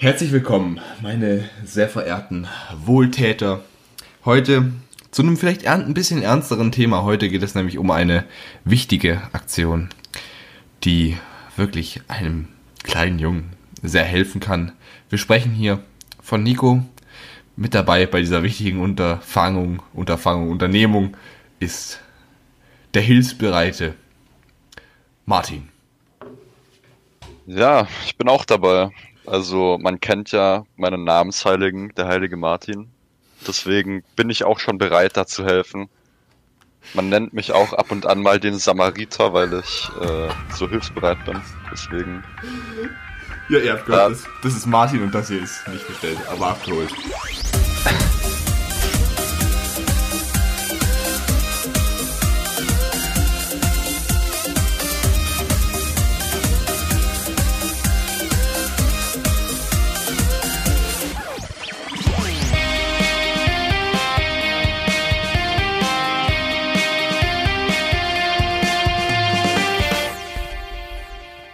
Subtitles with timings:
[0.00, 2.46] Herzlich willkommen, meine sehr verehrten
[2.84, 3.64] Wohltäter.
[4.24, 4.70] Heute
[5.10, 7.02] zu einem vielleicht ein bisschen ernsteren Thema.
[7.02, 8.24] Heute geht es nämlich um eine
[8.64, 9.88] wichtige Aktion,
[10.84, 11.16] die
[11.56, 12.46] wirklich einem
[12.84, 13.50] kleinen Jungen
[13.82, 14.70] sehr helfen kann.
[15.10, 15.82] Wir sprechen hier
[16.22, 16.84] von Nico.
[17.56, 21.16] Mit dabei bei dieser wichtigen Unterfangung, Unterfangung, Unternehmung
[21.58, 21.98] ist
[22.94, 23.94] der hilfsbereite
[25.26, 25.70] Martin.
[27.48, 28.90] Ja, ich bin auch dabei.
[29.28, 32.88] Also man kennt ja meinen Namensheiligen, der heilige Martin.
[33.46, 35.88] Deswegen bin ich auch schon bereit, da zu helfen.
[36.94, 41.22] Man nennt mich auch ab und an mal den Samariter, weil ich äh, so hilfsbereit
[41.26, 41.40] bin.
[41.70, 42.24] Deswegen.
[43.50, 46.48] Ja, ihr habt gehört, das, das ist Martin und das hier ist nicht bestellt, aber
[46.48, 46.92] abgeholt.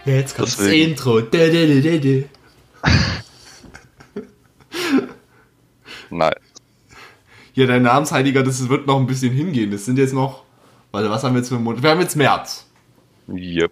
[0.05, 0.59] Jetzt kommt das.
[0.59, 1.21] Intro.
[1.21, 2.29] Dä, dä, dä.
[6.09, 6.33] Nein.
[7.53, 9.71] Ja, dein Namensheiliger, das wird noch ein bisschen hingehen.
[9.71, 10.43] Das sind jetzt noch.
[10.91, 11.81] Warte, was haben wir jetzt für einen Monat?
[11.81, 12.69] Wir haben jetzt März.
[13.27, 13.71] Yep.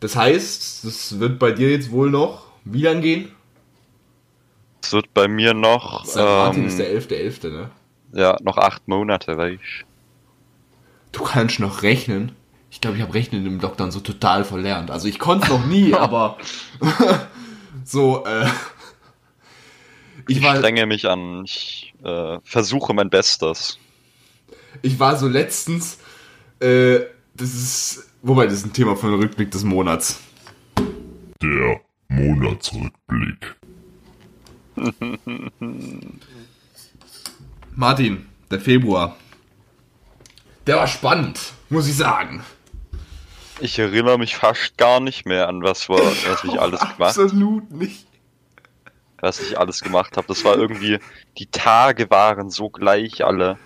[0.00, 3.30] Das heißt, das wird bei dir jetzt wohl noch wie lang gehen?
[4.82, 6.16] Es wird bei mir noch, St.
[6.16, 7.70] Martin ähm, ist der 11.11., .11., ne?
[8.12, 9.84] ja, noch acht Monate, weil ich.
[11.12, 12.32] Du kannst noch rechnen.
[12.70, 14.90] Ich glaube, ich habe Rechnen im Lockdown so total verlernt.
[14.90, 16.36] Also ich konnte es noch nie, aber
[17.84, 18.46] so, äh,
[20.26, 21.44] ich Ich war, strenge mich an.
[21.44, 23.78] Ich äh, versuche mein Bestes.
[24.82, 25.98] ich war so letztens,
[26.60, 27.00] äh,
[27.34, 30.20] das ist, wobei das ist ein Thema für den Rückblick des Monats.
[31.40, 33.56] Der Monatsrückblick.
[37.74, 39.16] Martin, der Februar.
[40.66, 41.38] Der war spannend,
[41.70, 42.42] muss ich sagen.
[43.60, 47.70] Ich erinnere mich fast gar nicht mehr an was, war, was ich alles gemacht, Absolut
[47.70, 48.06] nicht.
[49.20, 50.26] was ich alles gemacht habe.
[50.28, 50.98] Das war irgendwie,
[51.38, 53.58] die Tage waren so gleich alle.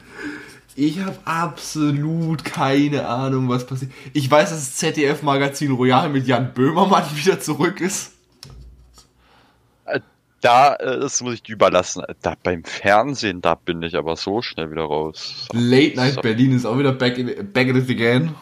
[0.75, 3.92] Ich habe absolut keine Ahnung, was passiert.
[4.14, 8.12] Ich weiß, dass das ZDF-Magazin Royal mit Jan Böhmermann wieder zurück ist.
[10.41, 12.03] Da, äh, das muss ich dir überlassen.
[12.20, 15.47] Da beim Fernsehen, da bin ich aber so schnell wieder raus.
[15.53, 16.20] Late Night So.
[16.20, 18.34] Berlin ist auch wieder back, in, back at it again.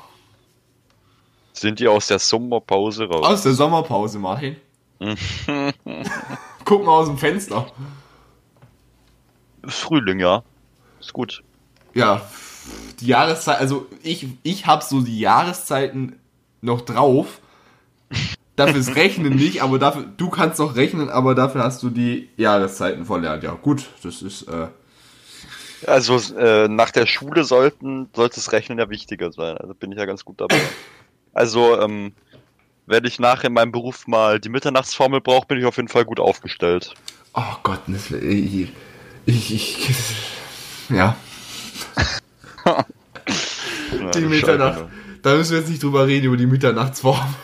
[1.60, 3.26] Sind die aus der Sommerpause raus?
[3.26, 4.56] Aus der Sommerpause, Martin.
[6.64, 7.66] Guck mal aus dem Fenster.
[9.66, 10.42] Frühling, ja.
[11.00, 11.42] Ist gut.
[11.92, 12.22] Ja,
[13.00, 16.18] die Jahreszeit, also ich, ich habe so die Jahreszeiten
[16.62, 17.40] noch drauf.
[18.56, 22.30] Dafür ist Rechnen nicht, aber dafür, du kannst noch rechnen, aber dafür hast du die
[22.38, 23.42] Jahreszeiten verlernt.
[23.42, 24.68] Ja, gut, das ist, äh,
[25.86, 29.58] Also äh, nach der Schule sollten, sollte das Rechnen ja wichtiger sein.
[29.58, 30.58] Also bin ich ja ganz gut dabei.
[31.32, 32.12] Also, ähm,
[32.86, 36.04] wenn ich nachher in meinem Beruf mal die Mitternachtsformel brauche, bin ich auf jeden Fall
[36.04, 36.94] gut aufgestellt.
[37.34, 38.72] oh Gott, das- ich,
[39.26, 39.90] ich, ich
[40.88, 41.14] ja,
[44.14, 44.80] die Mitternacht.
[44.80, 44.90] ne?
[45.22, 47.34] Da müssen wir jetzt nicht drüber reden, über die Mitternachtsform.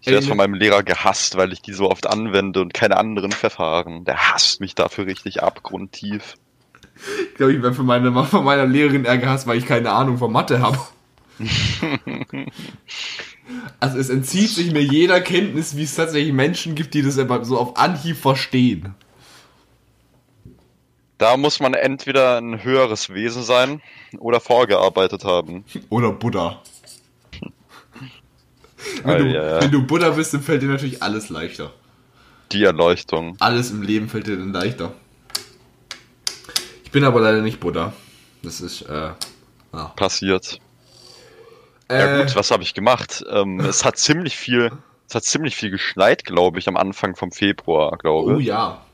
[0.00, 3.30] Ich werde von meinem Lehrer gehasst, weil ich die so oft anwende und keine anderen
[3.30, 4.04] Verfahren.
[4.04, 6.34] Der hasst mich dafür richtig abgrundtief.
[7.30, 10.18] Ich glaube, ich werde von meiner, von meiner Lehrerin eher gehasst, weil ich keine Ahnung
[10.18, 10.78] von Mathe habe.
[13.80, 17.44] also es entzieht sich mir jeder Kenntnis, wie es tatsächlich Menschen gibt, die das aber
[17.44, 18.94] so auf Anhieb verstehen.
[21.18, 23.80] Da muss man entweder ein höheres Wesen sein
[24.18, 25.64] oder vorgearbeitet haben.
[25.88, 26.60] Oder Buddha.
[27.40, 27.48] Ah,
[29.04, 31.72] Wenn du, wenn du Buddha bist, dann fällt dir natürlich alles leichter.
[32.50, 33.36] Die Erleuchtung.
[33.38, 34.92] Alles im Leben fällt dir dann leichter.
[36.82, 37.92] Ich bin aber leider nicht Buddha.
[38.42, 39.12] Das ist, äh,
[39.72, 39.84] ja.
[39.94, 40.58] Passiert.
[41.98, 43.24] Ja Äh, gut, was habe ich gemacht?
[43.30, 44.72] Ähm, es hat ziemlich viel,
[45.08, 48.46] es hat ziemlich viel geschneit, glaube ich, am Anfang vom Februar, glaube oh ich.
[48.46, 48.86] ja.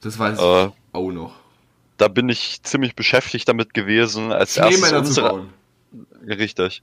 [0.00, 1.34] Das weiß ich Äh, auch noch.
[1.98, 5.48] da bin ich ziemlich beschäftigt damit gewesen, als erstes unsere,
[6.26, 6.82] richtig.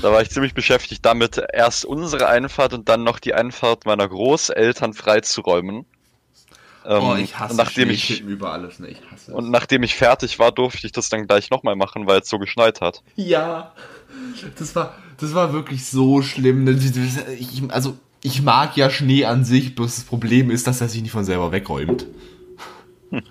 [0.00, 4.08] Da war ich ziemlich beschäftigt damit, erst unsere Einfahrt und dann noch die Einfahrt meiner
[4.08, 5.86] Großeltern freizuräumen.
[6.86, 8.88] Ähm, Oh, ich hasse nachdem ich über alles, ne?
[8.88, 9.36] Ich hasse es.
[9.36, 12.38] und nachdem ich fertig war, durfte ich das dann gleich nochmal machen, weil es so
[12.38, 13.02] geschneit hat.
[13.16, 13.72] Ja,
[14.58, 16.66] das war, das war wirklich so schlimm.
[17.38, 21.02] Ich, also, ich mag ja Schnee an sich, bloß das Problem ist, dass er sich
[21.02, 22.06] nicht von selber wegräumt.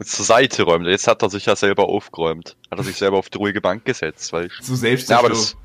[0.00, 0.86] Zur Seite räumt.
[0.86, 2.56] Jetzt hat er sich ja selber aufgeräumt.
[2.70, 5.30] Hat er sich selber auf die ruhige Bank gesetzt, weil ich So Ja, Selbstzerstörung.
[5.38, 5.56] das,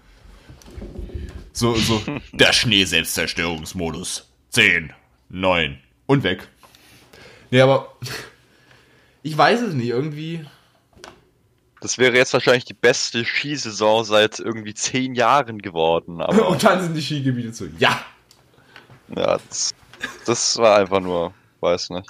[1.51, 2.01] So, so,
[2.33, 4.27] der Schnee-Selbstzerstörungsmodus.
[4.51, 4.93] 10,
[5.29, 6.47] 9 und weg.
[7.51, 7.95] Nee, aber
[9.23, 10.45] ich weiß es nicht, irgendwie.
[11.81, 16.21] Das wäre jetzt wahrscheinlich die beste Skisaison seit irgendwie zehn Jahren geworden.
[16.21, 17.69] Aber Und dann sind die Skigebiete zu.
[17.77, 18.01] Ja!
[19.15, 19.71] ja, das,
[20.25, 22.09] das war einfach nur, weiß nicht.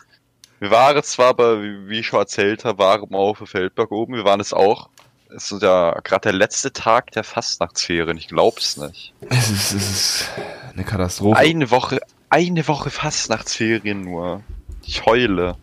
[0.60, 4.16] Wir waren zwar, aber wie ich schon erzählt habe, waren auf dem Feldberg oben.
[4.16, 4.90] Wir waren es auch.
[5.34, 8.18] Es ist ja gerade der letzte Tag der Fastnachtsferien.
[8.18, 9.14] Ich glaub's nicht.
[9.30, 10.30] Es ist, es ist
[10.74, 11.38] eine Katastrophe.
[11.38, 14.44] Eine Woche, eine Woche Fastnachtsferien nur.
[14.90, 15.56] Ich heule.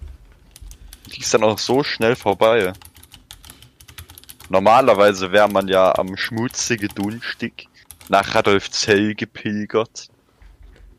[1.13, 2.73] Die ist dann auch so schnell vorbei.
[4.49, 7.67] Normalerweise wäre man ja am schmutzige Dunstig
[8.09, 10.07] nach Radolfzell gepilgert.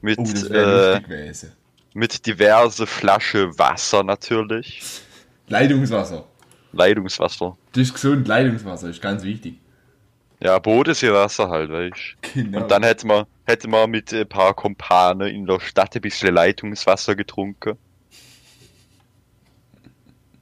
[0.01, 0.99] Mit, oh, äh,
[1.93, 4.81] mit diverse Flasche Wasser natürlich.
[5.47, 6.25] Leitungswasser.
[6.73, 7.57] Leitungswasser.
[7.71, 9.57] Das ist gesund, Leitungswasser ist ganz wichtig.
[10.41, 12.59] Ja, Bodensee-Wasser halt, weißt Genau.
[12.59, 16.35] Und dann hätte man, hätte man mit ein paar Kumpane in der Stadt ein bisschen
[16.35, 17.77] Leitungswasser getrunken.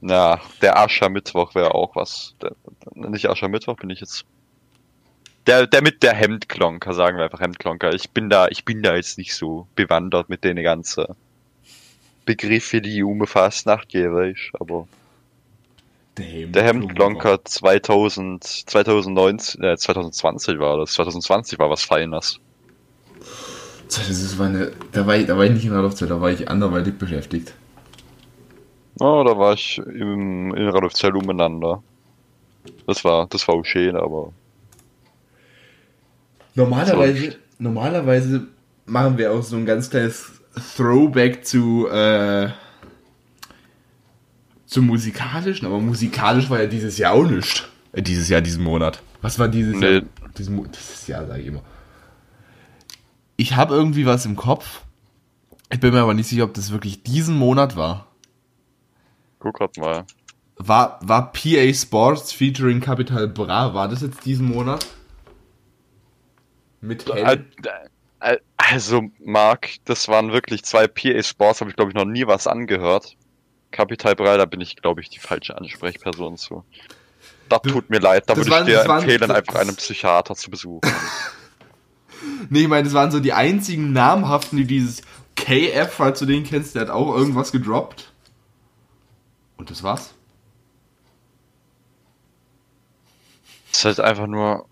[0.00, 2.34] Na, der Aschermittwoch wäre auch was.
[2.42, 2.52] Der,
[2.94, 4.24] nicht Aschermittwoch bin ich jetzt.
[5.46, 7.94] Der, der mit der Hemdklonker, sagen wir einfach Hemdklonker.
[7.94, 11.06] Ich bin da, ich bin da jetzt nicht so bewandert mit den ganzen
[12.24, 14.88] Begriffe, die um Fastnacht weißt aber
[16.18, 20.92] der der Hemdklonker 2000, 2019, äh, 2020 war das.
[20.94, 22.40] 2020 war was Feines.
[23.86, 26.30] Das ist meine, da, war ich, da war ich nicht in der Luftzeit, da war
[26.30, 27.54] ich anderweitig beschäftigt.
[28.98, 31.82] Oh, da war ich im, in Radolfzell umeinander.
[32.86, 34.32] Das war, das war schön, aber
[36.54, 38.46] Normalerweise, normalerweise
[38.86, 40.32] machen wir auch so ein ganz kleines
[40.76, 42.48] Throwback zu, äh,
[44.64, 47.64] zum musikalischen, aber musikalisch war ja dieses Jahr auch nichts.
[47.92, 49.02] Äh, dieses Jahr, diesen Monat.
[49.20, 49.86] Was war dieses Nee.
[49.96, 50.02] Jahr?
[50.38, 51.62] Diesen Mo dieses Jahr, sage ich immer.
[53.36, 54.82] Ich habe irgendwie was im Kopf.
[55.70, 58.06] Ich bin mir aber nicht sicher, ob das wirklich diesen Monat war.
[59.38, 60.04] Guck grad mal.
[60.58, 64.86] War, war PA Sports featuring Capital Bra, war das jetzt diesen Monat?
[66.80, 67.44] Mit Hel
[68.20, 72.04] Äh, äh, Also, Marc, das waren wirklich zwei PA Sports, habe ich glaube ich noch
[72.06, 73.16] nie was angehört.
[73.70, 76.64] Capital Bra, da bin ich glaube ich die falsche Ansprechperson zu.
[77.48, 79.76] Das Du- tut mir leid, da würde waren- ich dir waren- empfehlen, das- einfach einen
[79.76, 80.80] Psychiater zu besuchen.
[82.48, 85.02] Nee, ich meine, das waren so die einzigen namhaften, die dieses
[85.36, 88.10] KF, falls du den kennst, der hat auch irgendwas gedroppt.
[89.56, 90.14] Und das war's.
[93.72, 94.66] Es ist halt einfach nur.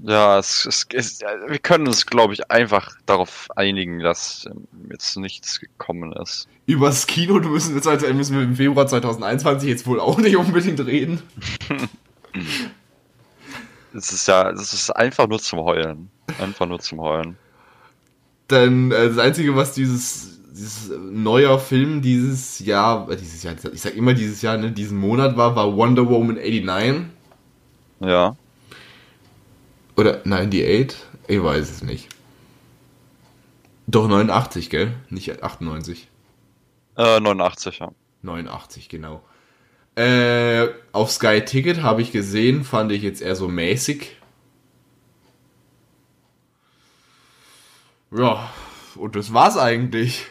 [0.00, 4.46] Ja, es, es, es, wir können uns, glaube ich, einfach darauf einigen, dass
[4.90, 6.48] jetzt nichts gekommen ist.
[6.66, 10.80] Übers Kino du müssen, also müssen wir im Februar 2021 jetzt wohl auch nicht unbedingt
[10.80, 11.22] reden.
[13.96, 16.10] Es ist ja, es ist einfach nur zum Heulen.
[16.40, 17.36] Einfach nur zum Heulen.
[18.50, 23.80] Denn äh, das Einzige, was dieses, dieses neuer Film dieses Jahr, äh, dieses Jahr, ich
[23.80, 27.06] sag immer dieses Jahr, ne, diesen Monat war, war Wonder Woman 89.
[28.00, 28.36] Ja.
[29.96, 30.96] Oder 98?
[31.26, 32.08] Ich weiß es nicht.
[33.88, 34.94] Doch 89, gell?
[35.10, 36.08] Nicht 98.
[36.96, 37.90] Äh, 89, ja.
[38.22, 39.22] 89, genau.
[39.96, 44.16] Äh, auf Sky Ticket habe ich gesehen, fand ich jetzt eher so mäßig.
[48.12, 48.48] Ja,
[48.94, 50.26] und das war's eigentlich.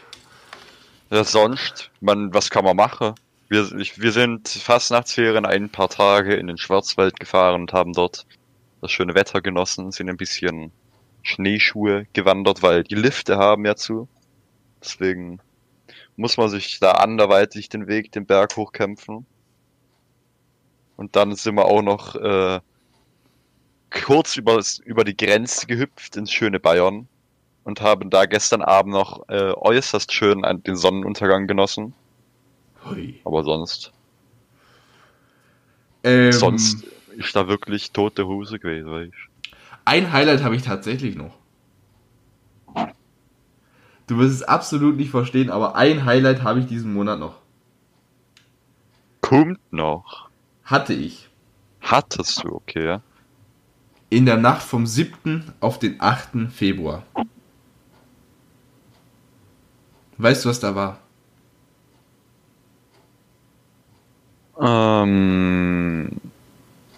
[1.13, 3.13] Ja, sonst, man, was kann man machen?
[3.47, 7.93] Wir, ich, wir sind fast Nachtsferien ein paar Tage in den Schwarzwald gefahren und haben
[7.93, 8.25] dort
[8.81, 10.71] das schöne Wetter genossen, sind ein bisschen
[11.21, 14.07] Schneeschuhe gewandert, weil die Lifte haben ja zu.
[14.83, 15.39] Deswegen
[16.15, 19.27] muss man sich da anderweitig den Weg den Berg hochkämpfen.
[20.97, 22.59] Und dann sind wir auch noch äh,
[23.91, 27.07] kurz über, über die Grenze gehüpft ins schöne Bayern
[27.63, 31.93] und haben da gestern Abend noch äh, äußerst schön an den Sonnenuntergang genossen.
[32.85, 33.21] Hui.
[33.23, 33.91] Aber sonst,
[36.03, 36.83] Ähm, sonst
[37.15, 38.91] ist da wirklich tote Hose gewesen.
[38.91, 39.13] Weißt.
[39.85, 41.37] Ein Highlight habe ich tatsächlich noch.
[44.07, 47.35] Du wirst es absolut nicht verstehen, aber ein Highlight habe ich diesen Monat noch.
[49.21, 50.29] Kommt noch.
[50.65, 51.29] Hatte ich.
[51.81, 52.99] Hattest du, okay.
[54.09, 55.53] In der Nacht vom 7.
[55.61, 56.51] auf den 8.
[56.51, 57.03] Februar.
[60.23, 60.99] Weißt du, was da war?
[64.57, 66.09] Ähm,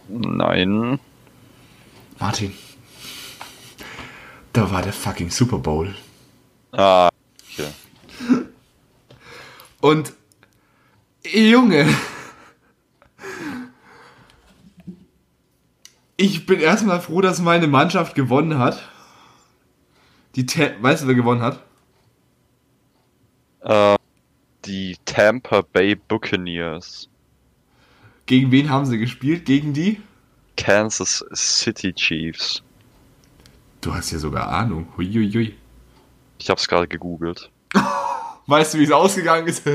[0.08, 1.00] nein.
[2.20, 2.53] Martin.
[4.53, 5.96] Da war der fucking Super Bowl.
[6.72, 7.10] Ah,
[7.51, 7.72] okay.
[9.82, 10.13] Und
[11.24, 11.88] Junge.
[16.15, 18.88] Ich bin erstmal froh, dass meine Mannschaft gewonnen hat.
[20.36, 21.65] Die Ta weißt du, wer gewonnen hat?
[23.65, 23.95] Äh,
[24.65, 27.10] die Tampa Bay Buccaneers.
[28.25, 29.45] Gegen wen haben sie gespielt?
[29.45, 30.01] Gegen die?
[30.57, 32.63] Kansas City Chiefs.
[33.81, 34.88] Du hast ja sogar Ahnung.
[34.98, 35.55] Huiuiui.
[36.39, 37.51] Ich hab's gerade gegoogelt.
[38.48, 39.65] Weißt du, wie es ausgegangen ist?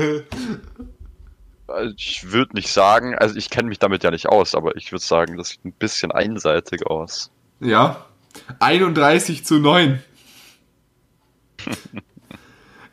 [1.67, 4.91] Also, Ich würde nicht sagen, also ich kenne mich damit ja nicht aus, aber ich
[4.91, 7.31] würde sagen, das sieht ein bisschen einseitig aus.
[7.59, 8.05] ja.
[8.59, 10.01] 31 zu 9.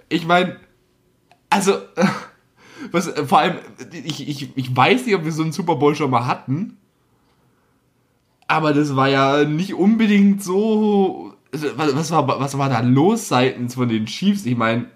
[0.08, 0.58] Ich meine,
[1.50, 2.06] also, äh,
[2.92, 3.56] was, äh, vor allem,
[3.92, 6.76] ich, ich, ich weiß nicht, ob wir so einen Super Bowl schon mal hatten.
[8.46, 11.34] Aber das war ja nicht unbedingt so.
[11.52, 14.46] also, Was, war, was war da los seitens von den Chiefs?
[14.46, 14.86] Ich meine,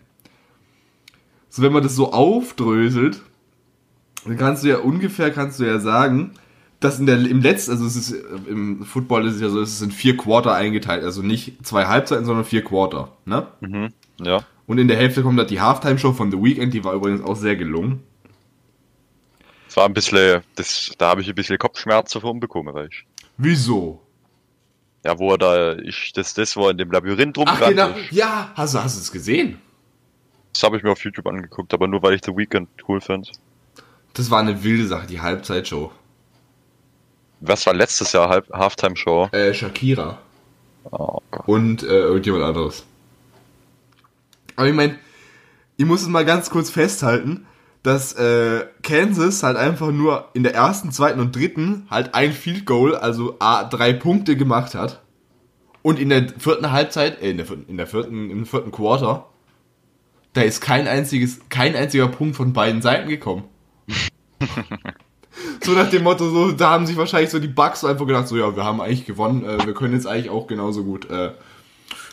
[1.50, 3.20] so wenn man das so aufdröselt,
[4.24, 6.32] dann kannst du ja ungefähr kannst du ja sagen,
[6.80, 8.12] dass in der im letzten, also es ist
[8.48, 12.24] im Football ist es ja so, es in vier Quarter eingeteilt, also nicht zwei Halbzeiten,
[12.24, 13.46] sondern vier Quarter, ne?
[13.60, 13.88] Mhm.
[14.20, 14.44] Ja.
[14.66, 17.22] Und in der Hälfte kommt halt die Halftime Show von The Weeknd, die war übrigens
[17.22, 18.02] auch sehr gelungen.
[19.68, 23.24] Es war ein bisschen, das, da habe ich ein bisschen Kopfschmerzen von bekommen, weißt du.
[23.38, 24.02] Wieso?
[25.04, 28.12] Ja, wo er da, ich, das, das, wo er in dem Labyrinth rumgerannt genau, ist.
[28.12, 29.58] ja, hast du hast du es gesehen?
[30.52, 33.28] Das habe ich mir auf YouTube angeguckt, aber nur weil ich The Weeknd cool finde.
[34.12, 35.90] Das war eine wilde Sache, die Halbzeitshow.
[37.40, 39.28] Was war letztes Jahr Halb Halftime Show?
[39.32, 40.18] Äh, Shakira
[40.90, 42.84] Oh, und äh, irgendjemand anderes.
[44.56, 44.96] Aber ich meine,
[45.76, 47.46] ich muss es mal ganz kurz festhalten,
[47.82, 52.64] dass äh, Kansas halt einfach nur in der ersten, zweiten und dritten halt ein Field
[52.64, 55.02] Goal, also A, drei Punkte gemacht hat.
[55.82, 59.26] Und in der vierten Halbzeit, äh, in der vierten, in der vierten, im vierten Quarter,
[60.32, 63.44] da ist kein einziges, kein einziger Punkt von beiden Seiten gekommen.
[65.62, 68.28] so nach dem Motto, so, da haben sich wahrscheinlich so die Bugs so einfach gedacht,
[68.28, 71.32] so, ja, wir haben eigentlich gewonnen, äh, wir können jetzt eigentlich auch genauso gut äh,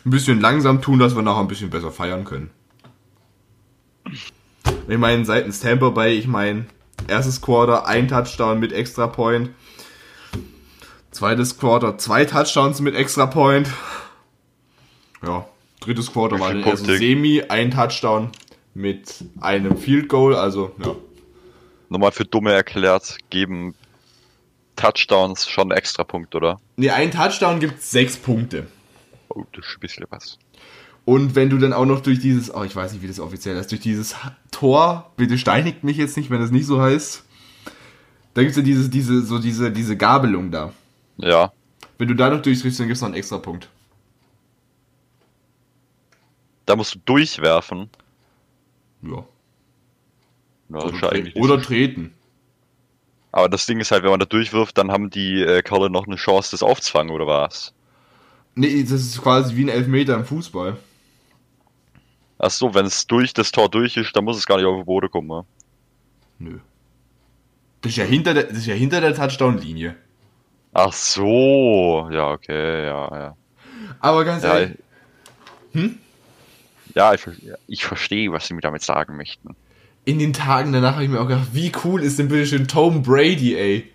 [0.04, 2.50] ein bisschen langsam tun, dass wir nachher ein bisschen besser feiern können.
[4.88, 6.66] Ich meine, seitens Tampa Bay, ich meine,
[7.06, 9.50] erstes Quarter, ein Touchdown mit Extra Point.
[11.10, 13.68] Zweites Quarter, zwei Touchdowns mit Extra Point.
[15.22, 15.46] Ja,
[15.80, 16.96] drittes Quarter war Punkte?
[16.96, 18.30] Semi, ein Touchdown
[18.74, 20.94] mit einem Field Goal, also ja.
[21.88, 23.74] Nochmal für Dumme erklärt, geben
[24.76, 26.60] Touchdowns schon einen Extrapunkt, oder?
[26.76, 28.68] Ne, ein Touchdown gibt sechs Punkte.
[29.30, 30.38] Oh, das ist ein bisschen was.
[31.04, 33.56] Und wenn du dann auch noch durch dieses, oh, ich weiß nicht, wie das offiziell
[33.56, 34.14] ist, durch dieses
[34.50, 37.24] Tor, bitte steinigt mich jetzt nicht, wenn das nicht so heißt.
[38.34, 40.72] Da gibt's ja dieses, diese, so diese, diese Gabelung da.
[41.16, 41.52] Ja.
[41.98, 43.68] Wenn du da noch durchtriffst, dann gibt's noch einen extra Punkt.
[46.66, 47.90] Da musst du durchwerfen.
[49.02, 49.24] Ja.
[50.68, 52.14] Ja, Oder, eigentlich nicht oder treten.
[53.32, 56.06] Aber das Ding ist halt, wenn man da durchwirft, dann haben die äh, Kerle noch
[56.06, 57.72] eine Chance, das aufzufangen, oder was?
[58.54, 60.76] Nee, das ist quasi wie ein Elfmeter im Fußball.
[62.38, 64.76] Ach so, wenn es durch das Tor durch ist, dann muss es gar nicht auf
[64.76, 65.28] den Boden kommen.
[65.28, 65.44] ne?
[66.38, 66.58] Nö.
[67.82, 69.96] Das ist ja hinter der, das ist ja hinter der Touchdown-Linie.
[70.72, 73.36] Ach so, ja, okay, ja, ja.
[74.00, 74.78] Aber ganz Ja, ehrlich,
[75.72, 75.98] Hm?
[76.94, 77.22] ja ich,
[77.66, 79.56] ich verstehe, was sie mir damit sagen möchten.
[80.04, 82.68] in den Tagen danach habe ich mir auch gedacht, wie cool ist denn bitte schön
[82.68, 83.90] Tom Brady, ey.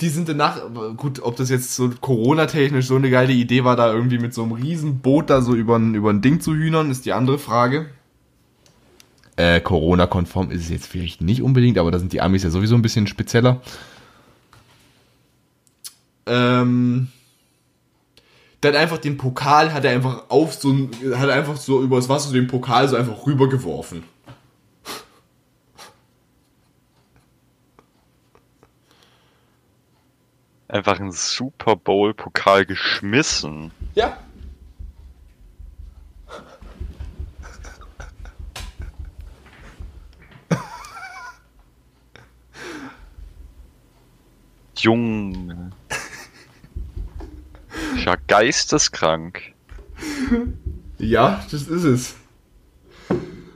[0.00, 0.60] Die sind danach,
[0.96, 4.42] gut, ob das jetzt so Corona-technisch so eine geile Idee war, da irgendwie mit so
[4.42, 7.38] einem riesen Boot da so über ein, über ein Ding zu hühnern, ist die andere
[7.38, 7.86] Frage.
[9.36, 12.74] Äh, Corona-konform ist es jetzt vielleicht nicht unbedingt, aber da sind die Amis ja sowieso
[12.74, 13.60] ein bisschen spezieller.
[16.26, 17.08] Ähm,
[18.60, 22.08] dann einfach den Pokal hat er einfach auf so ein, hat er einfach so übers
[22.08, 24.04] Wasser so den Pokal so einfach rübergeworfen.
[30.68, 33.70] Einfach einen Super Bowl-Pokal geschmissen.
[33.94, 34.18] Ja.
[44.76, 45.70] Junge.
[48.04, 49.54] Ja geisteskrank.
[50.98, 52.14] Ja, das ist es.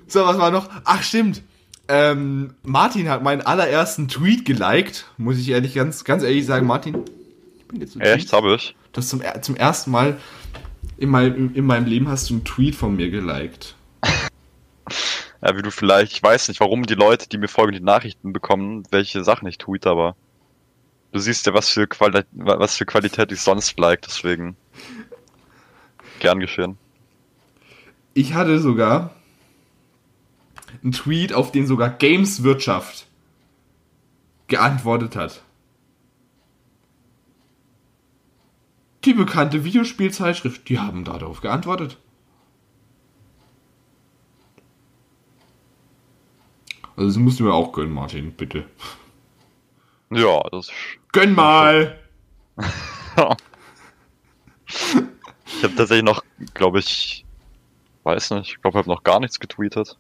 [0.07, 0.71] So, was war noch?
[0.85, 1.43] Ach, stimmt.
[1.89, 5.07] Ähm, Martin hat meinen allerersten Tweet geliked.
[5.17, 7.05] Muss ich ehrlich, ganz, ganz ehrlich sagen, Martin.
[7.59, 8.77] Ich bin jetzt so Echt, hab ich.
[8.93, 10.19] Du hast zum, zum ersten Mal
[10.99, 13.75] in meinem, in meinem Leben hast du einen Tweet von mir geliked.
[15.41, 18.33] Ja, wie du vielleicht, ich weiß nicht, warum die Leute, die mir folgen, die Nachrichten
[18.33, 20.17] bekommen, welche Sachen ich tweet, aber
[21.13, 24.57] du siehst ja, was für, Quali was für Qualität ich sonst like, deswegen
[26.19, 26.77] gern geschehen.
[28.15, 29.15] Ich hatte sogar
[30.83, 33.07] einen Tweet, auf den sogar Games Wirtschaft
[34.47, 35.43] geantwortet hat.
[39.09, 41.97] die bekannte Videospielzeitschrift, die haben darauf geantwortet.
[46.95, 48.67] Also das musst du mir auch gönnen, Martin, bitte.
[50.11, 50.71] Ja, das
[51.13, 51.99] Gönn mal!
[55.57, 56.23] Ich habe tatsächlich noch,
[56.55, 57.25] glaube ich,
[58.05, 59.99] weiß nicht, ich glaube, ich habe noch gar nichts getweetet.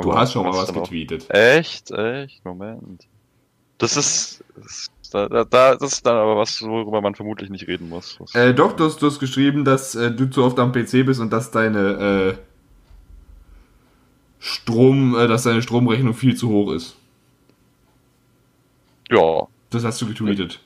[0.00, 1.28] Du Aber hast schon mal was getweetet.
[1.28, 1.90] Echt?
[1.90, 2.44] Echt?
[2.44, 3.08] Moment.
[3.78, 7.68] Das ist, das, da, da, da- das ist dann aber was, worüber man vermutlich nicht
[7.68, 8.18] reden muss.
[8.32, 11.20] Äh, doch, du hast, du hast geschrieben, dass äh, du zu oft am PC bist
[11.20, 12.38] und dass deine äh,
[14.38, 16.96] Strom, äh, dass deine Stromrechnung viel zu hoch ist.
[19.10, 20.60] ja, Das hast du getweetet.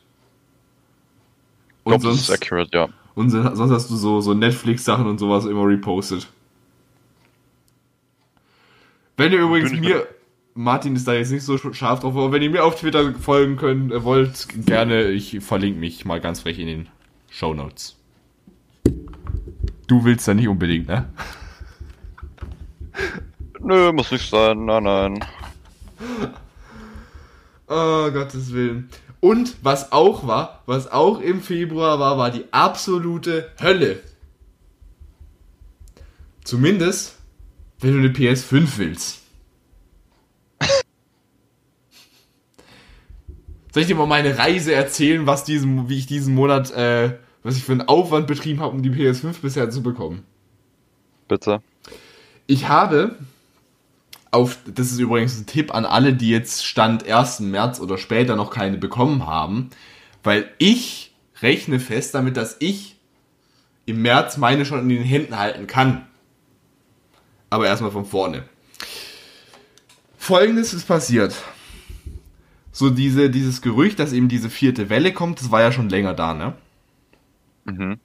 [1.80, 2.88] ich Und glaube, das ist sonst, accurate, ja.
[3.14, 6.28] und son- sonst hast du so, so Netflix-Sachen und sowas immer repostet.
[9.19, 10.07] Wenn ihr übrigens mir,
[10.55, 13.13] Martin ist da jetzt nicht so sch- scharf drauf, aber wenn ihr mir auf Twitter
[13.15, 16.89] folgen könnt, äh, wollt, gerne, ich verlinke mich mal ganz frech in den
[17.29, 17.97] Show Notes.
[19.87, 21.09] Du willst da nicht unbedingt, ne?
[23.61, 25.25] Nö, muss nicht sein, nein, nein.
[27.71, 28.89] Oh, Gottes Willen.
[29.21, 34.01] Und was auch war, was auch im Februar war, war die absolute Hölle.
[36.45, 37.18] Zumindest,
[37.80, 39.23] wenn du eine PS5 willst.
[43.73, 47.56] Soll ich dir mal meine Reise erzählen, was diesen, wie ich diesen Monat, äh, was
[47.56, 50.25] ich für einen Aufwand betrieben habe, um die PS5 bisher zu bekommen?
[51.28, 51.62] Bitte.
[52.47, 53.16] Ich habe
[54.30, 57.40] auf, das ist übrigens ein Tipp an alle, die jetzt Stand 1.
[57.40, 59.70] März oder später noch keine bekommen haben,
[60.23, 62.97] weil ich rechne fest damit, dass ich
[63.87, 66.08] im März meine schon in den Händen halten kann.
[67.50, 68.45] Aber erstmal von vorne.
[70.17, 71.35] Folgendes ist passiert.
[72.73, 76.14] So diese, dieses Gerücht, dass eben diese vierte Welle kommt, das war ja schon länger
[76.14, 76.55] da, ne?
[77.64, 77.99] Mhm.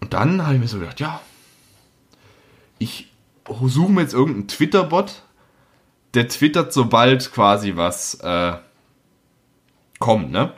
[0.00, 1.20] Und dann habe ich mir so gedacht, ja,
[2.78, 3.12] ich
[3.48, 5.22] suche mir jetzt irgendeinen Twitter-Bot,
[6.14, 8.54] der twittert, sobald quasi was äh,
[9.98, 10.52] kommt, ne?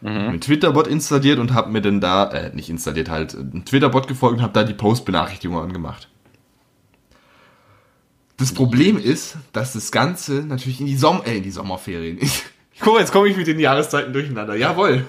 [0.00, 0.08] Mhm.
[0.08, 4.36] Einen Twitter-Bot installiert und habe mir dann da, äh, nicht installiert halt, einen Twitter-Bot gefolgt
[4.38, 6.08] und habe da die Post-Benachrichtigung angemacht.
[8.42, 12.42] Das Problem ist, dass das Ganze natürlich in die, Som äh, in die Sommerferien ist.
[12.80, 14.56] Guck mal, jetzt komme ich mit den Jahreszeiten durcheinander.
[14.56, 15.06] Jawohl.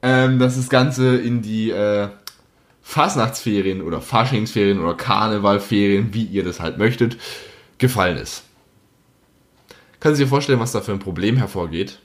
[0.00, 2.08] Ähm, dass das Ganze in die äh,
[2.80, 7.18] Fasnachtsferien oder Faschingsferien oder Karnevalferien, wie ihr das halt möchtet,
[7.76, 8.44] gefallen ist.
[10.00, 12.00] Kannst du dir vorstellen, was da für ein Problem hervorgeht?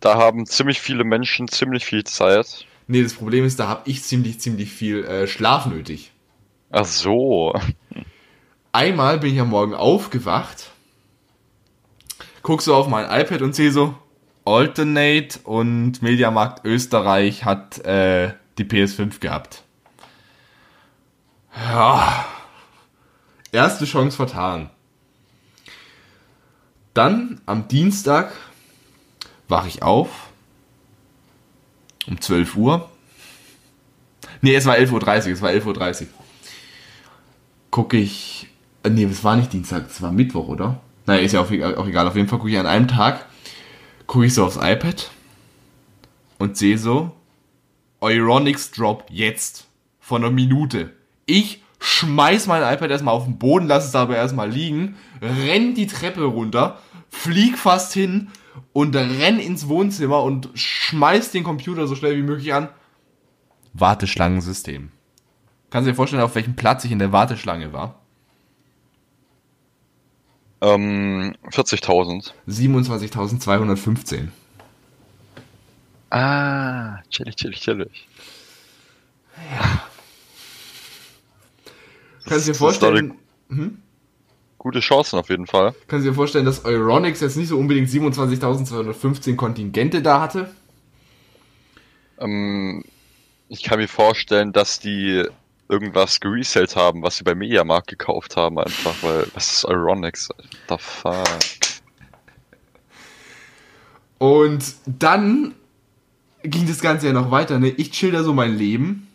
[0.00, 2.64] Da haben ziemlich viele Menschen ziemlich viel Zeit.
[2.86, 6.11] Nee, das Problem ist, da habe ich ziemlich, ziemlich viel äh, Schlaf nötig.
[6.72, 7.52] Ach so.
[8.72, 10.70] Einmal bin ich am Morgen aufgewacht,
[12.40, 13.94] guck so auf mein iPad und sehe so,
[14.46, 19.62] Alternate und Mediamarkt Österreich hat äh, die PS5 gehabt.
[21.54, 22.24] Ja.
[23.52, 24.70] Erste Chance vertan.
[26.94, 28.32] Dann am Dienstag
[29.48, 30.08] wache ich auf.
[32.06, 32.90] Um 12 Uhr.
[34.40, 36.21] Nee, es war 11.30 Uhr, es war 11.30 Uhr.
[37.72, 38.46] Gucke ich.
[38.84, 40.80] äh, Nee, es war nicht Dienstag, es war Mittwoch, oder?
[41.06, 42.06] Naja, ist ja auch, egal- auch egal.
[42.06, 43.26] Auf jeden Fall gucke ich an einem Tag,
[44.06, 45.10] gucke ich so aufs iPad
[46.38, 47.10] und sehe so,
[48.00, 49.66] Euronics Drop jetzt.
[50.04, 50.92] Von einer Minute.
[51.26, 55.86] Ich schmeiß mein iPad erstmal auf den Boden, lass es aber erstmal liegen, renn die
[55.86, 58.28] Treppe runter, flieg fast hin
[58.72, 62.68] und renn ins Wohnzimmer und schmeiß den Computer so schnell wie möglich an.
[63.74, 64.90] Warteschlangensystem.
[65.72, 67.98] Kannst du dir vorstellen, auf welchem Platz ich in der Warteschlange war?
[70.60, 72.32] Ähm, 40.000.
[72.46, 74.28] 27.215.
[76.10, 78.06] Ah, chillig, chillig, chillig.
[82.26, 83.18] Kannst du dir vorstellen,
[84.58, 85.74] Gute Chancen auf jeden Fall.
[85.88, 90.50] kannst du dir vorstellen, dass Euronics jetzt nicht so unbedingt 27.215 Kontingente da hatte?
[92.18, 92.84] Ähm,
[93.48, 95.26] ich kann mir vorstellen, dass die
[95.68, 100.28] irgendwas geresellt haben, was sie bei Mediamarkt gekauft haben, einfach, weil, was ist Ironics?
[100.68, 101.16] The fuck?
[104.18, 105.54] Und dann
[106.42, 107.58] ging das Ganze ja noch weiter.
[107.58, 107.68] Ne?
[107.70, 109.08] Ich chill da so mein Leben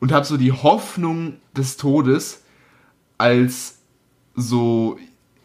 [0.00, 2.42] und habe so die Hoffnung des Todes,
[3.18, 3.78] als
[4.34, 4.98] so,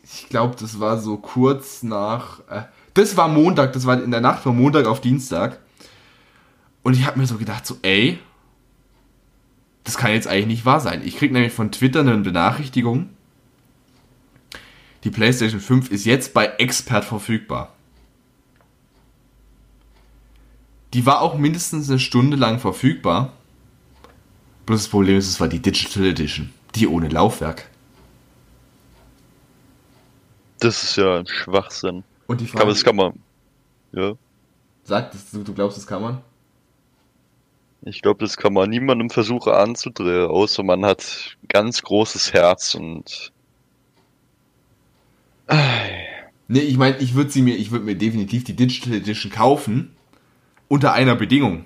[0.04, 2.64] ich glaube, das war so kurz nach, äh,
[2.94, 5.60] das war Montag, das war in der Nacht von Montag auf Dienstag.
[6.84, 8.20] Und ich habe mir so gedacht, so, ey,
[9.84, 11.02] das kann jetzt eigentlich nicht wahr sein.
[11.06, 13.10] Ich krieg nämlich von Twitter eine Benachrichtigung.
[15.04, 17.74] Die PlayStation 5 ist jetzt bei Expert verfügbar.
[20.94, 23.34] Die war auch mindestens eine Stunde lang verfügbar.
[24.66, 26.52] Bloß das Problem ist, es war die Digital Edition.
[26.76, 27.70] Die ohne Laufwerk.
[30.60, 32.04] Das ist ja ein Schwachsinn.
[32.28, 33.14] Und die Ich glaube, das kann man.
[33.92, 34.14] Ja.
[34.84, 36.22] Sagt, du, du glaubst, das kann man?
[37.82, 43.32] Ich glaube, das kann man niemandem versuchen anzudrehen, außer man hat ganz großes Herz und.
[46.48, 49.96] Nee, ich meine, ich würde sie mir, ich würde mir definitiv die Digital Edition kaufen.
[50.68, 51.66] Unter einer Bedingung.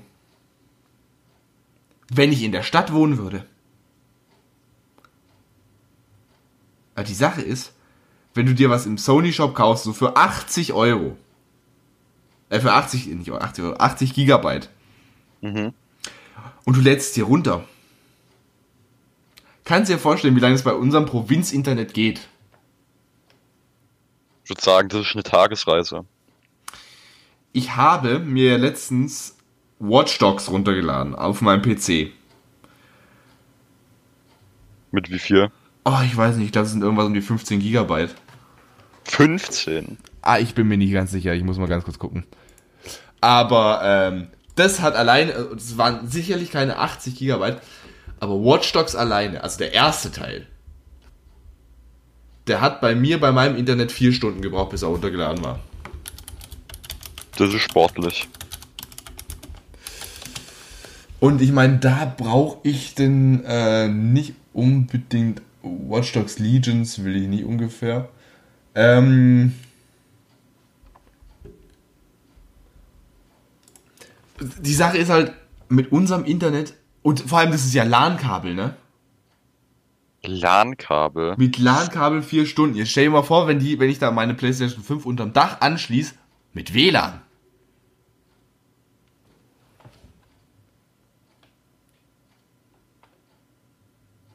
[2.09, 3.45] Wenn ich in der Stadt wohnen würde.
[6.95, 7.73] Aber die Sache ist,
[8.33, 11.17] wenn du dir was im Sony Shop kaufst, so für 80 Euro.
[12.49, 14.69] Äh, für 80, nicht Euro, 80 Euro, 80 Gigabyte.
[15.41, 15.73] Mhm.
[16.65, 17.65] Und du lädst es dir runter.
[19.65, 22.27] Kannst dir vorstellen, wie lange es bei unserem Provinzinternet geht.
[24.43, 26.05] Ich würde sagen, das ist eine Tagesreise.
[27.53, 29.37] Ich habe mir letztens
[29.79, 32.11] Watch Dogs runtergeladen auf meinem PC.
[34.91, 35.51] Mit wie viel?
[35.85, 38.15] Oh, ich weiß nicht, ich glaube, es sind irgendwas um die 15 Gigabyte.
[39.05, 39.97] 15.
[40.21, 42.25] Ah, ich bin mir nicht ganz sicher, ich muss mal ganz kurz gucken.
[43.21, 47.61] Aber ähm, das hat alleine, es waren sicherlich keine 80 Gigabyte,
[48.19, 50.47] aber Watch Dogs alleine, also der erste Teil,
[52.47, 55.59] der hat bei mir bei meinem Internet vier Stunden gebraucht, bis er runtergeladen war.
[57.37, 58.27] Das ist sportlich.
[61.19, 67.27] Und ich meine, da brauche ich denn äh, nicht unbedingt Watch Dogs Legions, will ich
[67.29, 68.09] nicht ungefähr.
[68.75, 69.53] Ähm,
[74.43, 75.33] die Sache ist halt,
[75.69, 78.75] mit unserem Internet, und vor allem, das ist ja LAN-Kabel, ne?
[80.23, 81.35] LAN-Kabel.
[81.37, 82.75] Mit LAN-Kabel vier Stunden.
[82.75, 85.59] Jetzt stell dir mal vor, wenn, die, wenn ich da meine PlayStation 5 unterm Dach
[85.59, 86.15] anschließe,
[86.53, 87.21] mit WLAN.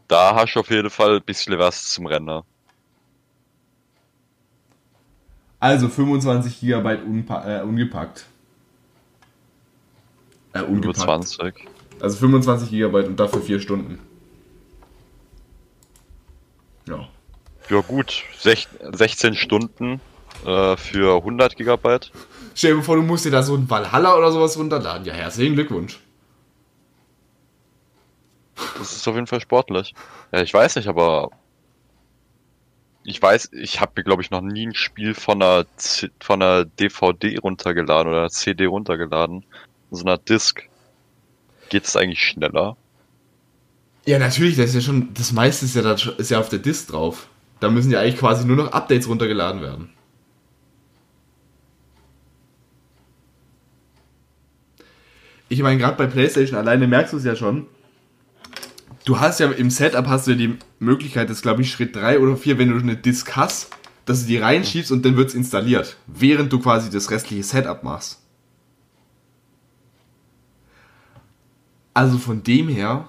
[0.08, 2.42] Da hast du auf jeden Fall ein bisschen was zum Rennen.
[5.60, 8.26] Also 25 Gigabyte unpa äh, ungepackt.
[10.58, 10.98] Äh, Über ungepackt.
[11.28, 11.54] 20.
[12.00, 13.98] Also 25 Gigabyte und dafür 4 Stunden.
[16.86, 17.08] Ja.
[17.68, 20.00] Ja gut, Sech 16 Stunden
[20.46, 22.10] äh, für 100 Gigabyte.
[22.54, 25.04] Stell dir vor, du musst dir da so ein Valhalla oder sowas runterladen.
[25.04, 26.00] Ja, herzlichen Glückwunsch.
[28.78, 29.94] Das ist auf jeden Fall sportlich.
[30.32, 31.30] Ja, ich weiß nicht, aber
[33.04, 36.42] ich weiß, ich habe mir glaube ich noch nie ein Spiel von einer C von
[36.42, 39.44] einer DVD runtergeladen oder CD runtergeladen.
[39.90, 40.62] So einer Disc.
[41.70, 42.76] Geht es eigentlich schneller?
[44.06, 46.58] Ja, natürlich, das ist ja schon, das meiste ist ja, da, ist ja auf der
[46.58, 47.28] Disk drauf.
[47.60, 49.90] Da müssen ja eigentlich quasi nur noch Updates runtergeladen werden.
[55.50, 57.66] Ich meine, gerade bei PlayStation alleine merkst du es ja schon.
[59.04, 62.20] Du hast ja im Setup hast du ja die Möglichkeit, das glaube ich Schritt 3
[62.20, 63.70] oder 4, wenn du eine Disk hast,
[64.04, 67.82] dass du die reinschiebst und dann wird es installiert, während du quasi das restliche Setup
[67.82, 68.20] machst.
[71.98, 73.08] Also von dem her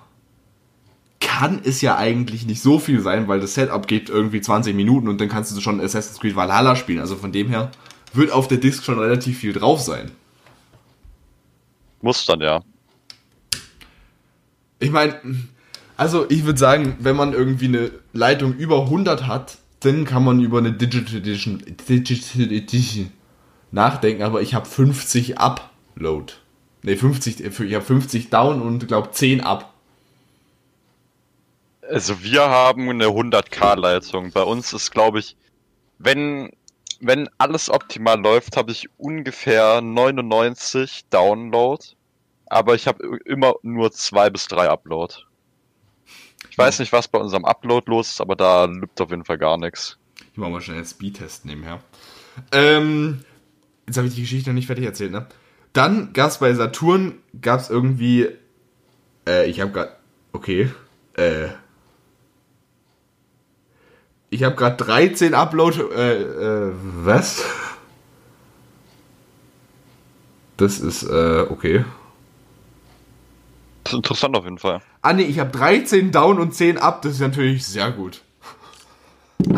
[1.19, 5.08] kann es ja eigentlich nicht so viel sein, weil das Setup geht irgendwie 20 Minuten
[5.08, 6.99] und dann kannst du schon Assassin's Creed Valhalla spielen.
[6.99, 7.69] Also von dem her
[8.13, 10.10] wird auf der Disk schon relativ viel drauf sein.
[12.02, 12.63] Muss dann ja.
[14.80, 15.19] Ich meine,
[15.95, 20.39] also ich würde sagen, wenn man irgendwie eine Leitung über 100 hat, dann kann man
[20.39, 23.12] über eine Digital Edition, Digital Edition
[23.69, 26.34] nachdenken, aber ich habe 50 Upload.
[26.81, 29.73] Ne, 50, ich habe 50 Down und glaube 10 Up.
[31.81, 34.31] Also wir haben eine 100k Leitung.
[34.31, 35.35] Bei uns ist glaube ich,
[35.97, 36.51] wenn
[37.01, 41.83] wenn alles optimal läuft, habe ich ungefähr 99 Download,
[42.47, 45.15] aber ich habe immer nur zwei bis drei Upload.
[46.49, 49.37] Ich weiß nicht, was bei unserem Upload los ist, aber da lübt auf jeden Fall
[49.37, 49.97] gar nichts.
[50.31, 51.81] Ich mache mal schnell einen Speedtest nebenher.
[52.51, 53.23] Ähm,
[53.87, 55.27] jetzt habe ich die Geschichte noch nicht fertig erzählt, ne?
[55.73, 58.29] Dann gab es bei Saturn, gab es irgendwie,
[59.27, 59.91] äh, ich habe gerade,
[60.34, 60.71] okay,
[61.15, 61.49] äh,
[64.32, 67.43] ich habe gerade 13 Upload, äh, äh, was?
[70.58, 71.86] Das ist, äh, okay.
[73.84, 74.82] Das ist interessant auf jeden Fall.
[75.01, 78.21] Ah ne, ich habe 13 Down und 10 Up, das ist natürlich sehr gut.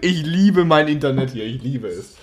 [0.00, 2.16] Ich liebe mein Internet hier, ich liebe es.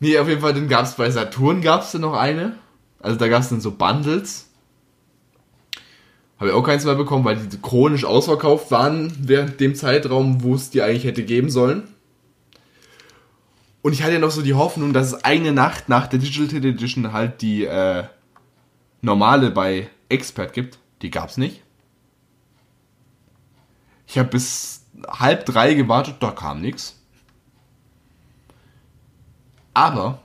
[0.00, 2.56] Nee, auf jeden Fall, dann gab es bei Saturn gab's dann noch eine.
[3.00, 4.48] Also da gab es dann so Bundles.
[6.38, 10.54] Habe ich auch keins mehr bekommen, weil die chronisch ausverkauft waren während dem Zeitraum, wo
[10.54, 11.88] es die eigentlich hätte geben sollen.
[13.82, 16.64] Und ich hatte ja noch so die Hoffnung, dass es eine Nacht nach der Digital
[16.64, 18.04] Edition halt die äh,
[19.02, 20.78] normale bei Expert gibt.
[21.02, 21.62] Die gab's nicht.
[24.06, 26.97] Ich habe bis halb drei gewartet, da kam nichts.
[29.78, 30.18] Aber,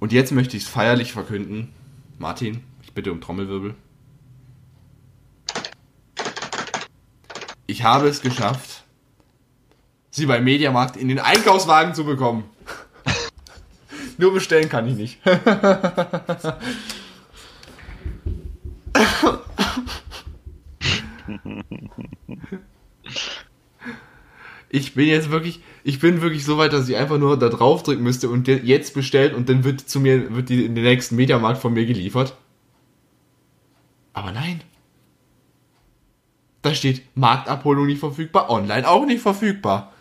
[0.00, 1.72] und jetzt möchte ich es feierlich verkünden,
[2.18, 3.74] Martin, ich bitte um Trommelwirbel.
[7.66, 8.84] Ich habe es geschafft,
[10.10, 12.44] sie beim Mediamarkt in den Einkaufswagen zu bekommen.
[14.18, 15.18] Nur bestellen kann ich nicht.
[24.68, 27.84] Ich bin jetzt wirklich, ich bin wirklich so weit, dass ich einfach nur da drauf
[27.84, 31.14] drücken müsste und jetzt bestellt und dann wird zu mir, wird die in den nächsten
[31.14, 32.34] Mediamarkt von mir geliefert.
[34.12, 34.62] Aber nein.
[36.62, 39.92] Da steht Marktabholung nicht verfügbar, online auch nicht verfügbar.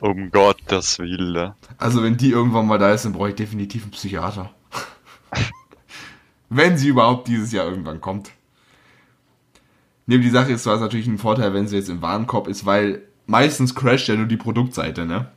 [0.00, 1.52] Um Gottes Willen.
[1.76, 4.50] Also wenn die irgendwann mal da ist, dann brauche ich definitiv einen Psychiater.
[6.48, 8.32] wenn sie überhaupt dieses Jahr irgendwann kommt.
[10.10, 13.02] Neben die Sache ist zwar natürlich ein Vorteil, wenn sie jetzt im Warenkorb ist, weil
[13.26, 15.30] meistens crasht ja nur die Produktseite, ne?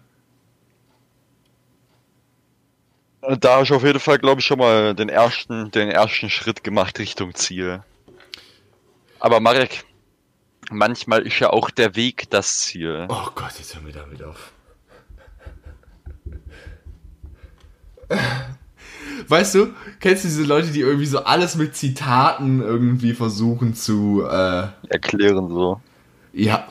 [3.21, 6.63] Da habe ich auf jeden Fall, glaube ich, schon mal den ersten, den ersten Schritt
[6.63, 7.83] gemacht Richtung Ziel.
[9.19, 9.83] Aber Marek,
[10.69, 13.07] manchmal ist ja auch der Weg das Ziel.
[13.09, 14.53] Oh Gott, jetzt hören wir damit auf.
[19.27, 24.23] Weißt du, kennst du diese Leute, die irgendwie so alles mit Zitaten irgendwie versuchen zu
[24.23, 25.81] äh, Erklären so.
[26.33, 26.67] Ja.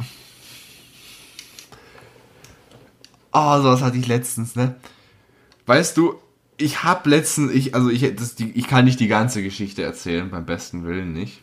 [3.32, 4.74] Oh, sowas hatte ich letztens, ne?
[5.66, 6.14] Weißt du,
[6.56, 10.30] ich hab letztens, ich, also ich, das, die, ich kann nicht die ganze Geschichte erzählen,
[10.30, 11.40] beim besten Willen nicht.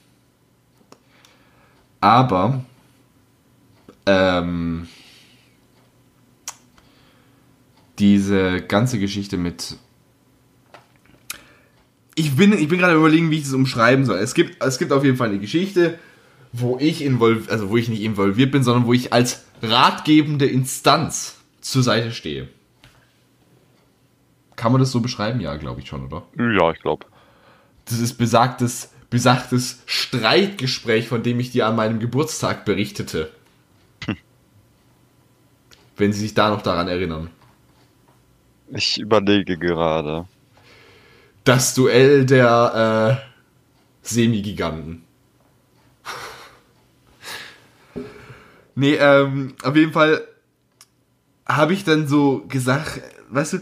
[2.02, 2.64] Aber,
[4.06, 4.88] ähm,
[8.00, 9.78] diese ganze Geschichte mit
[12.18, 14.18] ich bin, ich bin gerade überlegen, wie ich das umschreiben soll.
[14.18, 16.00] Es gibt, es gibt auf jeden Fall eine Geschichte,
[16.52, 21.40] wo ich involviert, also wo ich nicht involviert bin, sondern wo ich als ratgebende Instanz
[21.62, 22.50] zur Seite stehe.
[24.56, 25.40] Kann man das so beschreiben?
[25.42, 26.24] Ja, glaube ich schon, oder?
[26.36, 27.06] Ja, ich glaube.
[27.86, 33.32] Das ist besagtes, besagtes Streitgespräch, von dem ich dir an meinem Geburtstag berichtete.
[34.06, 34.18] Hm.
[35.98, 37.30] Wenn Sie sich da noch daran erinnern.
[38.70, 40.26] Ich überlege gerade.
[41.48, 45.04] Das Duell der äh, Semi-Giganten.
[48.76, 50.28] nee, ähm, auf jeden Fall
[51.48, 53.58] habe ich dann so gesagt, weißt du,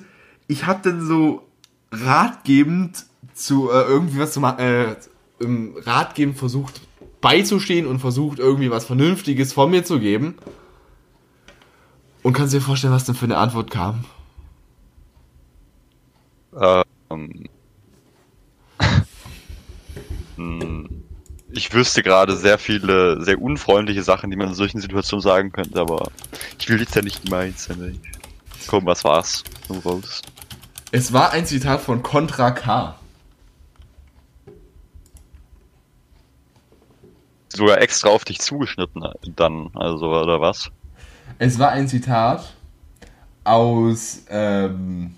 [0.48, 1.48] ich habe dann so
[1.92, 4.96] ratgebend zu äh, irgendwie was zu machen, äh,
[5.86, 6.82] ratgebend versucht
[7.22, 10.40] beizustehen und versucht irgendwie was Vernünftiges von mir zu geben.
[12.24, 14.06] Und kannst du dir vorstellen, was denn für eine Antwort kam?
[17.12, 17.46] Ähm.
[20.38, 21.04] Hm.
[21.52, 25.80] ich wüsste gerade sehr viele, sehr unfreundliche Sachen, die man in solchen Situationen sagen könnte,
[25.80, 26.10] aber
[26.60, 27.70] ich will jetzt ja nicht meins.
[28.68, 29.44] Komm, was war's?
[29.68, 30.22] Du raus.
[30.92, 32.96] Es war ein Zitat von Contra K.
[37.50, 39.04] Sogar extra auf dich zugeschnitten
[39.36, 40.72] dann, also oder was?
[41.38, 42.54] Es war ein Zitat
[43.44, 45.16] aus ähm,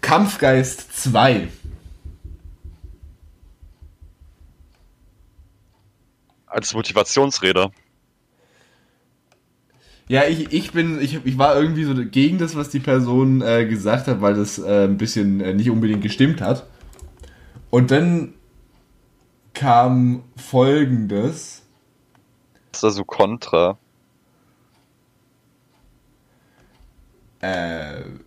[0.00, 1.48] Kampfgeist 2.
[6.54, 7.72] Als Motivationsrede.
[10.06, 13.66] Ja, ich, ich bin, ich, ich war irgendwie so gegen das, was die Person äh,
[13.66, 16.64] gesagt hat, weil das äh, ein bisschen äh, nicht unbedingt gestimmt hat.
[17.70, 18.34] Und dann
[19.52, 21.62] kam folgendes.
[22.70, 23.76] Das ist also Kontra.
[27.40, 28.02] Äh,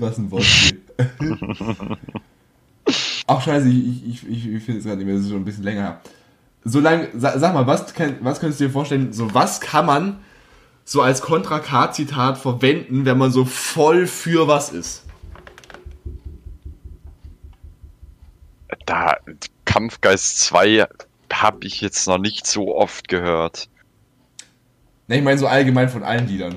[0.00, 0.82] was ein Wortspiel.
[3.26, 5.46] Ach scheiße, ich, ich, ich, ich finde es gerade nicht mehr, das ist schon ein
[5.46, 6.02] bisschen länger.
[6.64, 10.20] So lang, sag, mal, was, was könntest du dir vorstellen, so was kann man
[10.84, 15.04] so als Kontra K-Zitat verwenden, wenn man so voll für was ist?
[18.86, 19.16] Da,
[19.64, 20.86] Kampfgeist 2
[21.32, 23.68] habe ich jetzt noch nicht so oft gehört.
[25.06, 26.56] Ne, ich meine so allgemein von allen Liedern.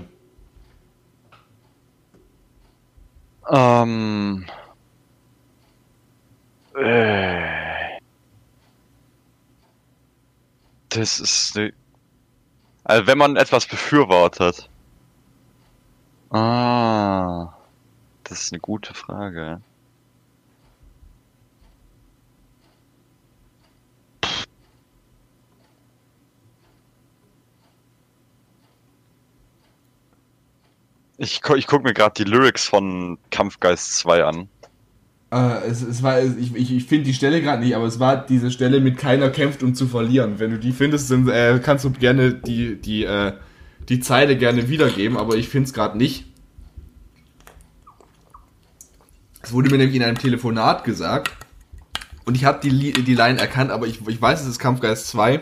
[3.50, 4.46] Ähm.
[6.76, 7.63] Äh,
[10.94, 11.56] Das ist.
[11.56, 11.74] Ne
[12.84, 14.70] also wenn man etwas befürwortet.
[16.30, 17.54] Ah.
[18.24, 19.62] Das ist eine gute Frage.
[31.18, 34.50] Ich, ich gucke mir gerade die Lyrics von Kampfgeist 2 an.
[35.34, 38.24] Äh, es, es war, ich, ich, ich finde die Stelle gerade nicht, aber es war
[38.24, 40.36] diese Stelle mit keiner kämpft, um zu verlieren.
[40.38, 43.34] Wenn du die findest, dann äh, kannst du gerne die, die, äh,
[43.90, 46.26] die Zeile gerne wiedergeben, aber ich finde es gerade nicht.
[49.42, 51.32] Es wurde mir nämlich in einem Telefonat gesagt
[52.26, 55.42] und ich habe die, die Line erkannt, aber ich, ich weiß, es ist Kampfgeist 2.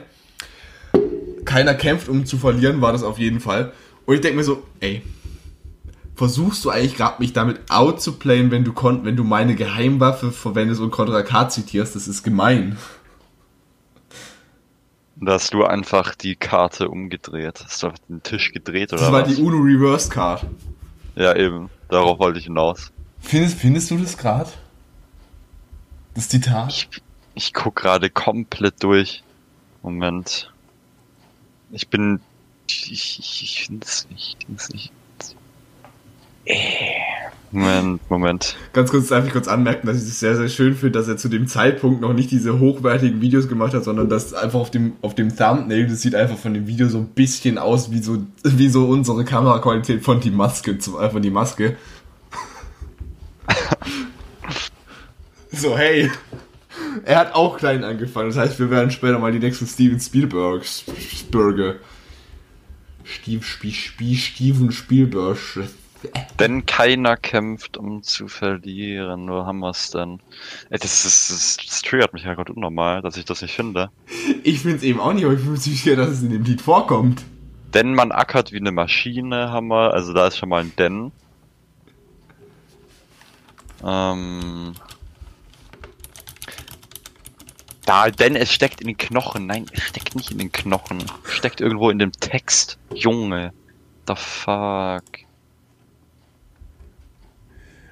[1.43, 3.73] Keiner kämpft, um zu verlieren, war das auf jeden Fall.
[4.05, 5.01] Und ich denke mir so, ey,
[6.21, 10.79] versuchst du eigentlich gerade mich damit outzuplayen, wenn du kon wenn du meine Geheimwaffe verwendest
[10.79, 12.77] und Contra K zitierst, das ist gemein.
[15.15, 17.63] Da hast du einfach die Karte umgedreht.
[17.63, 19.35] Hast du auf den Tisch gedreht oder Das war was?
[19.35, 20.45] die Uno Reverse Card.
[21.15, 21.71] ja, eben.
[21.89, 22.91] Darauf wollte ich hinaus.
[23.19, 24.51] Findest, findest du das gerade?
[26.13, 26.69] Das Zitat?
[26.69, 26.87] Ich,
[27.33, 29.23] ich guck gerade komplett durch.
[29.81, 30.53] Moment.
[31.71, 32.19] Ich bin.
[32.69, 34.37] Ich, ich, ich finde es nicht.
[34.39, 34.91] Ich find's nicht.
[36.45, 37.01] Äh.
[37.53, 38.55] Moment, Moment.
[38.71, 41.17] Ganz kurz darf ich kurz anmerken, dass ich es sehr, sehr schön finde, dass er
[41.17, 44.93] zu dem Zeitpunkt noch nicht diese hochwertigen Videos gemacht hat, sondern dass einfach auf dem,
[45.01, 48.19] auf dem Thumbnail, das sieht einfach von dem Video so ein bisschen aus wie so,
[48.43, 51.75] wie so unsere Kameraqualität von die Maske, äh, von die Maske.
[55.51, 56.09] so, hey.
[57.03, 60.85] Er hat auch klein angefangen, das heißt, wir werden später mal die nächsten Steven Spielbergs,
[60.97, 61.75] Spielberger.
[63.03, 65.37] Steve, Spie, Spie, Steven Spielberg.
[66.39, 69.29] Denn keiner kämpft, um zu verlieren.
[69.29, 70.19] Wo haben wir's denn?
[70.69, 73.91] Ey, das, ist, das, das triggert mich ja gerade unnormal, dass ich das nicht finde.
[74.43, 76.31] Ich finde es eben auch nicht, aber ich bin mir ziemlich sicher, dass es in
[76.31, 77.23] dem Lied vorkommt.
[77.73, 79.93] Denn man ackert wie eine Maschine, haben wir.
[79.93, 81.11] Also da ist schon mal ein Denn.
[83.83, 84.73] Ähm.
[87.85, 89.47] Da, denn es steckt in den Knochen.
[89.47, 91.03] Nein, es steckt nicht in den Knochen.
[91.25, 92.77] Es steckt irgendwo in dem Text.
[92.93, 93.53] Junge.
[94.07, 95.03] The fuck.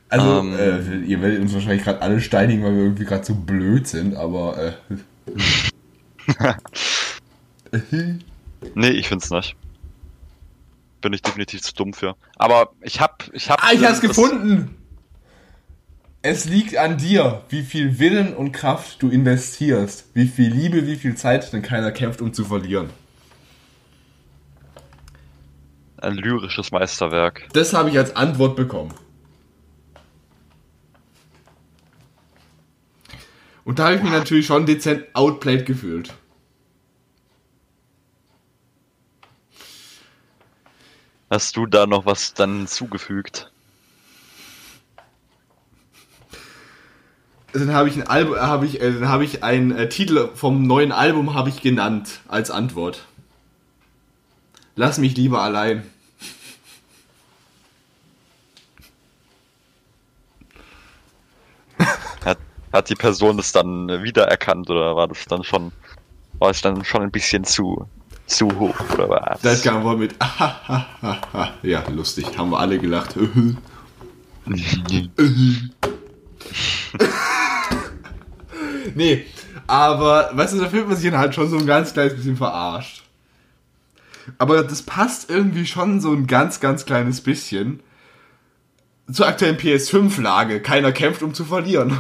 [0.10, 0.56] Also, Ähm.
[0.58, 4.16] äh, ihr werdet uns wahrscheinlich gerade alle steinigen, weil wir irgendwie gerade so blöd sind,
[4.16, 4.74] aber äh.
[8.76, 9.56] Nee, ich find's nicht.
[11.02, 12.16] Bin ich definitiv zu dumm für.
[12.36, 13.64] Aber ich hab, ich hab.
[13.64, 14.76] ah, ich hab's gefunden!
[16.22, 20.98] Es liegt an dir, wie viel Willen und Kraft du investierst, wie viel Liebe, wie
[20.98, 22.90] viel Zeit, denn keiner kämpft, um zu verlieren.
[25.98, 27.48] Ein lyrisches Meisterwerk.
[27.54, 28.94] Das habe ich als Antwort bekommen.
[33.70, 36.16] Und da habe ich mich natürlich schon dezent outplayed gefühlt.
[41.30, 43.52] Hast du da noch was dann hinzugefügt?
[47.54, 50.66] Dann habe ich ein Album, habe ich, äh, dann habe ich einen äh, Titel vom
[50.66, 53.06] neuen Album habe ich genannt als Antwort.
[54.76, 55.84] Lass mich lieber allein.
[62.72, 65.72] Hat, die Person das dann wiedererkannt oder war das dann schon,
[66.38, 67.88] war es dann schon ein bisschen zu,
[68.28, 69.42] zu hoch oder was?
[69.42, 70.16] Das kam wohl mit
[71.64, 73.16] ja lustig, haben wir alle gelacht.
[78.96, 79.26] nee,
[79.68, 82.38] aber weißt du, da fühlt man sich dann halt schon so ein ganz kleines bisschen
[82.38, 83.04] verarscht.
[84.38, 87.82] Aber das passt irgendwie schon so ein ganz, ganz kleines bisschen
[89.12, 90.62] zur aktuellen PS5-Lage.
[90.62, 91.98] Keiner kämpft, um zu verlieren.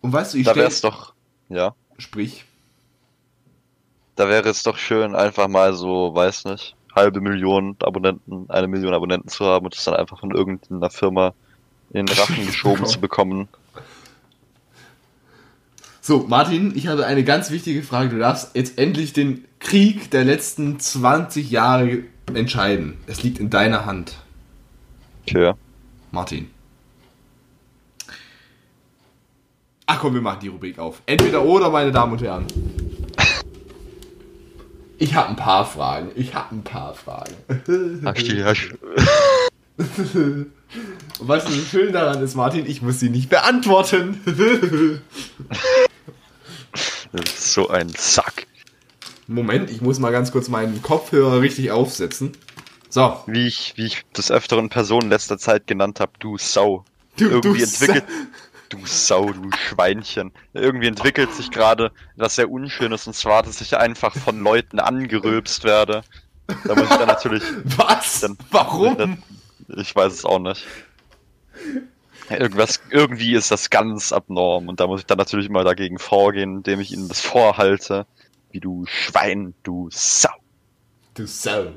[0.00, 1.12] Und weißt du, ich da wäre es doch,
[1.48, 2.44] ja, sprich,
[4.16, 8.94] da wäre es doch schön, einfach mal so, weiß nicht, halbe Million Abonnenten, eine Million
[8.94, 11.34] Abonnenten zu haben und das dann einfach von irgendeiner Firma
[11.92, 13.48] in den Rachen geschoben zu bekommen.
[16.00, 18.10] So, Martin, ich habe eine ganz wichtige Frage.
[18.10, 22.96] Du darfst jetzt endlich den Krieg der letzten 20 Jahre entscheiden.
[23.06, 24.16] Es liegt in deiner Hand,
[25.26, 25.52] Okay.
[26.10, 26.50] Martin.
[29.92, 31.02] Ach komm, wir machen die Rubrik auf.
[31.04, 32.46] Entweder oder, meine Damen und Herren.
[34.98, 36.12] Ich habe ein paar Fragen.
[36.14, 37.34] Ich habe ein paar Fragen.
[38.04, 38.56] Ach, die- ach,
[39.76, 40.52] Und
[41.28, 42.66] weißt du, was schön daran ist, Martin?
[42.66, 44.20] Ich muss sie nicht beantworten.
[47.34, 48.46] So ein Sack.
[49.26, 52.30] Moment, ich muss mal ganz kurz meinen Kopfhörer richtig aufsetzen.
[52.88, 56.84] So, Wie ich, wie ich des öfteren Personen letzter Zeit genannt habe, du Sau.
[57.16, 57.86] Du- du Irgendwie Sau.
[57.86, 58.04] entwickelt.
[58.70, 60.32] Du Sau, du Schweinchen.
[60.54, 65.64] Irgendwie entwickelt sich gerade was sehr Unschönes und zwar, dass ich einfach von Leuten angerülpst
[65.64, 66.02] werde.
[66.46, 67.42] Da muss ich dann natürlich.
[67.76, 68.20] was?
[68.20, 69.18] Dann- Warum?
[69.76, 70.64] Ich weiß es auch nicht.
[72.28, 76.58] Irgendwas, irgendwie ist das ganz abnorm und da muss ich dann natürlich immer dagegen vorgehen,
[76.58, 78.06] indem ich ihnen das vorhalte.
[78.52, 80.30] Wie du Schwein, du Sau.
[81.14, 81.72] Du Sau.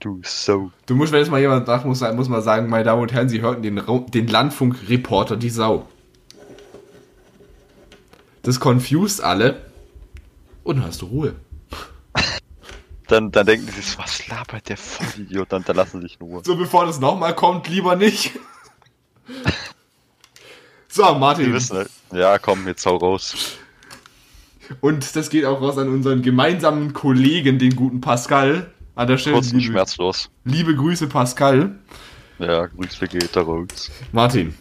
[0.00, 0.72] Du so.
[0.86, 3.28] Du musst, wenn jetzt mal jemand sagt, muss, muss man sagen, meine Damen und Herren,
[3.28, 5.86] Sie hörten den, den Landfunkreporter die Sau.
[8.42, 9.60] Das confused alle.
[10.64, 11.34] Und dann hast du Ruhe.
[13.08, 15.52] Dann, dann denken sie sich, was labert der Vollidiot?
[15.52, 16.44] Dann, dann lassen sie sich nur.
[16.44, 18.32] So, bevor das nochmal kommt, lieber nicht.
[20.92, 21.52] So, Wir Martin.
[21.52, 21.90] wissen halt.
[22.12, 23.56] Ja, komm, jetzt hau raus.
[24.80, 28.72] Und das geht auch raus an unseren gemeinsamen Kollegen, den guten Pascal.
[28.96, 30.30] An der Stelle Kurz und liebe, schmerzlos.
[30.44, 31.76] liebe Grüße, Pascal.
[32.40, 33.88] Ja, Grüße geht da raus.
[34.10, 34.52] Martin,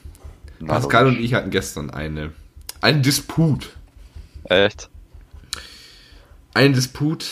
[0.60, 2.32] Na, Pascal und ich hatten gestern eine,
[2.82, 3.76] einen Disput.
[4.46, 4.90] Echt?
[6.54, 7.26] Einen Disput,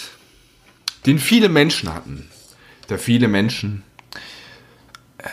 [1.06, 2.30] den viele Menschen hatten.
[2.90, 3.84] Der viele Menschen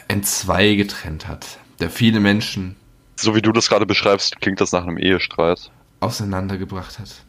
[0.09, 1.59] entzwei getrennt hat.
[1.81, 2.77] Der viele Menschen
[3.17, 5.71] So wie du das gerade beschreibst, klingt das nach einem Ehestreit.
[6.01, 7.23] auseinandergebracht hat.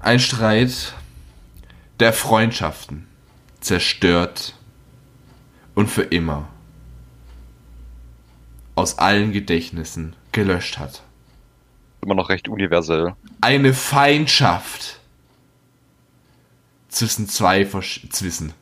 [0.00, 0.94] Ein Streit,
[2.00, 3.06] der Freundschaften
[3.60, 4.54] zerstört
[5.74, 6.48] und für immer
[8.74, 11.02] aus allen Gedächtnissen gelöscht hat.
[12.06, 13.16] Immer noch recht universell.
[13.40, 15.00] Eine Feindschaft
[16.88, 18.52] zwischen zwei Versch zwischen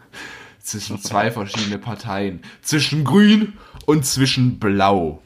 [0.62, 3.54] zwischen zwei verschiedene Parteien, zwischen Grün
[3.86, 5.20] und zwischen Blau.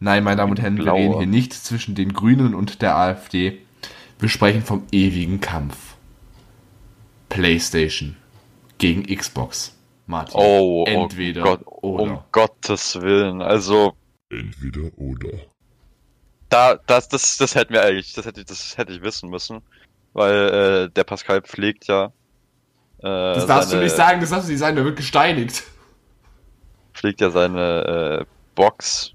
[0.00, 1.00] Nein, meine Damen und Herren, wir Blaue.
[1.00, 3.58] reden hier nicht zwischen den Grünen und der AfD.
[4.18, 5.76] Wir sprechen vom ewigen Kampf.
[7.28, 8.16] PlayStation
[8.78, 9.76] gegen Xbox.
[10.06, 10.40] Martin.
[10.40, 12.02] Oh, entweder oh Gott, oder.
[12.04, 13.42] um Gottes Willen.
[13.42, 13.92] Also,
[14.30, 15.51] Entweder oder.
[16.52, 19.62] Da, das, das, das hätten wir eigentlich, das hätte, ich- das hätte ich wissen müssen.
[20.12, 22.06] Weil äh, der Pascal pflegt ja.
[22.98, 25.62] Äh, das darfst seine, du nicht sagen, das darfst du nicht sagen, der wird gesteinigt.
[26.92, 28.24] Pflegt ja seine äh,
[28.54, 29.12] Box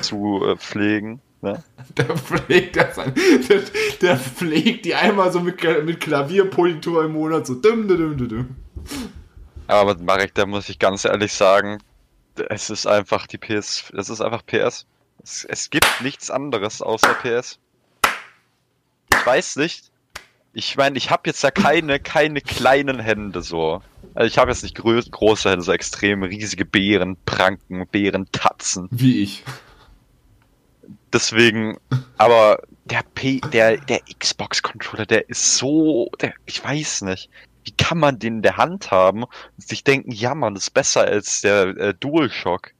[0.00, 1.20] zu äh, pflegen.
[1.40, 1.60] Ne?
[1.96, 3.12] Der pflegt das an.
[3.48, 3.62] Der,
[4.00, 8.56] der pflegt die einmal so mit, mit Klavierpolitur im Monat so dum, dum, dum, dum.
[9.66, 11.78] Aber Marek, da muss ich ganz ehrlich sagen,
[12.48, 14.86] es ist einfach die PS, es ist einfach PS.
[15.22, 17.58] Es, es gibt nichts anderes außer PS.
[19.12, 19.90] Ich weiß nicht.
[20.54, 23.82] Ich meine, ich habe jetzt ja keine, keine kleinen Hände so.
[24.14, 28.88] Also ich habe jetzt nicht grö große Hände, so extrem riesige Beeren, Pranken, Beeren, Tatzen.
[28.90, 29.44] Wie ich.
[31.12, 31.78] Deswegen,
[32.18, 37.30] aber der P, der, der Xbox Controller, der ist so, der, ich weiß nicht.
[37.64, 40.70] Wie kann man den in der Hand haben und sich denken, ja man, das ist
[40.70, 42.72] besser als der äh, DualShock.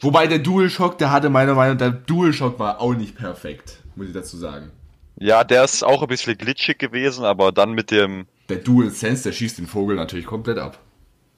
[0.00, 4.08] Wobei der DualShock, der hatte meiner Meinung nach, der DualShock war auch nicht perfekt, muss
[4.08, 4.70] ich dazu sagen.
[5.16, 9.32] Ja, der ist auch ein bisschen glitschig gewesen, aber dann mit dem, Der DualSense, der
[9.32, 10.78] schießt den Vogel natürlich komplett ab.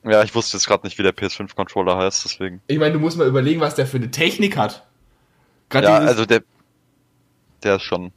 [0.04, 2.62] ja, ich wusste jetzt gerade nicht, wie der PS5 Controller heißt, deswegen.
[2.66, 4.86] Ich meine, du musst mal überlegen, was der für eine Technik hat.
[5.70, 6.42] Gerade Ja, dieses, also der,
[7.62, 8.12] der ist schon,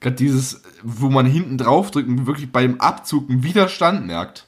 [0.00, 4.46] grad dieses, wo man hinten drauf drückt und wirklich beim Abzug einen Widerstand merkt.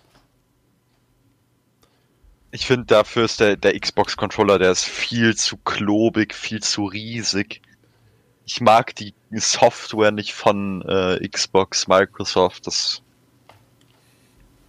[2.56, 6.86] Ich finde dafür ist der, der Xbox Controller, der ist viel zu klobig, viel zu
[6.86, 7.60] riesig.
[8.46, 13.02] Ich mag die Software nicht von äh, Xbox, Microsoft, das.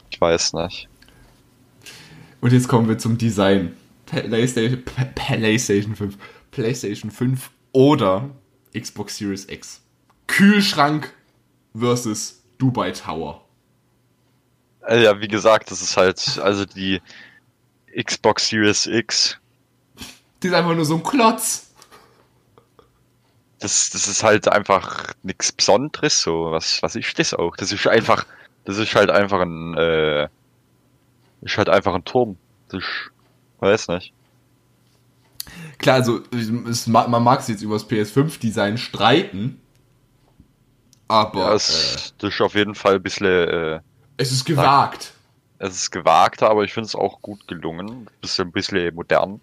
[0.10, 0.90] Ich weiß nicht.
[2.42, 3.78] Und jetzt kommen wir zum Design.
[4.06, 4.84] PlayStation,
[5.16, 6.18] PlayStation 5.
[6.52, 8.30] PlayStation 5 oder
[8.78, 9.82] Xbox Series X.
[10.28, 11.14] Kühlschrank
[11.74, 13.46] versus Dubai Tower.
[14.86, 17.02] Äh, ja, wie gesagt, das ist halt, also die
[17.96, 19.38] Xbox Series X,
[20.44, 21.68] Die ist einfach nur so ein Klotz.
[23.60, 27.56] das, das ist halt einfach nichts Besonderes, so, was, was ist das auch?
[27.56, 28.26] Das ist einfach,
[28.66, 30.28] das ist halt einfach ein, äh,
[31.42, 32.38] ist halt einfach ein Turm.
[32.70, 33.12] Das ist,
[33.60, 34.14] weiß nicht.
[35.80, 36.22] Klar, also
[36.70, 39.60] es, ma- man mag es jetzt über das PS5-Design streiten,
[41.08, 43.80] aber Ja, äh, es, das ist auf jeden Fall ein bisschen, äh,
[44.18, 45.14] es ist gewagt.
[45.60, 48.08] Es ist gewagter, aber ich finde es auch gut gelungen.
[48.22, 49.41] Bisschen, ein bisschen modern.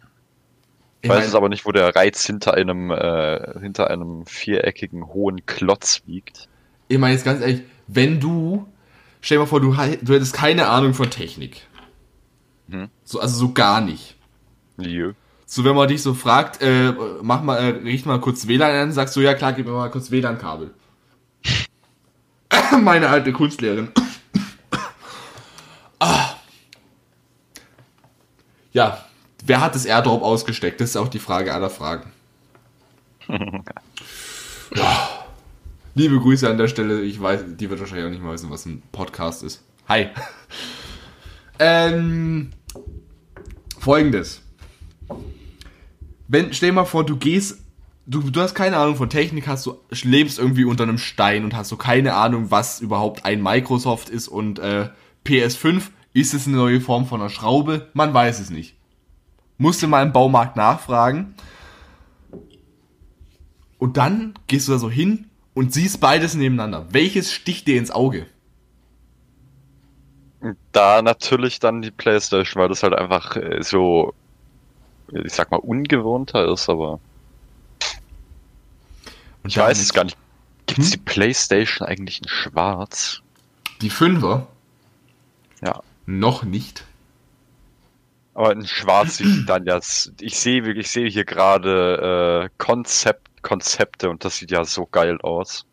[1.03, 5.45] Ich weiß jetzt aber nicht, wo der Reiz hinter einem, äh, hinter einem viereckigen hohen
[5.45, 6.49] Klotz liegt.
[6.89, 8.67] Ich meine jetzt ganz ehrlich, wenn du,
[9.21, 11.67] stell dir mal vor, du, du hättest keine Ahnung von Technik.
[12.69, 12.89] Mhm.
[13.05, 14.17] So, also so gar nicht.
[14.79, 15.13] Nö.
[15.45, 18.93] So, wenn man dich so fragt, äh, mach mal, äh, richt mal kurz WLAN an,
[18.93, 20.71] sagst du, ja klar, gib mir mal kurz WLAN-Kabel.
[22.81, 23.91] Meine alte Kunstlehrerin.
[26.01, 26.37] Ah.
[28.73, 29.05] Ja,
[29.45, 30.81] wer hat das Airdrop ausgesteckt?
[30.81, 32.13] Das ist auch die Frage aller Fragen.
[34.75, 35.09] ja.
[35.95, 37.03] Liebe Grüße an der Stelle.
[37.03, 39.63] Ich weiß, die wird wahrscheinlich auch nicht mal wissen, was ein Podcast ist.
[39.89, 40.09] Hi.
[41.61, 42.51] ähm,
[43.79, 44.43] Folgendes.
[46.27, 47.61] Wenn, stell dir mal vor, du gehst,
[48.07, 51.55] du, du hast keine Ahnung von Technik, hast du, lebst irgendwie unter einem Stein und
[51.55, 54.89] hast so keine Ahnung, was überhaupt ein Microsoft ist und äh,
[55.25, 57.91] PS5, ist es eine neue Form von einer Schraube?
[57.95, 58.77] Man weiß es nicht.
[59.59, 61.35] Musste mal im Baumarkt nachfragen.
[63.79, 66.87] Und dann gehst du da so hin und siehst beides nebeneinander.
[66.91, 68.27] Welches sticht dir ins Auge?
[70.73, 74.13] Da natürlich dann die Playstation, weil das halt einfach äh, so,
[75.13, 77.01] ich sag mal, ungewohnter ist, aber
[79.43, 80.17] Und ich weiß es gar nicht.
[80.67, 80.93] Gibt's Hm?
[80.93, 83.23] die Playstation eigentlich in schwarz?
[83.81, 84.49] Die Fünfer?
[85.65, 85.81] Ja.
[86.07, 86.85] Noch nicht.
[88.35, 89.79] Aber in schwarz sieht dann ja,
[90.21, 94.87] ich sehe wirklich, ich sehe hier gerade äh, Konzept, Konzepte und das sieht ja so
[94.87, 95.67] geil aus.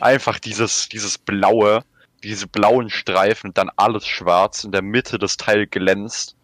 [0.00, 1.84] Einfach dieses, dieses blaue,
[2.24, 6.34] diese blauen Streifen, dann alles schwarz, in der Mitte das Teil glänzt.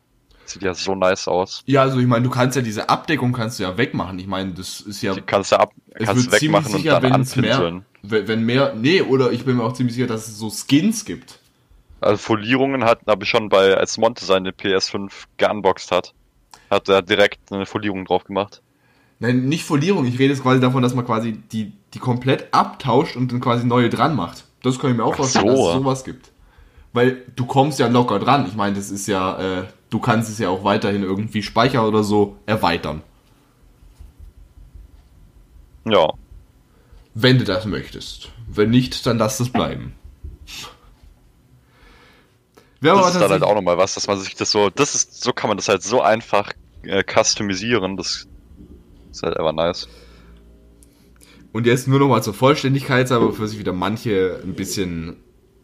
[0.44, 1.62] Sieht ja so nice aus.
[1.66, 4.18] Ja, also ich meine, du kannst ja diese Abdeckung kannst du ja wegmachen.
[4.18, 6.82] Ich meine, das ist ja Die kannst du ab, kannst du wird ziemlich wegmachen und
[6.82, 7.84] sicher, dann wenn es mehr, anpinseln.
[8.02, 11.04] wenn wenn mehr, nee, oder ich bin mir auch ziemlich sicher, dass es so Skins
[11.04, 11.37] gibt.
[12.00, 16.14] Also Folierungen hat, habe ich schon bei, als Monte seine PS5 geunboxed hat,
[16.70, 18.62] hat er direkt eine Folierung drauf gemacht.
[19.20, 23.16] Nein, nicht Folierung, ich rede jetzt quasi davon, dass man quasi die, die komplett abtauscht
[23.16, 24.44] und dann quasi neue dran macht.
[24.62, 25.66] Das kann ich mir auch vorstellen, so.
[25.66, 26.30] dass es sowas gibt.
[26.92, 28.46] Weil du kommst ja locker dran.
[28.46, 32.04] Ich meine, das ist ja, äh, du kannst es ja auch weiterhin irgendwie Speicher oder
[32.04, 33.02] so erweitern.
[35.84, 36.08] Ja.
[37.14, 38.30] Wenn du das möchtest.
[38.46, 39.94] Wenn nicht, dann lass es bleiben.
[42.80, 45.22] Aber Das ist dann halt auch nochmal was, dass man sich das so, das ist,
[45.22, 46.52] so kann man das halt so einfach
[46.82, 48.28] äh, customisieren, das
[49.10, 49.88] ist halt einfach nice.
[51.52, 55.16] Und jetzt nur noch mal zur Vollständigkeit, aber für sich wieder manche ein bisschen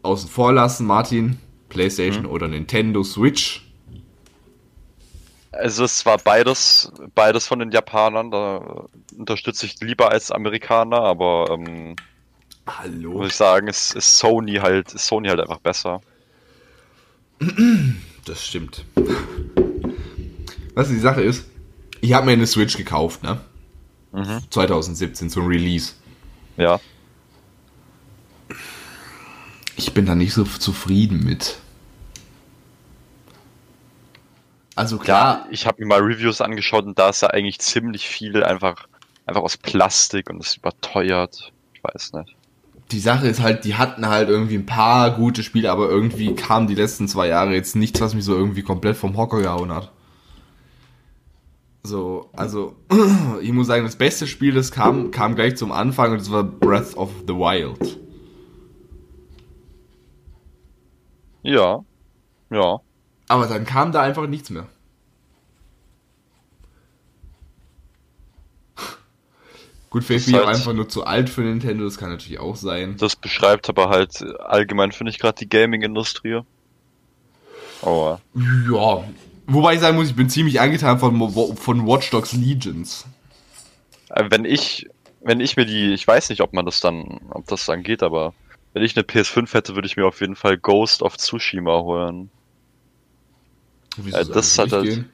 [0.03, 0.85] außen vor lassen.
[0.85, 1.39] Martin,
[1.69, 3.61] PlayStation oder Nintendo Switch.
[5.51, 8.87] Also es war beides, beides von den Japanern, da
[9.17, 11.95] unterstütze ich lieber als Amerikaner, aber ähm,
[12.67, 13.13] Hallo.
[13.13, 16.01] muss ich sagen, ist, ist Sony halt, ist Sony halt einfach besser.
[18.25, 18.85] Das stimmt.
[20.73, 21.45] Was die Sache ist,
[22.01, 23.39] ich habe mir eine Switch gekauft, ne?
[24.11, 24.41] Mhm.
[24.49, 25.93] 2017 zum Release.
[26.57, 26.79] Ja.
[29.77, 31.57] Ich bin da nicht so zufrieden mit.
[34.75, 38.07] Also klar, Ja, ich habe mir mal Reviews angeschaut und da ist ja eigentlich ziemlich
[38.07, 38.87] viel einfach,
[39.25, 41.53] einfach aus Plastik und ist überteuert.
[41.73, 42.35] Ich weiß nicht.
[42.91, 46.67] Die Sache ist halt, die hatten halt irgendwie ein paar gute Spiele, aber irgendwie kamen
[46.67, 49.91] die letzten zwei Jahre jetzt nichts, was mich so irgendwie komplett vom Hocker gehauen hat.
[51.83, 52.75] So, also,
[53.41, 56.43] ich muss sagen, das beste Spiel, das kam, kam gleich zum Anfang und das war
[56.43, 57.99] Breath of the Wild.
[61.43, 61.83] Ja.
[62.49, 62.79] Ja.
[63.27, 64.67] Aber dann kam da einfach nichts mehr.
[69.95, 72.57] Gut, vielleicht bin ich auch einfach nur zu alt für Nintendo, das kann natürlich auch
[72.57, 72.97] sein.
[72.97, 76.41] Das beschreibt aber halt allgemein, finde ich, gerade die Gaming-Industrie.
[77.81, 79.03] Oh, Ja,
[79.47, 81.17] wobei ich sagen muss, ich bin ziemlich angetan von,
[81.55, 83.05] von Watch Dogs Legions.
[84.09, 84.85] äh, wenn ich,
[85.21, 88.03] wenn ich mir die, ich weiß nicht, ob man das dann, ob das dann geht,
[88.03, 88.33] aber
[88.73, 92.29] wenn ich eine PS5 hätte, würde ich mir auf jeden Fall Ghost of Tsushima holen.
[93.95, 95.05] Wieso Äh, soll das hat halt-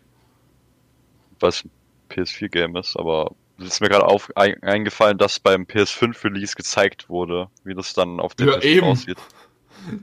[1.40, 1.70] es ein
[2.10, 3.36] PS4-Game ist, aber
[3.68, 8.48] ist mir gerade auf, eingefallen, dass beim PS5-Release gezeigt wurde, wie das dann auf der
[8.48, 8.88] Ja, PS5 eben.
[8.88, 9.18] aussieht.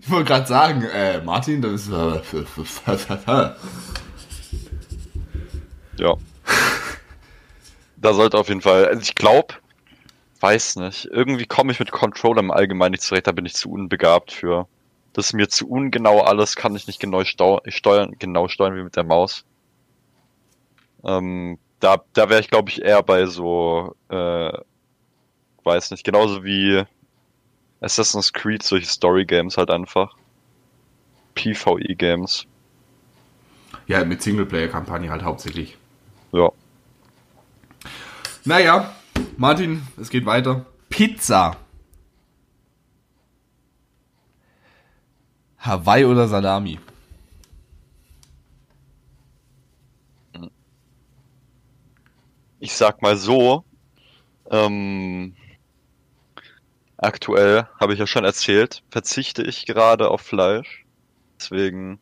[0.00, 1.92] Ich wollte gerade sagen, äh, Martin, das ist...
[1.92, 2.20] Äh,
[5.98, 6.14] Ja.
[7.96, 9.54] da sollte auf jeden Fall, also ich glaube,
[10.40, 13.70] weiß nicht, irgendwie komme ich mit Controller im Allgemeinen nicht zurecht, da bin ich zu
[13.70, 14.68] unbegabt für.
[15.12, 18.94] Das ist mir zu ungenau alles, kann ich nicht genau steuern, genau steuern wie mit
[18.96, 19.44] der Maus.
[21.04, 24.52] Ähm, da da wäre ich, glaube ich, eher bei so, äh,
[25.64, 26.84] weiß nicht, genauso wie
[27.80, 30.14] Assassin's Creed, solche Story-Games halt einfach.
[31.34, 32.46] PvE-Games.
[33.86, 35.76] ja, mit Singleplayer-Kampagne halt hauptsächlich.
[36.32, 36.50] Ja.
[38.44, 38.92] Naja,
[39.36, 40.66] Martin, es geht weiter.
[40.88, 41.56] Pizza.
[45.58, 46.78] Hawaii oder Salami?
[52.60, 53.64] Ich sag mal so,
[54.50, 55.34] ähm,
[56.96, 60.84] aktuell habe ich ja schon erzählt, verzichte ich gerade auf Fleisch.
[61.38, 62.00] Deswegen,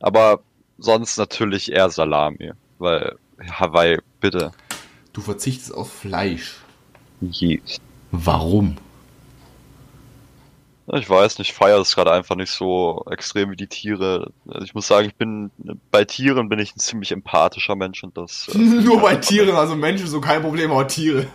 [0.00, 0.40] aber
[0.78, 3.16] sonst natürlich eher Salami, weil
[3.50, 4.52] Hawaii, bitte.
[5.12, 6.58] Du verzichtest auf Fleisch.
[7.20, 7.78] Yes.
[8.10, 8.76] Warum?
[10.88, 14.32] Ich weiß nicht, ich feiere das gerade einfach nicht so extrem wie die Tiere.
[14.48, 15.50] Also ich muss sagen, ich bin
[15.90, 18.48] bei Tieren bin ich ein ziemlich empathischer Mensch und das.
[18.52, 21.26] äh, Nur bei Tieren, also Menschen so kein Problem, aber Tiere.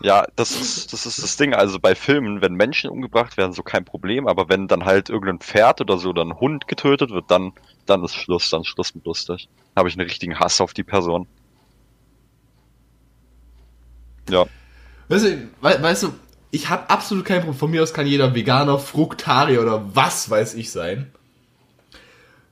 [0.00, 1.54] Ja, das ist, das ist das Ding.
[1.54, 5.40] Also bei Filmen, wenn Menschen umgebracht werden, so kein Problem, aber wenn dann halt irgendein
[5.40, 7.52] Pferd oder so oder ein Hund getötet wird, dann,
[7.86, 9.48] dann ist Schluss, dann ist Schluss mit lustig.
[9.76, 11.26] Habe ich einen richtigen Hass auf die Person.
[14.28, 14.46] Ja.
[15.08, 16.12] Weißt du, we weißt du
[16.50, 17.58] ich habe absolut kein Problem.
[17.58, 21.10] Von mir aus kann jeder Veganer, Fruktarier oder was weiß ich sein.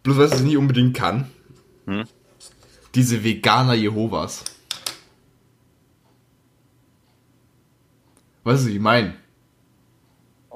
[0.03, 1.31] Bloß was ich nicht unbedingt kann.
[1.87, 2.05] Hm?
[2.95, 4.45] Diese Veganer Jehovas.
[8.45, 9.15] Weißt du, was ich meine?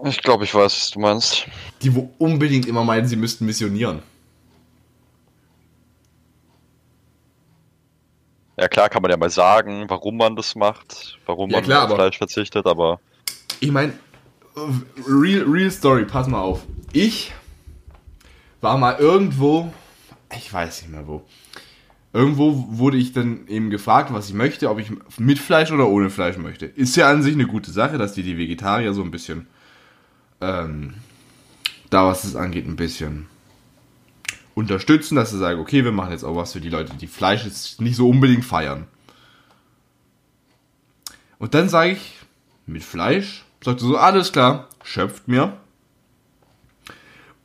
[0.05, 1.47] Ich glaube, ich weiß, was du meinst.
[1.83, 4.03] Die, wo unbedingt immer meinen, sie müssten missionieren.
[8.57, 11.91] Ja klar, kann man ja mal sagen, warum man das macht, warum Ja, man klar,
[11.91, 13.01] auf Fleisch verzichtet, aber
[13.61, 13.93] Ich meine,
[15.07, 16.65] real, real Story, pass mal auf.
[16.93, 17.33] Ich
[18.61, 19.73] war mal irgendwo,
[20.37, 21.25] ich weiß nicht mehr wo.
[22.13, 26.11] Irgendwo wurde ich dann eben gefragt, was ich möchte, ob ich mit Fleisch oder ohne
[26.11, 26.67] Fleisch möchte.
[26.67, 29.47] Ist ja an sich eine gute Sache, dass die die Vegetarier so ein bisschen,
[30.41, 30.95] ähm,
[31.89, 33.27] da was das angeht, ein bisschen
[34.55, 37.45] unterstützen, dass sie sagen, okay, wir machen jetzt auch was für die Leute, die Fleisch
[37.45, 38.89] jetzt nicht so unbedingt feiern.
[41.39, 42.20] Und dann sage ich,
[42.71, 45.59] mit Fleisch, sagte so, alles klar, schöpft mir.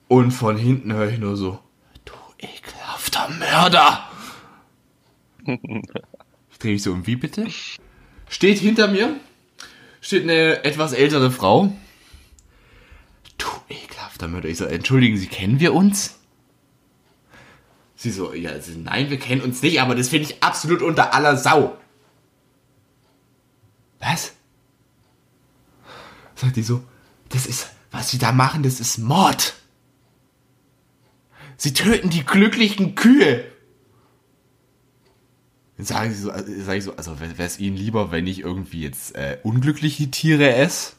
[0.07, 1.59] Und von hinten höre ich nur so,
[2.05, 4.07] du ekelhafter Mörder.
[5.45, 7.47] ich drehe mich so um, wie bitte?
[8.29, 9.15] Steht hinter mir,
[10.01, 11.75] steht eine etwas ältere Frau.
[13.37, 14.49] Du ekelhafter Mörder.
[14.49, 16.19] Ich so, entschuldigen Sie, kennen wir uns?
[17.95, 21.13] Sie so, ja, also, nein, wir kennen uns nicht, aber das finde ich absolut unter
[21.13, 21.77] aller Sau.
[23.99, 24.34] Was?
[26.35, 26.83] Sagt die so,
[27.29, 29.55] das ist, was sie da machen, das ist Mord.
[31.57, 33.45] Sie töten die glücklichen Kühe.
[35.77, 38.39] Dann sagen sie so, also, sag ich so, also wäre es ihnen lieber, wenn ich
[38.39, 40.93] irgendwie jetzt äh, unglückliche Tiere esse?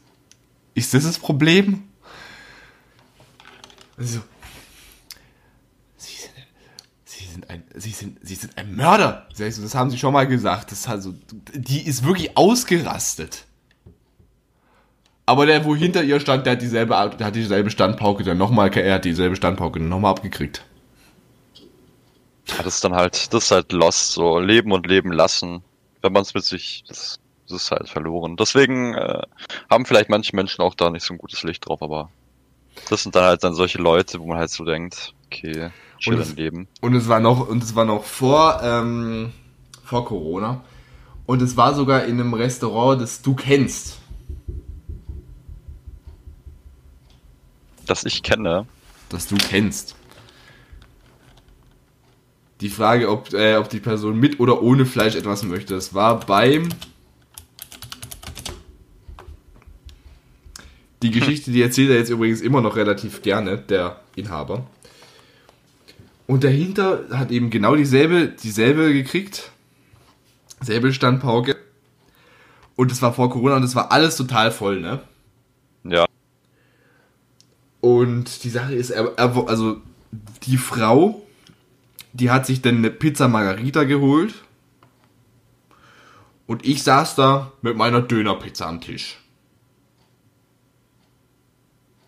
[0.74, 1.84] Ist das das Problem?
[3.96, 4.22] Und sie so,
[5.96, 6.32] sie sind,
[7.04, 9.28] sie sind ein, sie sind, sie sind ein Mörder.
[9.36, 10.72] Das haben sie schon mal gesagt.
[10.72, 11.14] Das also,
[11.54, 13.46] die ist wirklich ausgerastet.
[15.26, 18.70] Aber der, wo hinter ihr stand, der hat dieselbe, der hat dieselbe Standpauke dann nochmal,
[18.76, 20.64] er hat dieselbe Standpauke dann nochmal abgekriegt.
[22.48, 25.62] ja, das ist dann halt, das ist halt lost, so leben und leben lassen.
[26.00, 27.18] Wenn man es mit sich, das,
[27.48, 28.36] das ist halt verloren.
[28.36, 29.22] Deswegen äh,
[29.68, 32.08] haben vielleicht manche Menschen auch da nicht so ein gutes Licht drauf, aber
[32.88, 36.20] das sind dann halt dann solche Leute, wo man halt so denkt, okay, chill Und
[36.20, 36.68] es- im Leben.
[36.82, 39.32] Und es war noch, und es war noch vor, ähm,
[39.84, 40.60] vor Corona.
[41.24, 43.98] Und es war sogar in einem Restaurant, das du kennst.
[47.86, 48.66] Das ich kenne,
[49.08, 49.94] Das du kennst.
[52.60, 56.20] Die Frage, ob, äh, ob die Person mit oder ohne Fleisch etwas möchte, das war
[56.20, 56.68] beim.
[61.02, 64.66] Die Geschichte, die erzählt er jetzt übrigens immer noch relativ gerne, der Inhaber.
[66.26, 69.52] Und dahinter hat eben genau dieselbe, dieselbe gekriegt.
[70.60, 71.56] Selbe Standpauke.
[72.74, 75.00] Und es war vor Corona und es war alles total voll, ne?
[75.84, 76.06] ja,
[77.80, 79.80] Und die Sache ist, er, er, also
[80.44, 81.22] die Frau,
[82.12, 84.34] die hat sich dann eine Pizza Margarita geholt.
[86.46, 89.18] Und ich saß da mit meiner Dönerpizza am Tisch.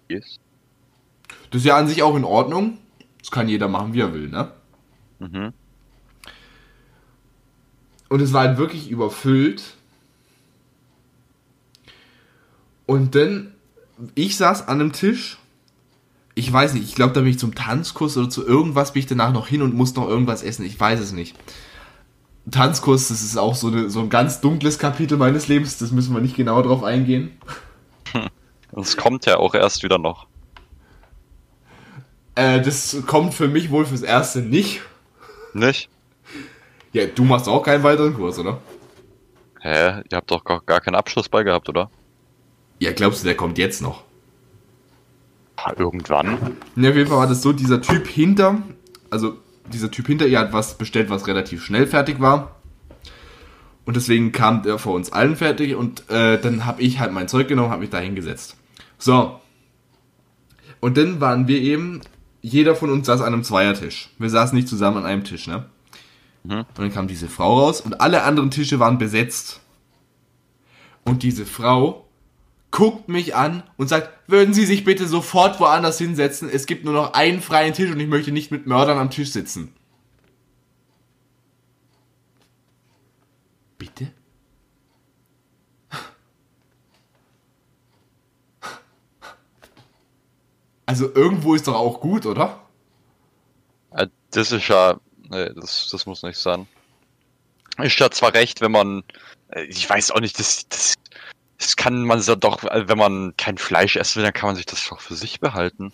[0.09, 0.39] yes.
[1.51, 2.79] Das ist ja an sich auch in Ordnung.
[3.21, 4.53] Das kann jeder machen, wie er will, ne?
[5.19, 5.53] Mhm.
[8.09, 9.77] Und es war halt wirklich überfüllt.
[12.87, 13.55] Und dann,
[14.15, 15.39] ich saß an einem Tisch.
[16.39, 19.07] Ich weiß nicht, ich glaube, da bin ich zum Tanzkurs oder zu irgendwas bin ich
[19.07, 20.65] danach noch hin und muss noch irgendwas essen.
[20.65, 21.35] Ich weiß es nicht.
[22.49, 25.79] Tanzkurs, das ist auch so, eine, so ein ganz dunkles Kapitel meines Lebens.
[25.79, 27.33] Das müssen wir nicht genau drauf eingehen.
[28.77, 30.27] Es kommt ja auch erst wieder noch.
[32.35, 34.83] Äh, das kommt für mich wohl fürs Erste nicht.
[35.55, 35.89] Nicht?
[36.93, 38.61] Ja, du machst auch keinen weiteren Kurs, oder?
[39.61, 40.03] Hä?
[40.11, 41.91] Ihr habt doch gar, gar keinen Abschluss bei gehabt, oder?
[42.79, 44.05] Ja, glaubst du, der kommt jetzt noch?
[45.61, 46.57] Ah, Irgendwann.
[46.77, 48.63] Ja, auf jeden Fall war das so, dieser Typ hinter,
[49.11, 49.39] also
[49.73, 52.57] dieser Typ hinter ihr hat was bestellt, was relativ schnell fertig war.
[53.85, 57.27] Und deswegen kam der vor uns allen fertig und äh, dann habe ich halt mein
[57.27, 58.57] Zeug genommen, habe mich da hingesetzt.
[58.99, 59.41] So.
[60.81, 62.03] Und dann waren wir eben,
[62.41, 64.11] jeder von uns saß an einem Zweiertisch.
[64.19, 65.67] Wir saßen nicht zusammen an einem Tisch, ne?
[66.45, 69.61] Und dann kam diese Frau raus und alle anderen Tische waren besetzt.
[71.05, 72.08] Und diese Frau
[72.71, 76.95] guckt mich an und sagt, würden Sie sich bitte sofort woanders hinsetzen, es gibt nur
[76.95, 79.75] noch einen freien Tisch und ich möchte nicht mit Mördern am Tisch sitzen.
[83.79, 84.13] Bitte?
[90.85, 92.63] Also irgendwo ist doch auch gut, oder?
[93.91, 94.99] Äh, das ist ja.
[95.31, 96.67] Nee, das, das muss nicht sein.
[97.77, 99.05] Ist ja zwar recht, wenn man.
[99.51, 100.95] Äh, ich weiß auch nicht, das, das
[101.59, 104.57] das kann man so doch, äh, wenn man kein Fleisch essen will, dann kann man
[104.57, 105.93] sich das doch für sich behalten.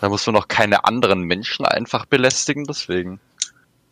[0.00, 3.20] Da muss man doch keine anderen Menschen einfach belästigen, deswegen.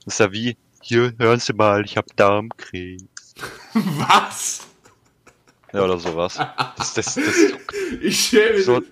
[0.05, 3.35] Das ist ja wie, hier, hören Sie mal, ich hab Darmkrebs.
[3.75, 4.67] Was?
[5.73, 6.39] Ja, oder sowas.
[6.77, 7.17] Das, das, das,
[8.01, 8.83] Ich stell mir, so,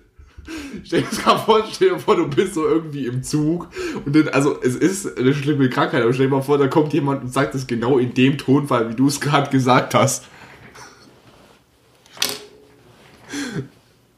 [0.83, 3.69] stell das gerade vor, stell dir vor, du bist so irgendwie im Zug
[4.05, 6.93] und dann, also es ist eine schlimme Krankheit, aber stell dir mal vor, da kommt
[6.93, 10.25] jemand und sagt es genau in dem Tonfall, wie du es gerade gesagt hast.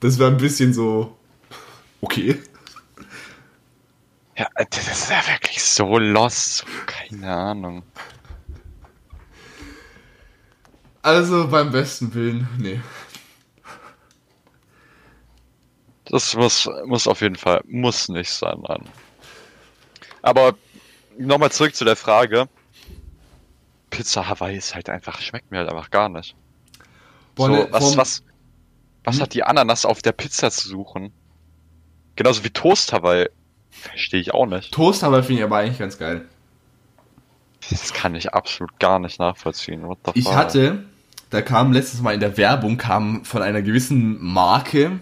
[0.06, 1.18] Das wäre ein bisschen so.
[2.02, 2.40] Okay.
[4.38, 6.64] ja, das ist ja wirklich so lost.
[6.86, 7.82] Keine Ahnung.
[11.02, 12.80] Also beim besten Willen, nee.
[16.06, 18.84] Das muss, muss auf jeden Fall, muss nicht sein, nein.
[20.22, 20.54] Aber
[21.18, 22.48] nochmal zurück zu der Frage.
[23.90, 26.36] Pizza Hawaii ist halt einfach, schmeckt mir halt einfach gar nicht.
[27.34, 28.24] Boah, so, ne, was, vom- was,
[29.06, 29.22] was Hm?
[29.22, 31.12] hat die Ananas auf der Pizza zu suchen?
[32.16, 33.28] Genauso wie Toast Hawaii.
[33.70, 34.74] Verstehe ich auch nicht.
[34.74, 36.26] Toast aber finde ich aber eigentlich ganz geil.
[37.70, 39.84] Das kann ich absolut gar nicht nachvollziehen.
[39.88, 40.86] What the Ich hatte,
[41.30, 45.00] da kam letztes Mal in der Werbung, kam von einer gewissen Marke,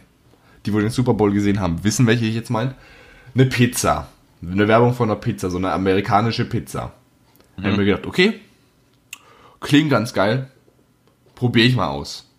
[0.65, 2.75] die wohl den Super Bowl gesehen haben, wissen, welche ich jetzt meine,
[3.35, 4.07] eine Pizza.
[4.41, 6.93] Eine Werbung von einer Pizza, so eine amerikanische Pizza.
[7.57, 8.39] Da hab ich mir gedacht, okay,
[9.59, 10.49] klingt ganz geil,
[11.35, 12.29] probiere ich mal aus.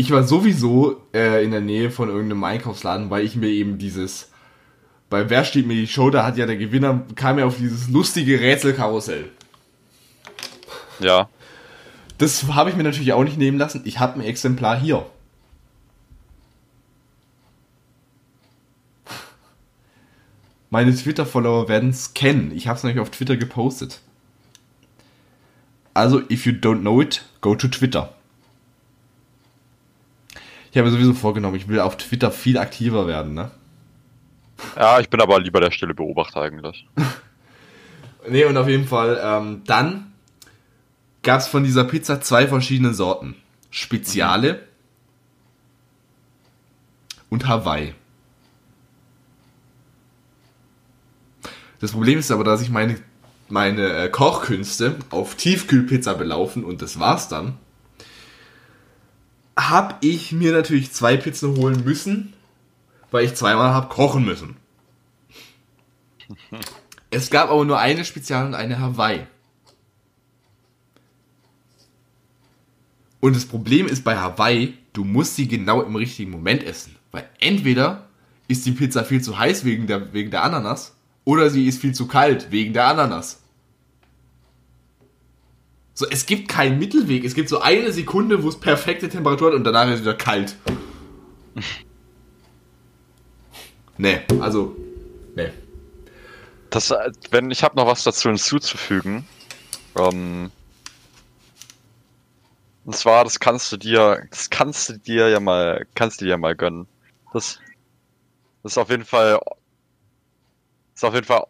[0.00, 4.30] Ich war sowieso äh, in der Nähe von irgendeinem Einkaufsladen, weil ich mir eben dieses,
[5.10, 7.88] bei Wer steht mir die Show, da hat ja der Gewinner, kam ja auf dieses
[7.88, 9.28] lustige Rätselkarussell.
[11.00, 11.28] Ja.
[12.16, 13.82] Das habe ich mir natürlich auch nicht nehmen lassen.
[13.84, 15.04] Ich habe ein Exemplar hier.
[20.70, 22.52] Meine Twitter-Follower werden es kennen.
[22.54, 24.00] Ich habe es nämlich auf Twitter gepostet.
[25.92, 28.14] Also, if you don't know it, go to Twitter.
[30.70, 33.50] Ich habe mir sowieso vorgenommen, ich will auf Twitter viel aktiver werden, ne?
[34.76, 36.86] Ja, ich bin aber lieber der stille Beobachter eigentlich.
[38.30, 40.12] Nee, und auf jeden Fall, ähm, dann
[41.22, 43.36] gab es von dieser Pizza zwei verschiedene Sorten.
[43.70, 44.66] Speziale
[47.30, 47.94] und Hawaii.
[51.80, 52.98] Das Problem ist aber, dass ich meine,
[53.48, 57.56] meine äh, Kochkünste auf Tiefkühlpizza belaufen und das war's dann.
[59.58, 62.32] Hab ich mir natürlich zwei Pizzen holen müssen,
[63.10, 64.56] weil ich zweimal hab kochen müssen.
[67.10, 69.26] Es gab aber nur eine Spezial und eine Hawaii.
[73.20, 76.96] Und das Problem ist bei Hawaii, du musst sie genau im richtigen Moment essen.
[77.10, 78.08] Weil entweder
[78.46, 80.94] ist die Pizza viel zu heiß wegen der, wegen der Ananas
[81.24, 83.42] oder sie ist viel zu kalt wegen der Ananas.
[85.98, 87.24] So, es gibt keinen Mittelweg.
[87.24, 90.14] Es gibt so eine Sekunde, wo es perfekte Temperatur hat und danach ist es wieder
[90.14, 90.54] kalt.
[93.98, 94.76] nee, also,
[95.34, 95.50] nee.
[96.70, 99.26] Das, äh, wenn ich habe noch was dazu hinzuzufügen.
[99.98, 100.52] Ähm,
[102.84, 106.30] und zwar, das kannst du dir, das kannst du dir ja mal, kannst du dir
[106.30, 106.86] ja mal gönnen.
[107.32, 107.58] Das,
[108.62, 109.40] das ist auf jeden Fall,
[110.94, 111.44] ist auf jeden Fall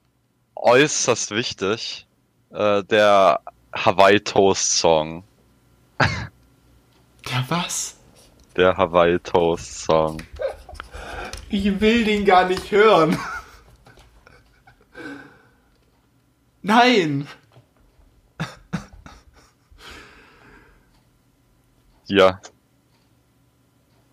[0.57, 2.07] äußerst wichtig.
[2.49, 3.43] Äh, der
[3.85, 5.23] Hawaii Toast Song,
[6.01, 7.97] Ja, was?
[8.57, 10.23] der Hawaii Toast Song.
[11.51, 13.19] Ich will den gar nicht hören.
[16.63, 17.27] Nein.
[22.07, 22.41] Ja.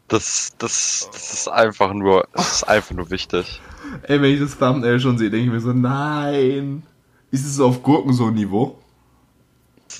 [0.07, 3.59] Das, das, das ist einfach nur, das ist einfach nur wichtig.
[4.03, 6.83] Ey, wenn ich das Thumbnail schon sehe, denke ich mir so, nein.
[7.31, 8.79] Ist es auf Gurken so ein Niveau?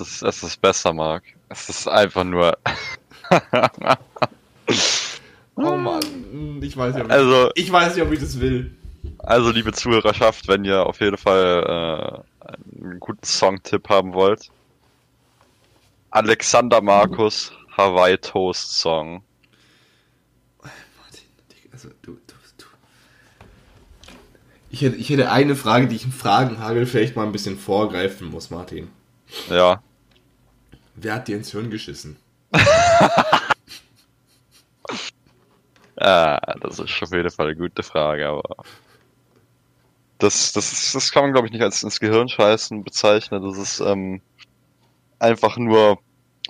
[0.00, 1.24] ist, es ist besser, Marc.
[1.48, 2.56] Es ist einfach nur.
[5.58, 8.76] Oh Mann, ich weiß nicht, ob ich, Also, ich weiß nicht, ob ich das will.
[9.18, 14.50] also liebe Zuhörerschaft, wenn ihr auf jeden Fall äh, einen guten Songtipp haben wollt.
[16.10, 19.22] Alexander Markus Hawaii Toast Song.
[21.72, 22.64] Also, du, du, du.
[24.70, 28.28] Ich hätte, ich hätte eine Frage, die ich im Fragenhagel vielleicht mal ein bisschen vorgreifen
[28.30, 28.90] muss, Martin.
[29.50, 29.82] Ja.
[30.96, 32.16] Wer hat dir ins Hirn geschissen?
[35.98, 38.56] Ah, das ist auf jeden Fall eine gute Frage, aber.
[40.18, 43.42] Das, das, das kann man, glaube ich, nicht als ins Gehirn scheißen bezeichnen.
[43.42, 44.20] Das ist ähm,
[45.18, 45.98] einfach nur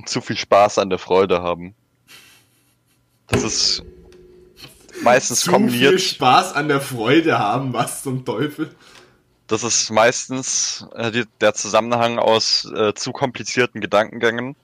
[0.04, 1.74] zu viel Spaß an der Freude haben.
[3.28, 3.82] Das ist.
[5.02, 6.00] meistens Zu viel kombiniert.
[6.00, 8.74] Spaß an der Freude haben, was zum Teufel.
[9.46, 14.56] Das ist meistens äh, die, der Zusammenhang aus äh, zu komplizierten Gedankengängen,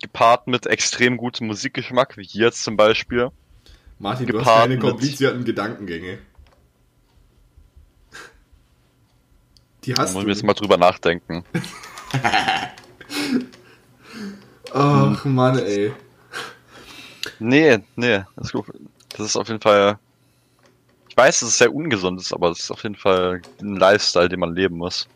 [0.00, 3.30] gepaart mit extrem gutem Musikgeschmack, wie hier jetzt zum Beispiel.
[3.98, 6.18] Martin, du hast keine mit- komplizierten Gedankengänge.
[9.84, 10.28] Die Da hast muss du.
[10.30, 11.44] ich jetzt mal drüber nachdenken.
[14.72, 15.92] Ach Mann, ey.
[17.38, 18.66] Nee, nee, das ist, gut.
[19.10, 19.98] das ist auf jeden Fall.
[21.12, 24.30] Ich weiß, dass es sehr ungesund ist, aber es ist auf jeden Fall ein Lifestyle,
[24.30, 25.06] den man leben muss.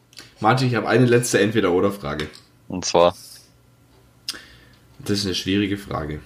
[0.40, 2.28] Martin, ich habe eine letzte Entweder-Oder-Frage.
[2.68, 3.16] Und zwar
[4.98, 6.20] Das ist eine schwierige Frage.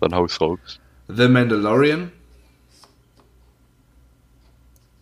[0.00, 0.80] dann House Rogues.
[1.08, 2.10] The Mandalorian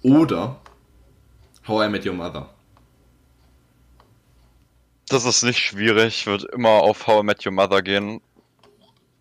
[0.02, 0.60] oder
[1.68, 2.50] How I Met Your Mother.
[5.08, 6.22] Das ist nicht schwierig.
[6.22, 8.20] Ich würde immer auf How I Met Your Mother gehen.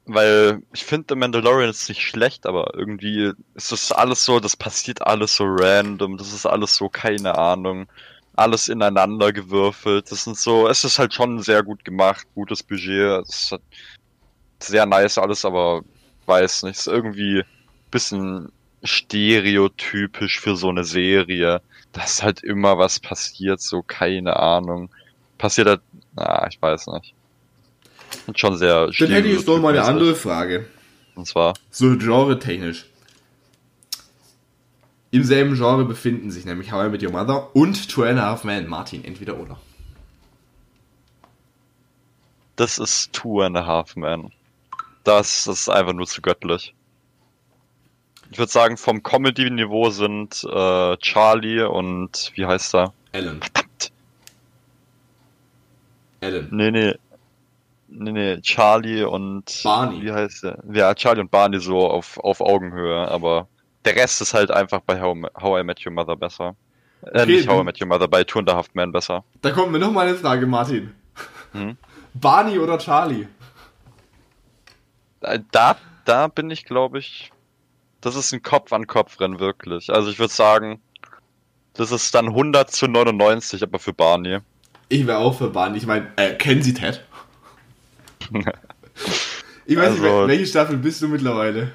[0.08, 4.56] Weil ich finde The Mandalorian ist nicht schlecht, aber irgendwie ist das alles so, das
[4.56, 7.88] passiert alles so random, das ist alles so, keine Ahnung,
[8.36, 10.12] alles ineinander gewürfelt.
[10.12, 13.60] Das sind so, es ist halt schon sehr gut gemacht, gutes Budget, es ist
[14.60, 15.82] sehr nice alles, aber
[16.28, 17.43] weiß nicht, ist irgendwie
[17.91, 18.51] bisschen
[18.84, 21.62] stereotypisch für so eine Serie.
[21.93, 24.89] Dass halt immer was passiert, so keine Ahnung.
[25.38, 25.82] Passiert halt,
[26.16, 27.16] na, ich weiß nicht.
[28.28, 30.68] Und schon sehr Dann hätte ich jetzt noch mal eine andere Frage.
[31.16, 32.86] Und zwar, So genre-technisch.
[35.12, 38.24] Im selben Genre befinden sich nämlich How I Met Your Mother und Two and a
[38.24, 38.68] Half Men.
[38.68, 39.58] Martin, entweder oder.
[42.58, 44.32] das ist Two and a Half Men.
[45.03, 46.74] Das, das ist einfach nur zu göttlich.
[48.32, 52.93] Ich würde sagen, vom Comedy-Niveau sind äh, Charlie und wie heißt er?
[53.14, 53.39] Alan.
[53.41, 53.91] Verdammt.
[56.22, 56.47] Alan.
[56.51, 56.93] Nee, nee.
[57.98, 60.02] Nee, nee, Charlie und Barney.
[60.02, 60.58] Wie heißt der?
[60.72, 63.48] Ja, Charlie und Barney so auf, auf Augenhöhe, aber
[63.86, 66.56] der Rest ist halt einfach bei How, How I Met Your Mother besser.
[67.04, 69.24] Äh, Okay, nicht How I Met Your Mother, bei Two and a Half Men besser.
[69.41, 70.93] Da kommt mir noch mal eine Frage, Martin.
[71.54, 71.78] Hm?
[72.16, 73.28] Barney oder Charlie?
[75.22, 77.32] Äh, Da, da bin ich, glaube ich,
[78.02, 79.89] das ist ein Kopf-an-Kopf-Rennen, wirklich.
[79.91, 80.82] Also ich würde sagen,
[81.74, 84.39] das ist dann 100 zu 99, aber für Barney.
[84.89, 85.78] Ich wäre auch für Barney.
[85.78, 87.04] Ich meine, äh, kennen Sie Ted?
[89.65, 91.71] Ich weiß nicht, Also- wel- welche Staffel bist du mittlerweile?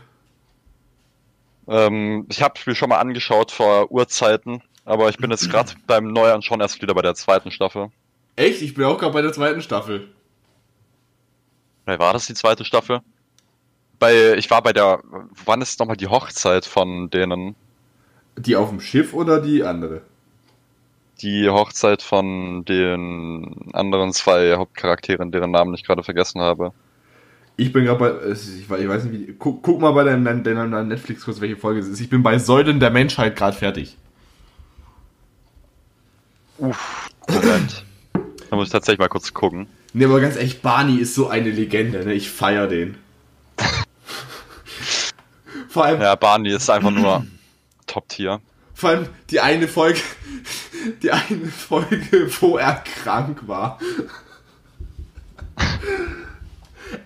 [1.69, 6.13] Ähm, ich habe mir schon mal angeschaut vor Urzeiten, aber ich bin jetzt gerade beim
[6.13, 7.91] Neuanschauen erst wieder bei der zweiten Staffel.
[8.37, 8.63] Echt?
[8.63, 10.09] Ich bin auch gerade bei der zweiten Staffel.
[11.87, 13.01] Hey, war das die zweite Staffel?
[13.99, 15.01] Bei, ich war bei der,
[15.45, 17.55] wann ist nochmal die Hochzeit von denen?
[18.37, 20.03] Die auf dem Schiff oder die andere?
[21.23, 26.73] Die Hochzeit von den anderen zwei Hauptcharakteren, deren Namen ich gerade vergessen habe.
[27.57, 30.25] Ich bin gerade bei, ich, we- ich weiß nicht wie, guck, guck mal bei deinem,
[30.25, 32.01] deinem, deinem Netflix kurz, welche Folge es ist.
[32.01, 33.97] Ich bin bei Säulen der Menschheit gerade fertig.
[36.59, 37.85] Uff, Moment.
[38.49, 39.67] Da muss ich tatsächlich mal kurz gucken.
[39.93, 42.15] Ne, aber ganz ehrlich, Barney ist so eine Legende, ne?
[42.15, 42.97] Ich feier den.
[45.69, 47.27] vor allem, Ja, Barney ist einfach nur
[47.87, 48.41] Top-Tier.
[48.75, 50.01] vor allem die eine Folge,
[51.03, 53.79] die eine Folge, wo er krank war.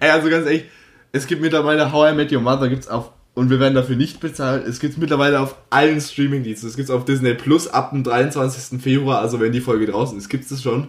[0.00, 0.64] Ey, also ganz ehrlich,
[1.12, 4.20] es gibt mittlerweile How I Met Your Mother gibt's auf und wir werden dafür nicht
[4.20, 4.66] bezahlt.
[4.66, 6.68] Es gibt's mittlerweile auf allen Streamingdiensten.
[6.68, 8.80] Es gibt's auf Disney Plus ab dem 23.
[8.80, 10.88] Februar, also wenn die Folge draußen ist, gibt's das schon.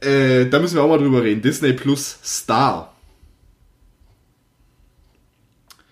[0.00, 1.42] Äh, da müssen wir auch mal drüber reden.
[1.42, 2.94] Disney Plus Star.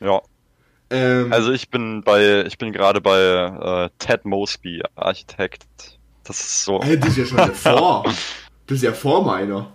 [0.01, 0.21] Ja.
[0.91, 5.67] Ähm, Also ich bin bei, ich bin gerade bei äh, Ted Mosby, Architekt.
[6.25, 6.83] Das ist so.
[6.83, 8.05] Hey, das ist ja schon vor.
[8.67, 9.73] Das ist ja vor meiner.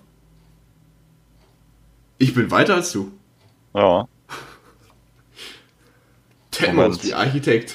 [2.18, 3.12] Ich bin weiter als du.
[3.74, 4.08] Ja.
[6.52, 6.94] Ted Moment.
[6.96, 7.74] Mosby, Architekt.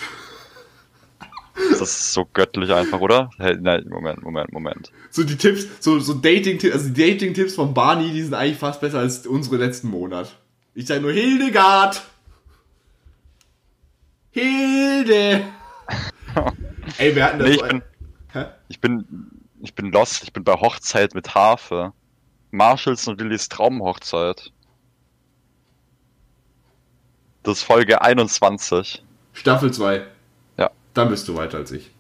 [1.71, 3.31] Das ist so göttlich einfach, oder?
[3.39, 4.93] Hey, nein, Moment, Moment, Moment.
[5.11, 8.81] So die Tipps, so, so Dating-Tipps, also die Dating-Tipps von Barney, die sind eigentlich fast
[8.81, 10.37] besser als unsere letzten Monat.
[10.75, 12.01] Ich sag nur Hildegard.
[14.31, 15.45] Hilde.
[16.99, 17.83] Ey, wir hatten das Nee, so ich bin,
[18.33, 18.45] Hä?
[18.69, 19.05] ich bin,
[19.61, 20.23] ich bin lost.
[20.23, 21.93] Ich bin bei Hochzeit mit Harfe.
[22.51, 24.53] Marshalls und Lillys Traumhochzeit.
[27.43, 29.03] Das ist Folge 21.
[29.33, 30.07] Staffel 2.
[30.57, 30.71] Ja.
[30.95, 31.91] Dann bist du weiter als ich.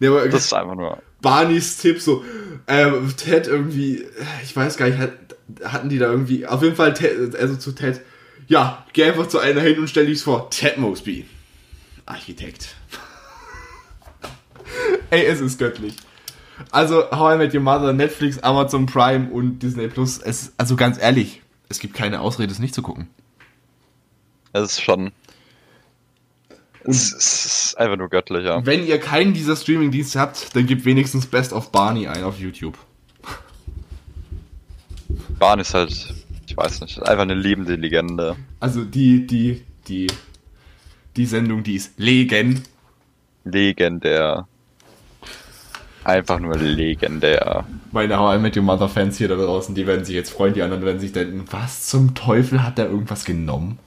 [0.00, 1.02] Nee, aber Das ist einfach nur.
[1.22, 2.24] Barneys Tipp so,
[2.66, 4.04] ähm, Ted irgendwie,
[4.42, 5.12] ich weiß gar nicht, hat,
[5.64, 8.00] hatten die da irgendwie, auf jeden Fall, Ted, also zu Ted,
[8.48, 11.26] ja, geh einfach zu einer hin und stell dich's vor, Ted Mosby,
[12.06, 12.76] Architekt.
[15.10, 15.94] Ey, es ist göttlich.
[16.70, 21.00] Also, How I Met Your Mother, Netflix, Amazon Prime und Disney Plus, es, also ganz
[21.00, 23.08] ehrlich, es gibt keine Ausrede, es nicht zu gucken.
[24.52, 25.12] Es ist schon.
[26.84, 28.64] Es, es ist einfach nur göttlich, ja.
[28.64, 32.78] Wenn ihr keinen dieser Streaming-Dienste habt, dann gebt wenigstens Best of Barney ein auf YouTube.
[35.38, 36.14] Bahn ist halt,
[36.46, 38.36] ich weiß nicht, einfach eine lebende Legende.
[38.60, 40.06] Also die, die, die,
[41.16, 42.62] die Sendung, die ist Legend.
[43.44, 44.46] Legendär.
[46.04, 47.64] Einfach nur legendär.
[47.90, 50.52] Meine How I Met Your Mother Fans hier da draußen, die werden sich jetzt freuen,
[50.52, 53.78] die anderen werden sich denken, was zum Teufel hat er irgendwas genommen?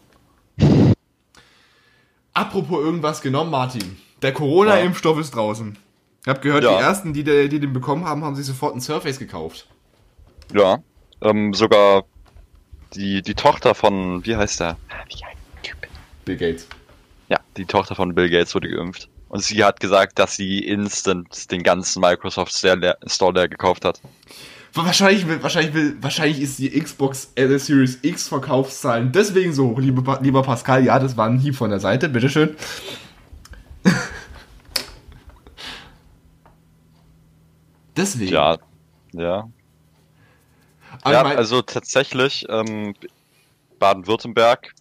[2.33, 3.97] Apropos irgendwas genommen, Martin.
[4.23, 5.77] Der Corona-Impfstoff ist draußen.
[6.23, 6.77] Ich habe gehört, Ja.
[6.77, 9.67] die ersten, die, die den bekommen haben, haben sich sofort ein Surface gekauft.
[10.53, 10.79] Ja.
[11.21, 12.03] Ähm, sogar
[12.97, 14.77] die, die Tochter von, wie heißt der?
[15.07, 15.77] Wie heißt der Typ?
[16.25, 16.67] Bill Gates.
[17.29, 19.07] Ja, die Tochter von Bill Gates wurde geimpft.
[19.29, 22.77] Und sie hat gesagt, dass sie instant den ganzen Microsoft Store
[23.33, 23.99] leer, gekauft hat.
[24.73, 30.01] Wahrscheinlich, will, wahrscheinlich, will, wahrscheinlich ist die Xbox Series X Verkaufszahlen deswegen so hoch, liebe,
[30.03, 30.85] Pa- lieber Pascal.
[30.85, 32.55] Ja, das war ein Hieb von der Seite, bitteschön.
[37.97, 38.33] deswegen.
[38.33, 38.57] Ja,
[39.13, 39.49] ja.
[41.03, 42.93] Aber ja, also tatsächlich, ähm,
[43.79, 44.73] Baden-Württemberg.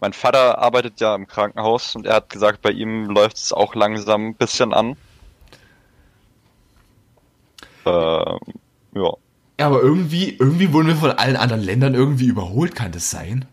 [0.00, 3.74] Mein Vater arbeitet ja im Krankenhaus und er hat gesagt, bei ihm läuft es auch
[3.74, 4.96] langsam ein bisschen an.
[7.86, 8.38] Ähm,
[8.94, 9.12] ja.
[9.58, 13.46] Ja, aber irgendwie, irgendwie wurden wir von allen anderen Ländern irgendwie überholt, kann das sein?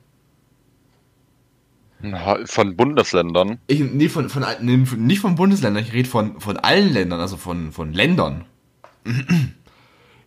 [2.02, 3.60] Na, Von Bundesländern.
[3.68, 7.38] Ich, nee, von, von, nee, nicht von Bundesländern, ich rede von, von allen Ländern, also
[7.38, 8.46] von, von Ländern.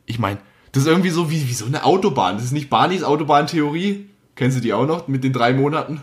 [0.08, 0.38] Ich meine,
[0.76, 2.34] das ist irgendwie so wie, wie so eine Autobahn.
[2.36, 4.10] Das ist nicht Barneys Autobahntheorie.
[4.34, 6.02] Kennst du die auch noch mit den drei Monaten?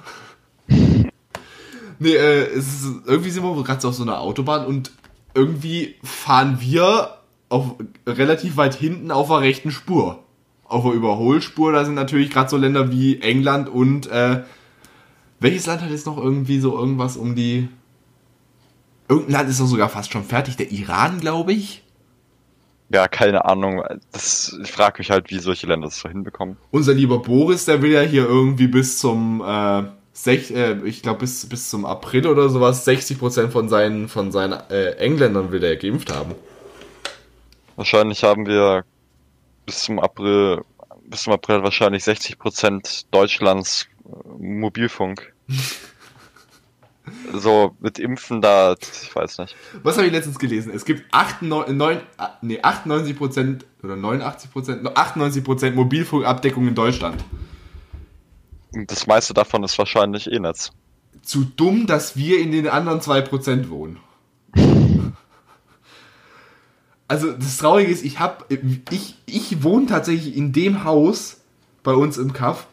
[2.00, 4.90] nee, äh, ist, irgendwie sind wir gerade auf so einer Autobahn und
[5.36, 7.20] irgendwie fahren wir
[7.50, 7.76] auf,
[8.08, 10.24] relativ weit hinten auf der rechten Spur.
[10.64, 14.42] Auf der Überholspur, da sind natürlich gerade so Länder wie England und äh,
[15.40, 17.70] welches Land hat jetzt noch irgendwie so irgendwas um die.
[19.08, 20.56] Irgendein Land ist doch sogar fast schon fertig.
[20.56, 21.83] Der Iran, glaube ich.
[22.94, 23.84] Ja, keine Ahnung.
[24.12, 26.58] Das, ich frage mich halt, wie solche Länder das so hinbekommen.
[26.70, 29.84] Unser lieber Boris, der will ja hier irgendwie bis zum, äh,
[30.14, 34.54] sech, äh, ich glaube bis, bis zum April oder sowas 60% von seinen, von seinen
[34.70, 36.36] äh, Engländern will er geimpft haben.
[37.78, 38.86] Wahrscheinlich haben wir
[39.66, 40.62] bis zum April,
[41.08, 45.34] bis zum April wahrscheinlich 60% Deutschlands äh, Mobilfunk.
[47.34, 49.56] so mit Impfen da, ich weiß nicht.
[49.84, 50.72] Was habe ich letztens gelesen?
[50.74, 57.24] Es gibt 98, neun- ah, nee, 98% oder 89%, 98% Mobilfunkabdeckung in Deutschland.
[58.72, 60.72] Das meiste davon ist wahrscheinlich eh Netz.
[61.22, 64.00] zu dumm, dass wir in den anderen 2% wohnen.
[67.08, 68.50] Also das Traurige ist, ich hab,
[68.90, 71.42] ich, ich wohne tatsächlich in dem Haus
[71.84, 72.66] bei uns im Kaff.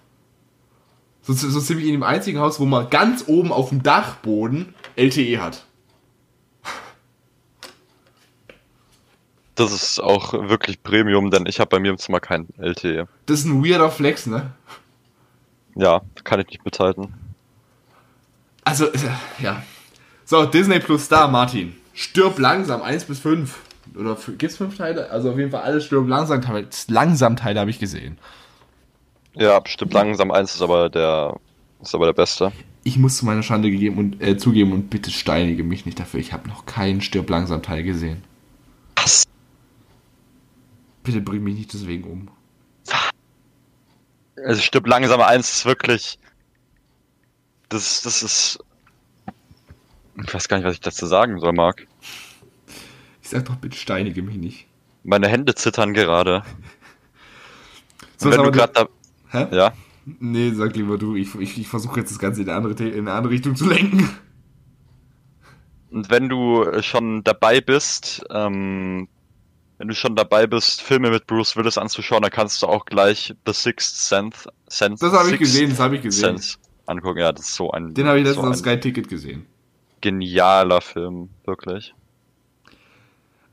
[1.33, 5.41] So, so ziemlich in dem einzigen Haus, wo man ganz oben auf dem Dachboden LTE
[5.41, 5.65] hat.
[9.55, 13.07] Das ist auch wirklich Premium, denn ich habe bei mir im Zimmer kein LTE.
[13.27, 14.53] Das ist ein weirder Flex, ne?
[15.75, 17.13] Ja, kann ich nicht mithalten.
[18.65, 18.99] Also, äh,
[19.41, 19.63] ja.
[20.25, 21.77] So, Disney Plus da, Martin.
[21.93, 23.59] Stirb langsam, 1 bis 5.
[23.97, 25.11] Oder f- gibt's 5 Teile?
[25.11, 26.69] Also auf jeden Fall alle Stirb langsam Teile.
[26.89, 28.19] Langsam Teile habe ich gesehen.
[29.35, 31.39] Ja, bestimmt langsam eins ist aber der
[31.81, 32.53] ist aber der beste.
[32.85, 36.21] ich muss zu meiner Schande gegeben und, äh, zugeben und bitte steinige mich nicht dafür.
[36.21, 38.23] Ich habe noch keinen Stirb langsam Teil gesehen.
[38.97, 39.27] Was?
[41.03, 42.29] Bitte bring mich nicht deswegen um.
[44.45, 46.19] Also stirbt langsam eins ist wirklich.
[47.69, 48.59] Das, das ist.
[50.23, 51.87] Ich weiß gar nicht, was ich dazu sagen soll, Marc.
[53.23, 54.67] Ich sag doch bitte steinige mich nicht.
[55.03, 56.43] Meine Hände zittern gerade.
[58.17, 58.89] So, wenn du gerade da.
[59.31, 59.47] Hä?
[59.51, 59.73] Ja.
[60.19, 61.15] Nee, sag lieber du.
[61.15, 63.69] Ich, ich, ich versuche jetzt das Ganze in eine, andere, in eine andere Richtung zu
[63.69, 64.09] lenken.
[65.91, 69.09] Und wenn du schon dabei bist, ähm,
[69.79, 73.35] wenn du schon dabei bist, Filme mit Bruce Willis anzuschauen, dann kannst du auch gleich
[73.47, 74.49] The Sixth Sense.
[74.69, 76.39] Sense Das habe ich gesehen, das habe ich gesehen.
[76.39, 77.21] Sense angucken.
[77.21, 77.95] Ja, das ist so ein.
[77.95, 79.47] Den habe ich so letztens auf ein Sky Ticket gesehen.
[80.01, 81.95] genialer Film, wirklich.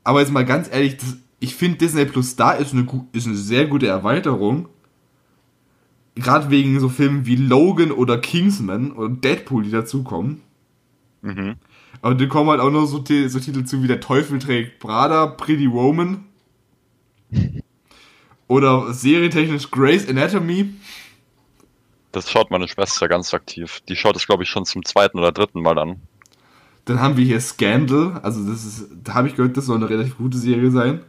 [0.04, 3.36] Aber jetzt mal ganz ehrlich, das, ich finde Disney Plus da ist eine, ist eine
[3.36, 4.68] sehr gute Erweiterung.
[6.20, 10.42] Gerade wegen so Filmen wie Logan oder Kingsman oder Deadpool, die dazukommen.
[11.22, 11.56] Mhm.
[12.02, 15.26] Aber da kommen halt auch noch so, so Titel zu wie Der Teufel trägt Prada,
[15.26, 16.24] Pretty Woman.
[18.48, 20.74] Oder serientechnisch Grey's Anatomy.
[22.12, 23.80] Das schaut meine Schwester ganz aktiv.
[23.88, 26.00] Die schaut es, glaube ich, schon zum zweiten oder dritten Mal an.
[26.86, 28.18] Dann haben wir hier Scandal.
[28.22, 31.02] Also das ist, da habe ich gehört, das soll eine relativ gute Serie sein.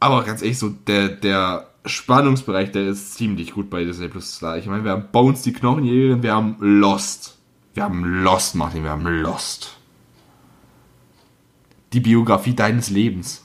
[0.00, 4.42] Aber ganz ehrlich, so der, der Spannungsbereich, der ist ziemlich gut bei Disney Plus.
[4.58, 7.38] Ich meine, wir haben Bones, die Knochenjägerin, wir haben Lost.
[7.74, 9.76] Wir haben Lost, Martin, wir haben Lost.
[11.92, 13.44] Die Biografie deines Lebens.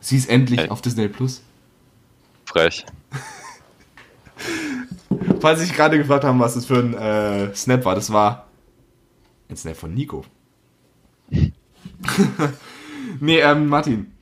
[0.00, 0.68] Sie ist endlich Hey.
[0.70, 1.42] auf Disney Plus.
[2.46, 2.84] Frech.
[5.40, 8.48] Falls sich gerade gefragt haben, was das für ein äh, Snap war, das war
[9.48, 10.24] ein Snap von Nico.
[13.20, 14.13] nee, ähm, Martin.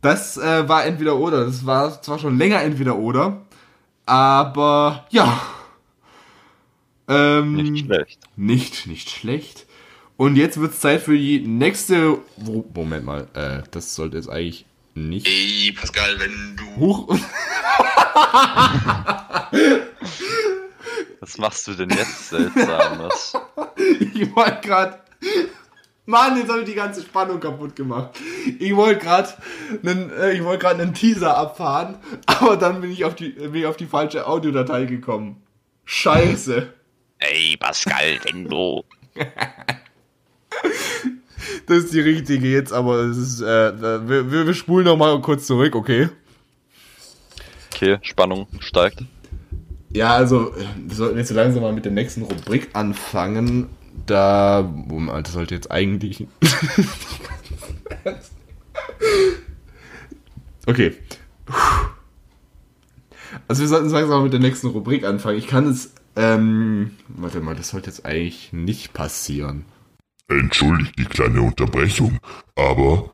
[0.00, 1.44] Das äh, war entweder oder.
[1.44, 3.42] Das war zwar schon länger entweder oder,
[4.06, 5.40] aber ja.
[7.08, 8.18] Ähm, Nicht schlecht.
[8.36, 9.66] Nicht, nicht schlecht.
[10.16, 12.18] Und jetzt wird's Zeit für die nächste.
[12.36, 15.26] Wo, Moment mal, äh, das sollte jetzt eigentlich nicht.
[15.26, 16.76] Ey, Pascal, wenn du.
[16.76, 17.18] Huch.
[21.20, 23.32] Was machst du denn jetzt Seltsames?
[24.14, 25.00] Ich wollte gerade.
[26.10, 28.10] Mann, jetzt habe ich die ganze Spannung kaputt gemacht.
[28.58, 29.28] Ich wollte gerade
[29.82, 31.96] einen, äh, ich wollte gerade einen Teaser abfahren,
[32.26, 35.42] aber dann bin ich auf die, bin ich auf die falsche Audiodatei gekommen.
[35.84, 36.72] Scheiße.
[37.18, 38.84] Ey, Pascal, wenn du.
[41.66, 45.20] Das ist die richtige jetzt, aber es ist, äh, wir, wir wir spulen noch mal
[45.20, 46.08] kurz zurück, okay?
[47.72, 49.04] Okay, Spannung steigt.
[49.90, 53.68] Ja, also, wir sollten jetzt so langsam mal mit der nächsten Rubrik anfangen.
[54.06, 56.26] Da, Moment, das sollte jetzt eigentlich.
[60.66, 60.96] okay.
[63.48, 65.38] Also, wir sollten so langsam mal mit der nächsten Rubrik anfangen.
[65.38, 69.64] Ich kann es, ähm, warte mal, das sollte jetzt eigentlich nicht passieren.
[70.28, 72.18] Entschuldigt die kleine Unterbrechung,
[72.54, 73.12] aber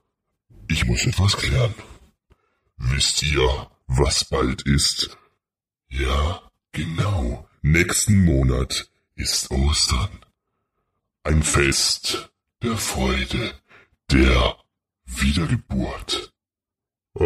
[0.69, 1.75] ich muss etwas klären.
[2.77, 5.17] Wisst ihr, was bald ist?
[5.89, 7.49] Ja, genau.
[7.63, 10.26] Nächsten Monat ist Ostern.
[11.27, 12.31] Ein Fest
[12.63, 13.53] der Freude,
[14.13, 14.57] der
[15.07, 16.33] Wiedergeburt.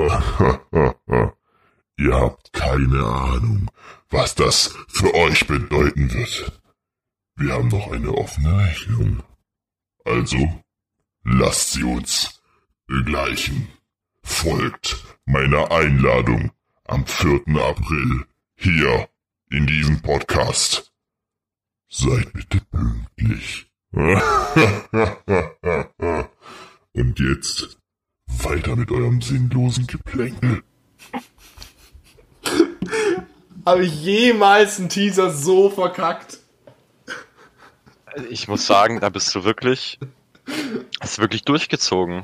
[1.98, 3.70] Ihr habt keine Ahnung,
[4.08, 6.62] was das für euch bedeuten wird.
[7.36, 9.22] Wir haben noch eine offene Rechnung.
[10.06, 10.62] Also,
[11.22, 12.40] lasst sie uns
[12.86, 13.68] begleichen.
[14.22, 14.96] Folgt
[15.26, 16.52] meiner Einladung
[16.84, 17.42] am 4.
[17.48, 18.24] April
[18.54, 19.10] hier
[19.50, 20.90] in diesem Podcast.
[21.90, 23.69] Seid bitte pünktlich.
[23.92, 24.20] Und
[27.18, 27.76] jetzt
[28.26, 30.62] weiter mit eurem sinnlosen Geplänkel.
[33.66, 36.38] Habe ich jemals einen Teaser so verkackt?
[38.28, 39.98] Ich muss sagen, da bist du wirklich.
[41.00, 42.22] Hast wirklich durchgezogen.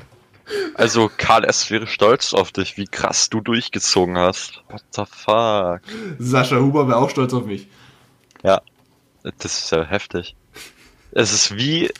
[0.73, 1.69] Also, Karl S.
[1.69, 4.63] wäre stolz auf dich, wie krass du durchgezogen hast.
[4.69, 5.81] What the fuck?
[6.17, 7.67] Sascha Huber wäre auch stolz auf mich.
[8.43, 8.61] Ja,
[9.39, 10.37] das ist ja heftig.
[11.17, 11.91] Es ist wie.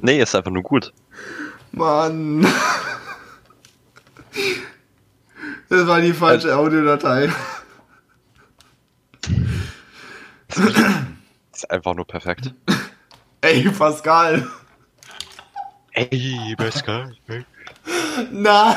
[0.00, 0.90] Nee, ist einfach nur gut.
[1.72, 2.46] Mann.
[5.68, 7.30] Das war die falsche Audiodatei.
[11.52, 12.54] Ist einfach nur perfekt.
[13.42, 14.48] Ey, Pascal.
[15.92, 17.14] Ey, Pascal.
[18.30, 18.76] Nein.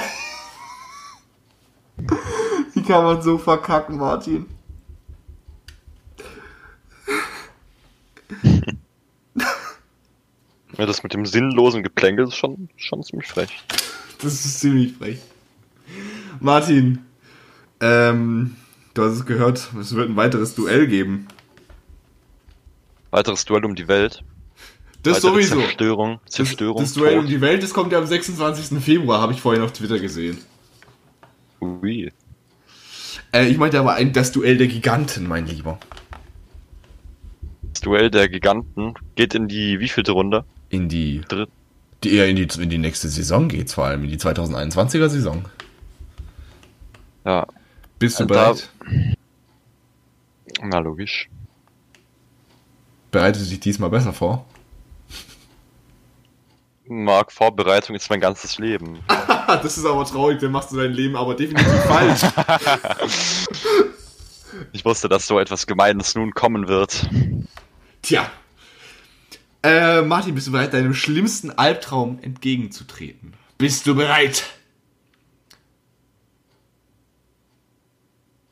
[2.73, 4.54] Wie kann man so verkacken, Martin?
[10.77, 13.49] Ja, das mit dem sinnlosen Geplänkel ist schon, schon ziemlich frech.
[14.21, 15.19] Das ist ziemlich frech.
[16.39, 16.99] Martin,
[17.79, 18.55] ähm,
[18.93, 21.27] du hast es gehört, es wird ein weiteres Duell geben.
[23.11, 24.23] Weiteres Duell um die Welt.
[25.03, 25.59] Das Weitere sowieso.
[25.61, 27.31] Zerstörung, Zerstörung, Das, das Duell um Tod.
[27.31, 28.79] die Welt, das kommt ja am 26.
[28.83, 30.39] Februar, habe ich vorhin auf Twitter gesehen.
[31.61, 32.11] Ui.
[33.31, 35.79] Äh, ich meinte aber ein, das Duell der Giganten, mein Lieber.
[37.71, 40.43] Das Duell der Giganten geht in die wievielte Runde?
[40.69, 41.49] In die, Dritt.
[42.03, 45.45] die eher in die, in die nächste Saison geht's, vor allem in die 2021er Saison.
[47.25, 47.47] Ja,
[47.99, 48.69] Bist du da- bereit?
[50.61, 51.29] na logisch.
[53.11, 54.45] Bereitest du dich diesmal besser vor?
[56.87, 58.99] Marc, Vorbereitung ist mein ganzes Leben.
[59.47, 62.21] Das ist aber traurig, dann machst du dein Leben aber definitiv falsch.
[64.71, 67.07] Ich wusste, dass so etwas Gemeines nun kommen wird.
[68.01, 68.29] Tja.
[69.65, 73.33] Äh, Martin, bist du bereit, deinem schlimmsten Albtraum entgegenzutreten?
[73.57, 74.45] Bist du bereit?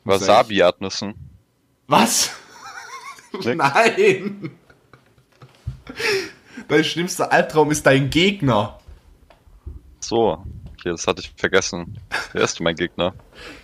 [0.05, 1.13] Wasabi-Erdnüssen.
[1.85, 2.31] Was?
[3.31, 3.45] Nix.
[3.45, 4.57] Nein!
[6.67, 8.79] Dein schlimmster Albtraum ist dein Gegner.
[9.99, 11.99] So, okay, das hatte ich vergessen.
[12.31, 13.13] Wer ist mein Gegner?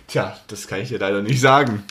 [0.06, 1.82] Tja, das kann ich dir leider nicht sagen.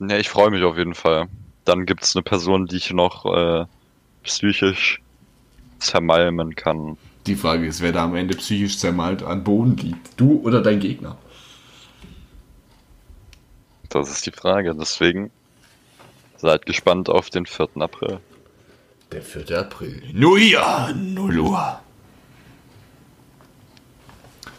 [0.00, 1.28] Ne, ich freue mich auf jeden Fall.
[1.66, 3.66] Dann gibt's eine Person, die ich noch äh,
[4.22, 5.02] psychisch
[5.78, 6.96] zermalmen kann.
[7.26, 10.18] Die Frage ist, wer da am Ende psychisch zermalt an Boden liegt.
[10.18, 11.18] Du oder dein Gegner?
[13.88, 14.74] Das ist die Frage.
[14.74, 15.30] Deswegen
[16.36, 17.68] seid gespannt auf den 4.
[17.80, 18.20] April.
[19.10, 19.58] Der 4.
[19.58, 20.02] April.
[20.12, 21.80] Nur hier, 0 Uhr.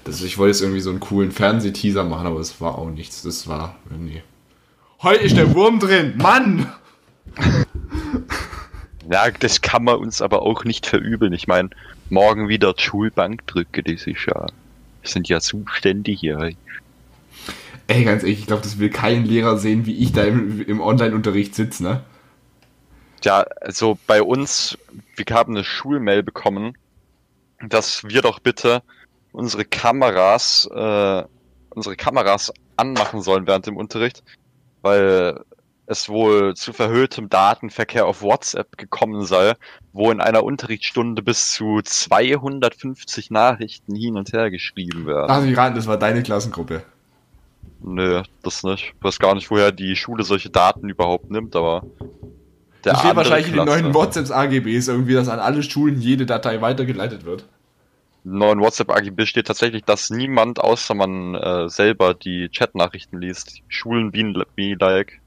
[0.04, 3.22] Das, ich wollte jetzt irgendwie so einen coolen Fernsehteaser machen, aber es war auch nichts.
[3.22, 4.24] Das war irgendwie.
[5.02, 6.70] Heute ist der Wurm drin, Mann!
[9.10, 11.32] Ja, das kann man uns aber auch nicht verübeln.
[11.32, 11.70] Ich meine,
[12.10, 14.48] morgen wieder Schulbank drücke, das ist ja.
[15.04, 16.52] Sind ja Zustände hier.
[17.88, 20.82] Ey, ganz ehrlich, ich glaube, das will kein Lehrer sehen, wie ich da im, im
[20.82, 22.02] Online-Unterricht sitze, ne?
[23.24, 24.78] Ja, also bei uns,
[25.16, 26.78] wir haben eine Schulmail bekommen,
[27.66, 28.84] dass wir doch bitte
[29.32, 31.24] unsere Kameras, äh,
[31.70, 34.24] unsere Kameras anmachen sollen während dem Unterricht,
[34.82, 35.40] weil
[35.88, 39.54] es wohl zu verhöhtem Datenverkehr auf WhatsApp gekommen sei,
[39.94, 45.28] wo in einer Unterrichtsstunde bis zu 250 Nachrichten hin und her geschrieben werden.
[45.30, 46.84] Ach, ich raten, das war deine Klassengruppe.
[47.80, 48.94] Nö, das nicht.
[48.98, 51.84] Ich weiß gar nicht, woher die Schule solche Daten überhaupt nimmt, aber
[52.84, 56.02] der Das steht wahrscheinlich in den Klasse- neuen WhatsApps AGBs irgendwie, dass an alle Schulen
[56.02, 57.46] jede Datei weitergeleitet wird.
[58.24, 63.62] neuen WhatsApp-AGB steht tatsächlich, dass niemand außer man äh, selber die Chatnachrichten liest.
[63.70, 65.22] Schulen be like,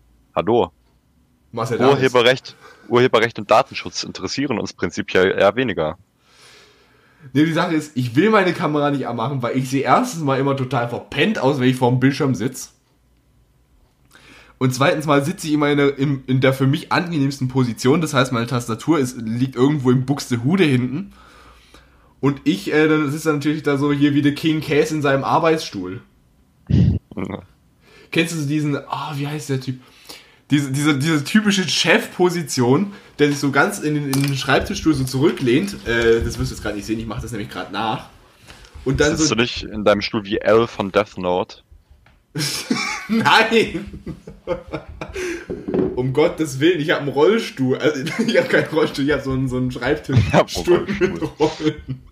[1.72, 1.96] hallo, ist.
[1.96, 2.56] Urheberrecht,
[2.88, 5.98] Urheberrecht und Datenschutz interessieren uns prinzipiell eher weniger.
[7.32, 10.38] Nee, die Sache ist, ich will meine Kamera nicht anmachen, weil ich sehe erstens mal
[10.38, 12.70] immer total verpennt aus, wenn ich vor dem Bildschirm sitze.
[14.58, 18.00] Und zweitens mal sitze ich immer in der, in, in der für mich angenehmsten Position.
[18.00, 21.12] Das heißt, meine Tastatur ist, liegt irgendwo im Buxtehude hinten.
[22.20, 25.24] Und ich, äh, dann sitze natürlich da so hier wie der King Case in seinem
[25.24, 26.02] Arbeitsstuhl.
[28.10, 29.80] Kennst du diesen, ah, wie heißt der Typ?
[30.50, 35.04] Diese, diese, diese typische Chefposition, der sich so ganz in den, in den Schreibtischstuhl so
[35.04, 35.86] zurücklehnt.
[35.86, 38.08] Äh, das wirst du jetzt gerade nicht sehen, ich mache das nämlich gerade nach.
[38.84, 39.34] Und dann Sitzt so.
[39.34, 41.58] du nicht in deinem Stuhl wie L von Death Note?
[43.08, 43.84] Nein!
[45.96, 47.76] um Gottes Willen, ich habe einen Rollstuhl.
[47.76, 52.02] Also, ich habe keinen Rollstuhl, ich habe so einen, so einen Schreibtischstuhl mit Rollen.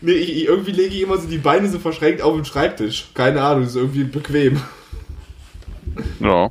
[0.00, 3.08] nee, ich, irgendwie lege ich immer so die Beine so verschränkt auf den Schreibtisch.
[3.14, 4.60] Keine Ahnung, das ist irgendwie bequem.
[6.20, 6.50] Ja.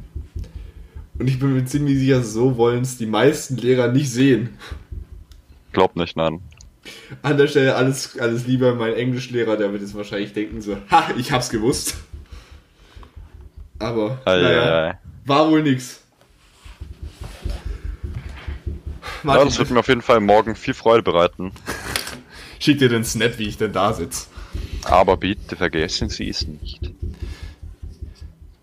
[1.19, 4.57] Und ich bin mir ziemlich sicher, so wollen es die meisten Lehrer nicht sehen.
[5.71, 6.41] Glaub nicht, nein.
[7.21, 11.09] An der Stelle alles, alles lieber mein Englischlehrer, der wird jetzt wahrscheinlich denken so, ha,
[11.17, 11.95] ich hab's gewusst.
[13.79, 14.99] Aber, Ei, naja, ei, ei.
[15.25, 16.01] war wohl nix.
[17.45, 17.53] Ja,
[19.23, 21.51] Martin, das wird mir auf jeden Fall morgen viel Freude bereiten.
[22.59, 24.29] schick dir den Snap, wie ich denn da sitz.
[24.85, 26.91] Aber bitte vergessen Sie es nicht.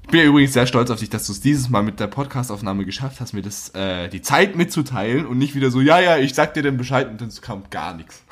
[0.05, 2.07] Ich bin ja übrigens sehr stolz auf dich, dass du es dieses Mal mit der
[2.07, 6.19] Podcastaufnahme geschafft hast, mir das, äh, die Zeit mitzuteilen und nicht wieder so, ja, ja,
[6.19, 8.23] ich sag dir den Bescheid und dann kam gar nichts.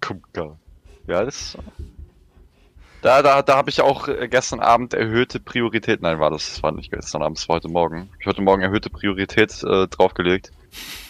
[0.00, 0.58] Kommt gar.
[1.06, 1.56] Ja, das.
[3.00, 6.02] Da, da, da habe ich auch äh, gestern Abend erhöhte Priorität.
[6.02, 8.10] Nein, war das, das war nicht gestern Abend, das war heute Morgen.
[8.18, 10.50] Ich heute Morgen erhöhte Priorität äh, draufgelegt.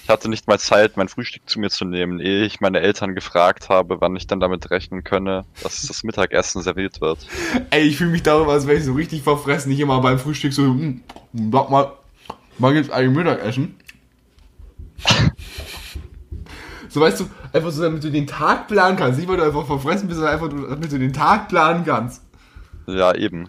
[0.07, 3.17] Ich hatte nicht mal Zeit, mein Frühstück zu mir zu nehmen, ehe ich meine Eltern
[3.17, 7.27] gefragt habe, wann ich dann damit rechnen könne, dass das Mittagessen serviert wird.
[7.71, 9.73] Ey, ich fühle mich darüber, als wäre ich so richtig verfressen.
[9.73, 11.01] Ich immer beim Frühstück so, hm,
[11.51, 11.95] sag mal,
[12.59, 13.75] wann gibt's eigentlich Mittagessen?
[16.89, 19.19] so weißt du, einfach so, damit du den Tag planen kannst.
[19.19, 22.23] Nicht, weil du einfach verfressen bist, sondern einfach, damit du den Tag planen kannst.
[22.87, 23.49] Ja, eben.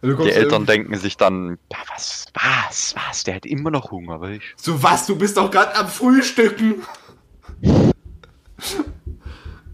[0.00, 4.20] Also Die Eltern denken sich dann, ja, was, was, was, der hat immer noch Hunger,
[4.20, 6.82] weißt So was, du bist doch gerade am Frühstücken.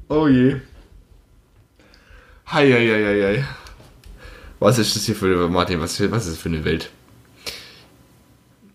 [0.09, 0.57] oh je.
[2.51, 3.45] Hei, hei, hei, hei.
[4.61, 6.91] Was ist das hier für eine, Martin, was, was ist das für eine Welt?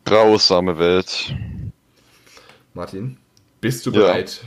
[0.05, 1.35] Grausame Welt.
[2.73, 3.17] Martin,
[3.61, 3.99] bist du Ja.
[3.99, 4.43] bereit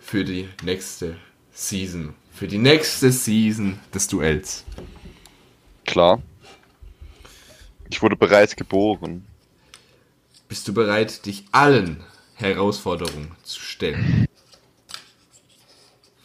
[0.00, 1.16] für die nächste
[1.52, 2.14] Season?
[2.32, 4.64] Für die nächste Season des Duells.
[5.86, 6.22] Klar.
[7.88, 9.24] Ich wurde bereits geboren.
[10.48, 12.04] Bist du bereit, dich allen
[12.34, 14.26] Herausforderungen zu stellen?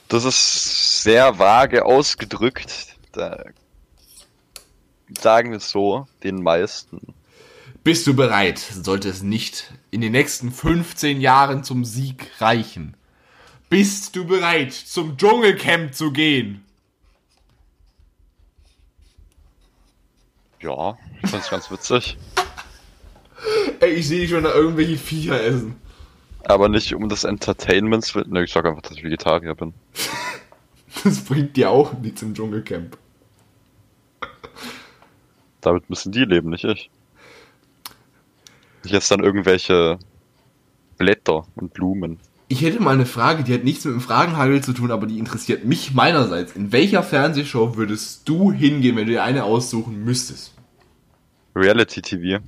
[0.08, 2.98] Das ist sehr vage ausgedrückt.
[3.14, 3.44] Da
[5.20, 7.14] sagen wir es so, den meisten.
[7.84, 12.96] Bist du bereit, sollte es nicht in den nächsten 15 Jahren zum Sieg reichen?
[13.70, 16.64] Bist du bereit, zum Dschungelcamp zu gehen?
[20.62, 22.18] Ja, ich find's ganz witzig.
[23.80, 25.76] Ey, ich sehe schon da irgendwelche Viecher essen.
[26.44, 28.32] Aber nicht um des Entertainments willen.
[28.32, 29.74] Ne, ich sag einfach, dass ich Vegetarier bin.
[31.06, 32.98] Das bringt dir auch nichts im Dschungelcamp.
[35.62, 36.92] Damit müssen die leben, nicht ich.
[38.84, 40.00] Ich esse dann irgendwelche
[40.98, 42.20] Blätter und Blumen.
[42.52, 45.20] Ich hätte mal eine Frage, die hat nichts mit dem Fragenhagel zu tun, aber die
[45.20, 46.54] interessiert mich meinerseits.
[46.54, 50.52] In welcher Fernsehshow würdest du hingehen, wenn du dir eine aussuchen müsstest?
[51.56, 52.44] Reality TV.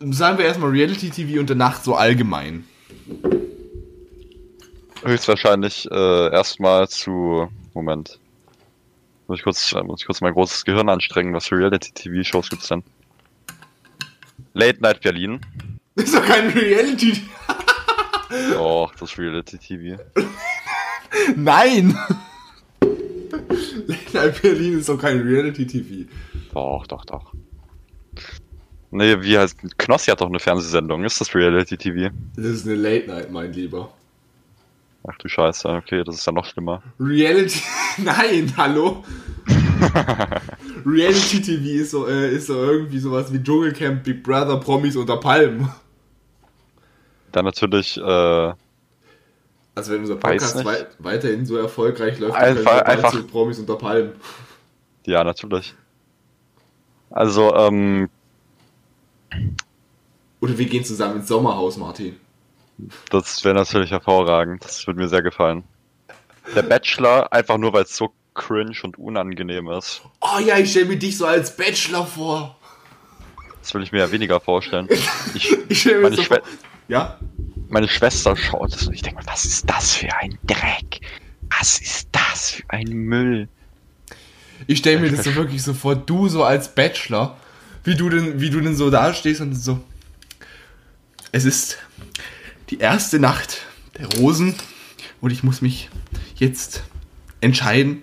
[0.00, 2.64] Sagen wir erstmal Reality TV und danach so allgemein.
[5.04, 7.50] Höchstwahrscheinlich äh, erstmal zu.
[7.74, 8.20] Moment.
[9.28, 12.82] Muss ich, kurz, muss ich kurz mein großes Gehirn anstrengen, was für Reality-TV-Shows gibt's denn?
[14.54, 15.42] Late Night Berlin.
[15.94, 17.20] Das ist doch kein Reality.
[18.58, 20.02] Oh, das ist Reality-TV.
[21.36, 21.96] Nein!
[23.86, 26.08] Late Night Berlin ist doch kein Reality TV.
[26.52, 27.32] Doch, doch, doch.
[28.90, 29.56] Nee, wie heißt.
[29.78, 31.04] Knossi hat doch eine Fernsehsendung.
[31.04, 32.14] Ist das Reality-TV?
[32.36, 33.92] Das ist eine Late Night, mein Lieber.
[35.08, 36.82] Ach du Scheiße, okay, das ist ja noch schlimmer.
[37.00, 37.60] Reality.
[37.98, 39.02] Nein, hallo?
[40.86, 45.16] Reality TV ist so, äh, ist so irgendwie sowas wie Dschungelcamp, Big Brother, Promis unter
[45.16, 45.68] Palmen.
[47.32, 48.00] Dann natürlich, äh,
[49.74, 53.76] Also wenn unser Podcast wei weiterhin so erfolgreich läuft, Einfach- dann einfach- zu Promis unter
[53.76, 54.12] Palmen.
[55.06, 55.74] ja, natürlich.
[57.10, 58.08] Also, ähm,
[60.40, 62.18] Oder wir gehen zusammen ins Sommerhaus, Martin.
[63.10, 64.64] das wäre natürlich hervorragend.
[64.64, 65.62] Das würde mir sehr gefallen.
[66.56, 70.02] Der Bachelor, einfach nur weil es so cringe und unangenehm ist.
[70.20, 72.56] Oh ja, ich stelle mir dich so als Bachelor vor.
[73.62, 74.88] Das will ich mir ja weniger vorstellen.
[75.34, 76.36] Ich, Ich stelle mir Meine so vor.
[76.38, 76.42] Schwe-
[76.88, 77.18] Ja?
[77.68, 81.00] meine Schwester schaut es und ich denke mir, was ist das für ein Dreck?
[81.58, 83.48] Was ist das für ein Müll?
[84.66, 87.38] Ich stelle mir das so wirklich so vor, du so als Bachelor,
[87.84, 89.80] wie du denn, wie du denn so dastehst und so.
[91.32, 91.78] Es ist
[92.70, 93.62] die erste Nacht
[93.98, 94.54] der Rosen
[95.22, 95.88] und ich muss mich
[96.36, 96.82] jetzt
[97.40, 98.02] entscheiden.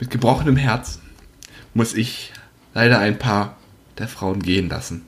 [0.00, 0.98] Mit gebrochenem Herz
[1.74, 2.32] muss ich
[2.74, 3.56] leider ein paar
[3.98, 5.04] der Frauen gehen lassen.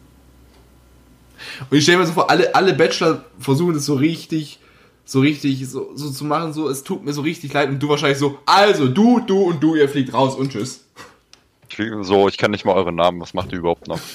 [1.70, 4.58] Und ich stelle mir so vor, alle, alle Bachelor versuchen das so richtig,
[5.04, 7.88] so richtig, so, so zu machen, so, es tut mir so richtig leid und du
[7.88, 10.82] wahrscheinlich so, also du, du und du, ihr fliegt raus und tschüss.
[12.02, 13.20] So, ich kenne nicht mal eure Namen.
[13.20, 14.00] Was macht ihr überhaupt noch?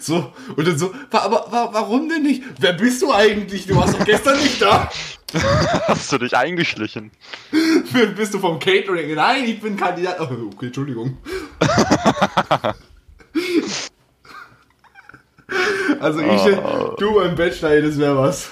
[0.00, 2.42] So, und dann so, aber wa warum denn nicht?
[2.58, 3.66] Wer bist du eigentlich?
[3.66, 4.90] Du warst doch gestern nicht da.
[5.88, 7.10] Hast du dich eingeschlichen?
[8.16, 9.14] bist du vom Catering?
[9.14, 10.20] Nein, ich bin Kandidat.
[10.20, 11.18] Oh, okay, Entschuldigung.
[16.00, 16.94] Also ich, Oh.
[16.98, 18.50] du beim Bachelor, das wäre was.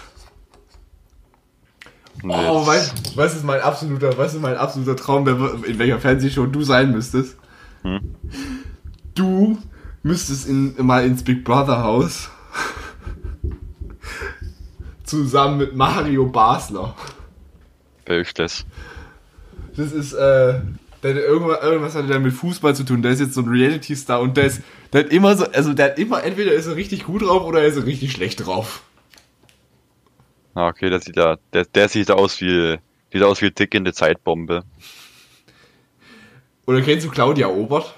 [2.22, 5.26] Nee, Oh, weißt was ist mein absoluter, was ist mein absoluter Traum,
[5.64, 7.36] in welcher Fernsehshow du sein müsstest?
[7.82, 8.14] Hm?
[9.14, 9.58] Du
[10.02, 12.30] müsstest in, mal ins Big Brother Haus
[15.04, 16.94] zusammen mit Mario Basler.
[18.06, 18.64] Wer ist das?
[19.76, 20.60] Das ist, äh,
[21.14, 23.02] hat irgendwas, irgendwas hat er mit Fußball zu tun.
[23.02, 24.62] Der ist jetzt so ein Reality-Star und der ist,
[24.92, 27.60] der hat immer so, also der hat immer, entweder ist er richtig gut drauf oder
[27.60, 28.82] er ist er richtig schlecht drauf.
[30.54, 32.78] Ah, okay, der sieht ja, der, der sieht aus wie,
[33.12, 34.64] sieht aus wie der Zeitbombe.
[36.66, 37.94] Oder kennst du Claudia Obert?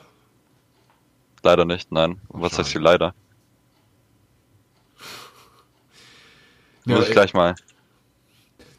[1.42, 2.20] Leider nicht, nein.
[2.28, 2.62] Was Schade.
[2.62, 3.14] heißt hier leider?
[6.84, 7.54] Muss ich ey, gleich mal.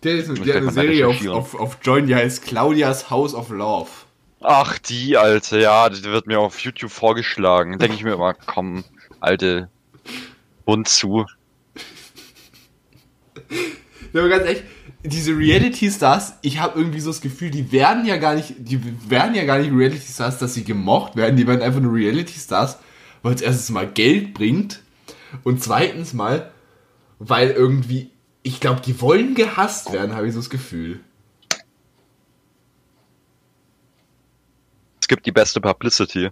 [0.03, 3.49] Der, ist, ich der eine Serie auf, auf, auf Join, die heißt Claudias House of
[3.49, 3.89] Love.
[4.41, 7.77] Ach, die alte, ja, die wird mir auf YouTube vorgeschlagen.
[7.77, 8.83] Denke ich mir immer, komm,
[9.19, 9.69] alte,
[10.65, 11.25] Hund zu.
[14.13, 14.63] Ja, aber ganz ehrlich,
[15.03, 19.35] diese Reality-Stars, ich habe irgendwie so das Gefühl, die werden ja gar nicht, die werden
[19.35, 22.79] ja gar nicht Reality-Stars, dass sie gemocht werden, die werden einfach nur Reality-Stars,
[23.21, 24.81] weil es erstens mal Geld bringt
[25.43, 26.51] und zweitens mal,
[27.19, 28.11] weil irgendwie,
[28.43, 31.01] ich glaube, die wollen gehasst werden, habe ich so das Gefühl.
[35.09, 36.29] Gibt die beste Publicity.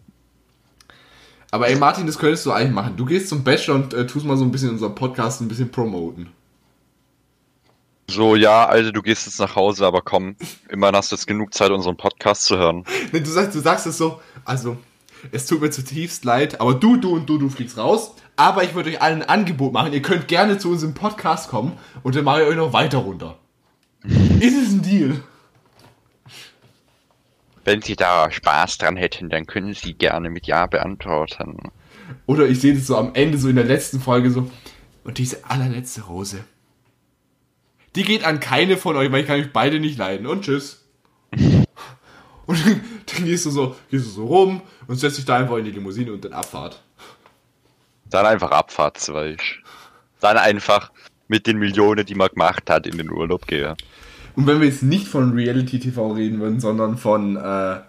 [1.51, 2.95] Aber ey Martin, das könntest du eigentlich machen.
[2.95, 5.69] Du gehst zum Bachelor und äh, tust mal so ein bisschen unseren Podcast ein bisschen
[5.69, 6.29] promoten.
[8.09, 10.37] So, ja, Alter, du gehst jetzt nach Hause, aber komm,
[10.69, 12.85] immerhin hast du jetzt genug Zeit, unseren Podcast zu hören.
[13.11, 14.77] Nee, Du sagst, du sagst es so, also,
[15.31, 18.13] es tut mir zutiefst leid, aber du, du und du, du fliegst raus.
[18.37, 19.91] Aber ich würde euch allen ein Angebot machen.
[19.91, 21.73] Ihr könnt gerne zu uns im Podcast kommen
[22.03, 23.37] und dann mache ich euch noch weiter runter.
[24.03, 25.21] Ist es ein Deal?
[27.67, 31.57] Wenn Sie da Spaß dran hätten, dann können Sie gerne mit Ja beantworten.
[32.25, 34.49] Oder ich sehe das so am Ende, so in der letzten Folge so.
[35.03, 36.45] Und diese allerletzte Rose.
[37.97, 40.27] Die geht an keine von euch, weil ich kann euch beide nicht leiden.
[40.27, 40.85] Und tschüss.
[42.45, 45.57] Und dann, dann gehst du so, gehst du so rum und setzt dich da einfach
[45.57, 46.81] in die Limousine und dann Abfahrt.
[48.05, 49.59] Dann einfach Abfahrtsweich.
[50.21, 50.93] Dann einfach
[51.27, 53.75] mit den Millionen, die man gemacht hat, in den Urlaub gehen.
[54.37, 57.79] Und wenn wir jetzt nicht von Reality TV reden würden, sondern von, äh,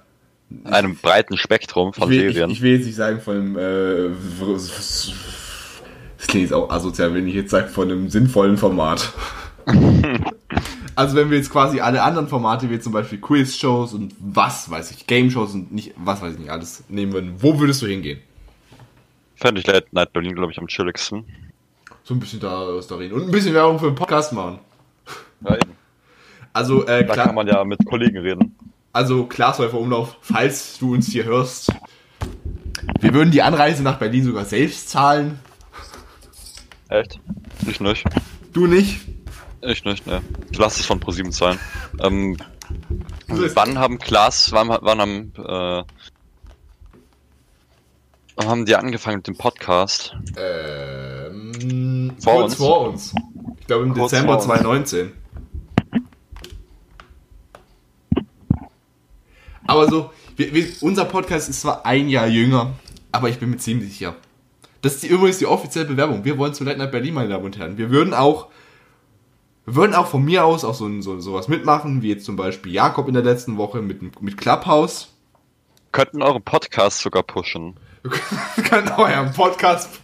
[0.64, 2.50] Einem breiten Spektrum von ich, will, ich, Serien.
[2.50, 4.10] ich will jetzt nicht sagen von einem, äh,
[4.54, 5.12] das
[6.26, 9.12] klingt jetzt auch asozial, wenn ich jetzt sage, von einem sinnvollen Format.
[10.94, 14.90] Also wenn wir jetzt quasi alle anderen Formate, wie zum Beispiel Quiz-Shows und was weiß
[14.90, 18.18] ich, Game-Shows und nicht, was weiß ich nicht, alles nehmen würden, wo würdest du hingehen?
[19.36, 21.24] Fände ich Late Night Berlin, glaube ich, am chilligsten.
[22.02, 24.58] So ein bisschen da, da reden und ein bisschen Werbung für den Podcast machen.
[25.42, 25.77] Ja, eben.
[26.58, 28.56] Also, äh, Da kann man ja mit Kollegen reden.
[28.92, 31.72] also Glasläufer Umlauf, falls du uns hier hörst,
[33.00, 35.38] wir würden die Anreise nach Berlin sogar selbst zahlen.
[36.88, 37.20] Echt?
[37.68, 38.04] Ich nicht.
[38.52, 39.02] Du nicht?
[39.60, 40.20] Ich nicht, ne.
[40.50, 41.60] Ich lasse es von ProSieben zahlen.
[42.00, 42.36] Ähm,
[43.28, 45.82] bist- wann haben Klaas, wann, wann haben, äh,
[48.36, 50.16] wann haben die angefangen mit dem Podcast?
[50.36, 52.54] Ähm, Vor kurz uns?
[52.56, 53.14] vor uns.
[53.60, 54.44] Ich glaube im Kurz Dezember vor uns.
[54.90, 55.12] 2019.
[59.68, 62.72] Aber so, wir, wir, unser Podcast ist zwar ein Jahr jünger,
[63.12, 64.16] aber ich bin mir ziemlich sicher.
[64.80, 66.24] Das ist die, übrigens die offizielle Bewerbung.
[66.24, 67.76] Wir wollen zu Late Night Berlin, meine Damen und Herren.
[67.76, 68.46] Wir würden auch,
[69.66, 72.72] wir würden auch von mir aus auch so, so sowas mitmachen, wie jetzt zum Beispiel
[72.72, 75.08] Jakob in der letzten Woche mit, mit Clubhouse.
[75.92, 77.74] Könnten euren Podcast sogar pushen.
[78.02, 80.00] Wir können einen Podcast.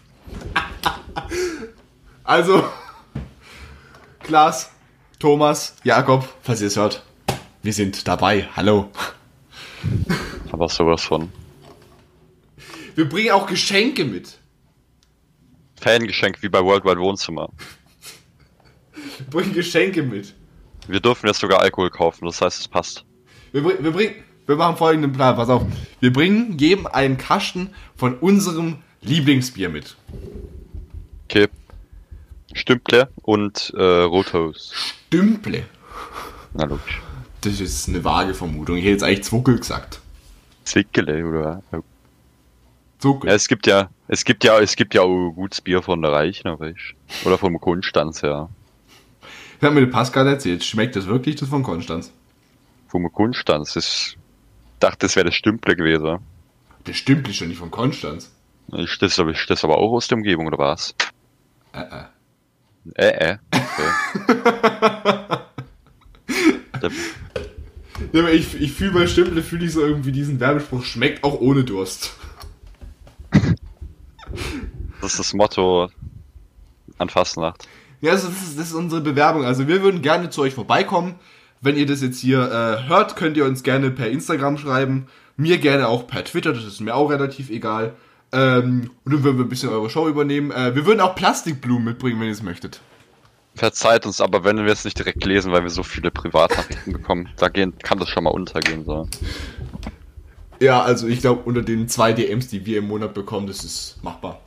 [2.23, 2.65] Also,
[4.23, 4.73] Klaas,
[5.19, 7.03] Thomas, Jakob, falls ihr es hört,
[7.63, 8.47] wir sind dabei.
[8.55, 8.91] Hallo.
[10.65, 11.31] Aber sowas von.
[12.95, 14.39] Wir bringen auch Geschenke mit.
[15.79, 17.51] Fangeschenk wie bei Worldwide Wohnzimmer.
[19.19, 20.33] Wir bringen Geschenke mit.
[20.89, 23.05] Wir dürfen jetzt sogar Alkohol kaufen, das heißt, es passt.
[23.53, 24.15] Wir, wir, bringen,
[24.47, 25.37] wir machen folgenden Plan.
[25.37, 25.67] Pass auf.
[26.01, 29.97] Wir bringen jedem einen Kasten von unserem Lieblingsbier mit.
[31.25, 31.49] Okay.
[32.55, 34.73] Stümple und äh, Rotos.
[35.13, 35.65] Dümple.
[36.55, 37.03] Na logisch.
[37.43, 38.77] Das ist eine vage Vermutung.
[38.79, 40.01] Ich hätte jetzt eigentlich Zwuckel gesagt.
[40.65, 41.63] Zwickele, oder?
[41.73, 41.81] Ja,
[42.99, 43.31] Zuckel.
[43.31, 46.59] es gibt ja, es gibt ja, es gibt ja auch gutes Bier von der Reichner,
[46.59, 46.95] weißt?
[47.25, 48.49] Oder vom Konstanz, ja.
[49.59, 50.65] Ich habe mir der Pascal erzählt.
[50.65, 52.13] Schmeckt das wirklich, das von Konstanz?
[52.89, 54.17] Vom Konstanz ist,
[54.81, 56.19] dachte, das wäre das Stümple gewesen.
[56.85, 58.31] Das stimmt schon nicht von Konstanz.
[58.73, 60.95] Ist das, aber- ist das aber auch aus der Umgebung, oder was?
[61.73, 62.05] Äh, äh.
[62.97, 63.37] Äh, äh.
[63.53, 65.41] Okay.
[68.13, 71.65] Ja, ich, ich fühle bei Stimple, fühle ich so irgendwie diesen Werbespruch, schmeckt auch ohne
[71.65, 72.15] Durst.
[75.01, 75.89] Das ist das Motto
[76.99, 77.69] an Fastnacht.
[78.01, 79.45] Ja, also das ist, das ist unsere Bewerbung.
[79.45, 81.15] Also wir würden gerne zu euch vorbeikommen.
[81.61, 85.07] Wenn ihr das jetzt hier äh, hört, könnt ihr uns gerne per Instagram schreiben.
[85.37, 87.95] Mir gerne auch per Twitter, das ist mir auch relativ egal.
[88.33, 90.51] Ähm, und dann würden wir ein bisschen eure Show übernehmen.
[90.51, 92.81] Äh, wir würden auch Plastikblumen mitbringen, wenn ihr es möchtet.
[93.55, 97.29] Verzeiht uns aber, wenn wir es nicht direkt lesen, weil wir so viele Privatnachrichten bekommen.
[97.37, 99.09] Da gehen, kann das schon mal untergehen, so.
[100.61, 104.03] Ja, also ich glaube, unter den zwei DMs, die wir im Monat bekommen, das ist
[104.03, 104.41] machbar.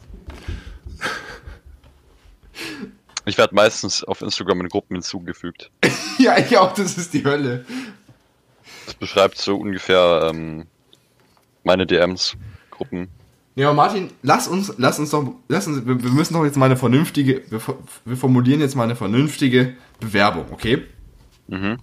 [3.26, 5.70] Ich werde meistens auf Instagram in Gruppen hinzugefügt.
[6.18, 7.66] ja, ich auch, das ist die Hölle.
[8.86, 10.66] Das beschreibt so ungefähr ähm,
[11.64, 12.36] meine DMs,
[12.72, 13.10] Gruppen.
[13.58, 16.68] Ja, Martin, lass uns, lass uns doch, lass uns, wir, wir müssen doch jetzt mal
[16.68, 17.60] eine vernünftige, wir,
[18.06, 20.84] wir formulieren jetzt mal eine vernünftige Bewerbung, okay?
[21.48, 21.78] Mhm.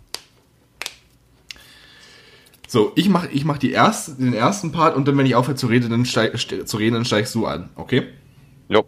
[2.68, 5.56] So, ich mach, ich mach die erste, den ersten Part und dann, wenn ich aufhöre
[5.56, 8.04] zu reden, dann steig, ste- zu reden, dann steigst du an, okay?
[8.68, 8.84] Jo.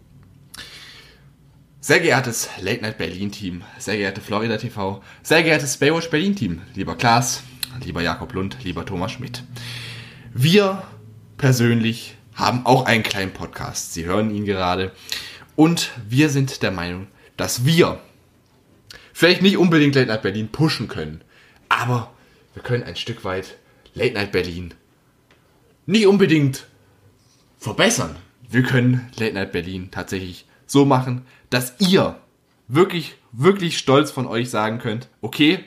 [1.81, 6.61] Sehr geehrtes Late Night Berlin Team, sehr geehrte Florida TV, sehr geehrtes Baywatch Berlin Team,
[6.73, 7.43] lieber Klaas,
[7.83, 9.43] lieber Jakob Lund, lieber Thomas Schmidt.
[10.33, 10.83] Wir
[11.37, 13.93] persönlich haben auch einen kleinen Podcast.
[13.93, 14.93] Sie hören ihn gerade.
[15.55, 17.99] Und wir sind der Meinung, dass wir
[19.11, 21.21] vielleicht nicht unbedingt Late Night Berlin pushen können,
[21.67, 22.11] aber
[22.53, 23.57] wir können ein Stück weit
[23.95, 24.73] Late Night Berlin
[25.87, 26.67] nicht unbedingt
[27.57, 28.15] verbessern.
[28.49, 32.19] Wir können Late Night Berlin tatsächlich so machen, dass ihr
[32.67, 35.63] wirklich, wirklich stolz von euch sagen könnt, okay,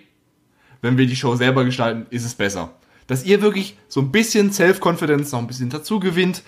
[0.83, 2.75] wenn wir die Show selber gestalten, ist es besser.
[3.11, 6.45] Dass ihr wirklich so ein bisschen Self-Confidence noch ein bisschen dazu gewinnt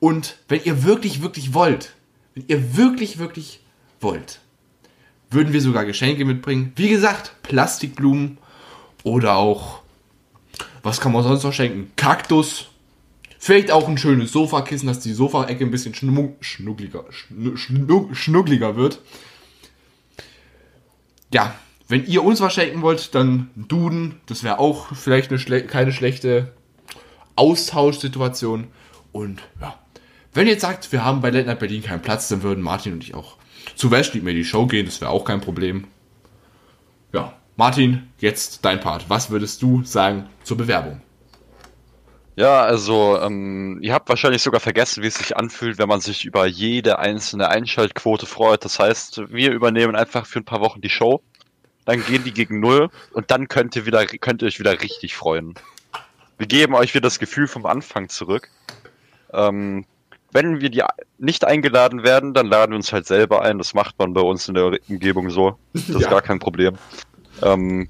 [0.00, 1.92] und wenn ihr wirklich, wirklich wollt,
[2.34, 3.60] wenn ihr wirklich, wirklich
[4.00, 4.40] wollt,
[5.28, 6.72] würden wir sogar Geschenke mitbringen.
[6.74, 8.38] Wie gesagt, Plastikblumen
[9.02, 9.82] oder auch,
[10.82, 11.92] was kann man sonst noch schenken?
[11.96, 12.68] Kaktus.
[13.38, 18.76] Vielleicht auch ein schönes Sofakissen, dass die Sofaecke ein bisschen schnu schnuckliger, schnu schnu schnuckliger
[18.76, 19.02] wird.
[21.30, 21.54] Ja,
[21.88, 24.20] wenn ihr uns was schenken wollt, dann Duden.
[24.26, 26.52] Das wäre auch vielleicht eine schle keine schlechte
[27.36, 28.68] Austauschsituation.
[29.12, 29.78] Und ja,
[30.34, 32.94] wenn ihr jetzt sagt, wir haben bei Late Night Berlin keinen Platz, dann würden Martin
[32.94, 33.36] und ich auch
[33.76, 34.86] zu Westlied mir die Show gehen.
[34.86, 35.86] Das wäre auch kein Problem.
[37.12, 39.08] Ja, Martin, jetzt dein Part.
[39.08, 41.00] Was würdest du sagen zur Bewerbung?
[42.34, 46.26] Ja, also, ähm, ihr habt wahrscheinlich sogar vergessen, wie es sich anfühlt, wenn man sich
[46.26, 48.62] über jede einzelne Einschaltquote freut.
[48.62, 51.22] Das heißt, wir übernehmen einfach für ein paar Wochen die Show
[51.86, 55.16] dann gehen die gegen Null und dann könnt ihr, wieder, könnt ihr euch wieder richtig
[55.16, 55.54] freuen.
[56.36, 58.50] Wir geben euch wieder das Gefühl vom Anfang zurück.
[59.32, 59.86] Ähm,
[60.32, 60.82] wenn wir die
[61.16, 63.56] nicht eingeladen werden, dann laden wir uns halt selber ein.
[63.56, 65.58] Das macht man bei uns in der Umgebung so.
[65.72, 66.10] Das ist Ja.
[66.10, 66.76] gar kein Problem.
[67.42, 67.88] Ähm,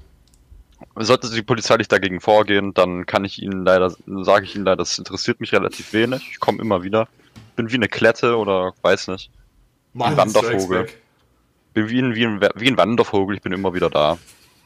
[0.95, 4.77] sollte die Polizei nicht dagegen vorgehen, dann kann ich Ihnen leider, sage ich Ihnen leider,
[4.77, 6.27] das interessiert mich relativ wenig.
[6.31, 7.07] Ich komme immer wieder.
[7.55, 9.31] Bin wie eine Klette oder weiß nicht.
[9.93, 10.87] Martin Wandervogel.
[11.77, 14.17] Bin wie ein, wie ein, wie ein Wandervogel, ich bin immer wieder da.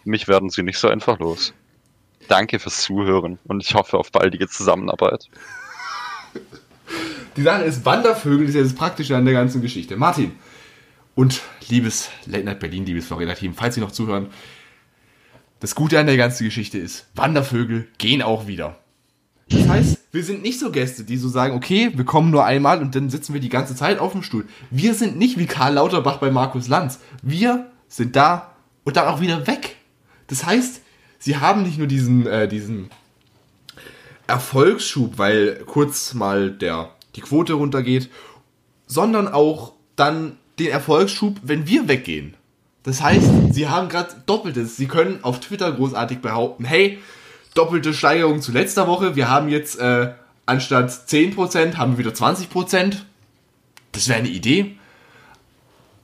[0.05, 1.53] Mich werden sie nicht so einfach los.
[2.29, 5.27] Danke fürs Zuhören und ich hoffe auf baldige Zusammenarbeit.
[7.35, 9.97] Die Sache ist, Wandervögel ist ja das Praktische an der ganzen Geschichte.
[9.97, 10.38] Martin
[11.13, 14.27] und liebes Late Night Berlin, liebes Florida-Team, falls Sie noch zuhören,
[15.59, 18.79] das Gute an der ganzen Geschichte ist, Wandervögel gehen auch wieder.
[19.52, 22.82] Das heißt, wir sind nicht so Gäste, die so sagen, okay, wir kommen nur einmal
[22.82, 24.45] und dann sitzen wir die ganze Zeit auf dem Stuhl.
[24.69, 26.99] Wir sind nicht wie Karl Lauterbach bei Markus Lanz.
[27.22, 28.53] Wir sind da
[28.84, 29.78] und dann auch wieder weg.
[30.28, 30.82] Das heißt,
[31.19, 32.90] sie haben nicht nur diesen, äh, diesen
[34.28, 38.10] Erfolgsschub, weil kurz mal der, die Quote runtergeht,
[38.88, 42.36] sondern auch dann den Erfolgsschub, wenn wir weggehen.
[42.84, 44.76] Das heißt, sie haben gerade Doppeltes.
[44.76, 46.99] Sie können auf Twitter großartig behaupten, hey,
[47.53, 49.15] doppelte Steigerung zu letzter Woche.
[49.15, 50.14] Wir haben jetzt äh,
[50.45, 52.98] anstatt 10% haben wir wieder 20%.
[53.91, 54.78] Das wäre eine Idee.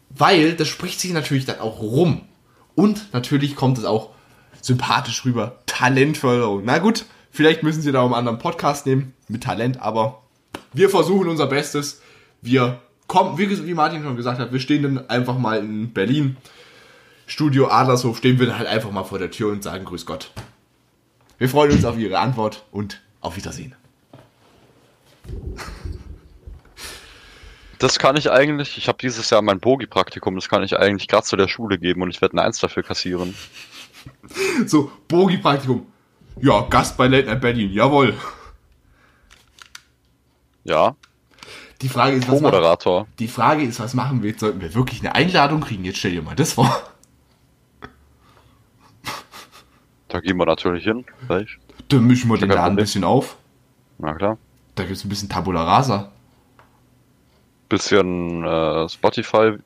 [0.09, 2.21] Weil das spricht sich natürlich dann auch rum.
[2.75, 4.09] Und natürlich kommt es auch
[4.61, 5.59] sympathisch rüber.
[5.65, 6.63] Talentförderung.
[6.65, 10.23] Na gut, vielleicht müssen sie da einen anderen Podcast nehmen mit Talent, aber
[10.73, 12.01] wir versuchen unser Bestes.
[12.41, 16.37] Wir kommen, wie, wie Martin schon gesagt hat, wir stehen dann einfach mal in Berlin.
[17.25, 20.31] Studio Adlershof stehen wir dann halt einfach mal vor der Tür und sagen Grüß Gott.
[21.37, 23.75] Wir freuen uns auf Ihre Antwort und auf Wiedersehen.
[27.79, 31.25] Das kann ich eigentlich, ich habe dieses Jahr mein Bogi-Praktikum, das kann ich eigentlich gerade
[31.25, 33.35] zu der Schule geben und ich werde eine Eins dafür kassieren.
[34.65, 35.85] So, Bogi-Praktikum.
[36.41, 38.15] Ja, Gast bei Late Night Berlin, jawohl.
[40.63, 40.95] Ja,
[41.81, 44.39] Die Frage ist, was machen, die Frage ist, was machen wir jetzt?
[44.39, 45.85] Sollten wir wirklich eine Einladung kriegen?
[45.85, 46.81] Jetzt stell dir mal das vor.
[50.07, 51.05] Da gehen wir natürlich hin.
[51.27, 51.57] Gleich.
[51.89, 53.37] Da mischen wir den Laden ein bisschen auf.
[53.97, 54.37] Na klar.
[54.75, 56.11] Da gibt's ein bisschen Tabula Rasa.
[57.69, 59.57] Bisschen äh, Spotify,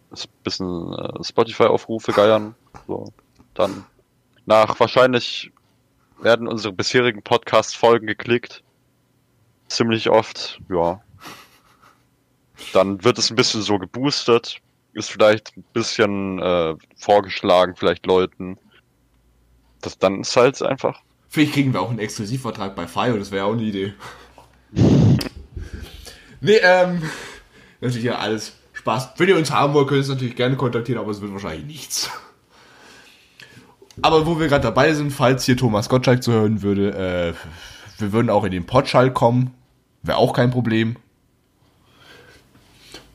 [0.44, 2.56] bisschen äh, Spotify-Aufrufe geiern.
[2.88, 3.14] So.
[3.54, 3.84] Dann
[4.46, 5.52] nach wahrscheinlich
[6.22, 8.64] werden unsere bisherigen Podcast-Folgen geklickt.
[9.68, 11.02] Ziemlich oft, ja.
[12.74, 14.62] Dann wird es ein bisschen so geboostet.
[14.94, 18.58] Ist vielleicht ein bisschen äh, vorgeschlagen, vielleicht Leuten.
[19.82, 21.02] Das dann ist halt einfach.
[21.30, 23.94] Vielleicht kriegen wir auch einen Exklusivvertrag bei Fire, das wäre auch eine Idee.
[26.42, 27.02] nee, ähm,
[27.80, 29.12] natürlich ja alles Spaß.
[29.18, 31.66] Wenn ihr uns haben wollt, könnt ihr uns natürlich gerne kontaktieren, aber es wird wahrscheinlich
[31.66, 32.10] nichts.
[34.02, 38.12] Aber wo wir gerade dabei sind, falls hier Thomas Gottschalk zu hören würde, äh, wir
[38.12, 39.54] würden auch in den Potschall kommen.
[40.04, 40.96] Wäre auch kein Problem.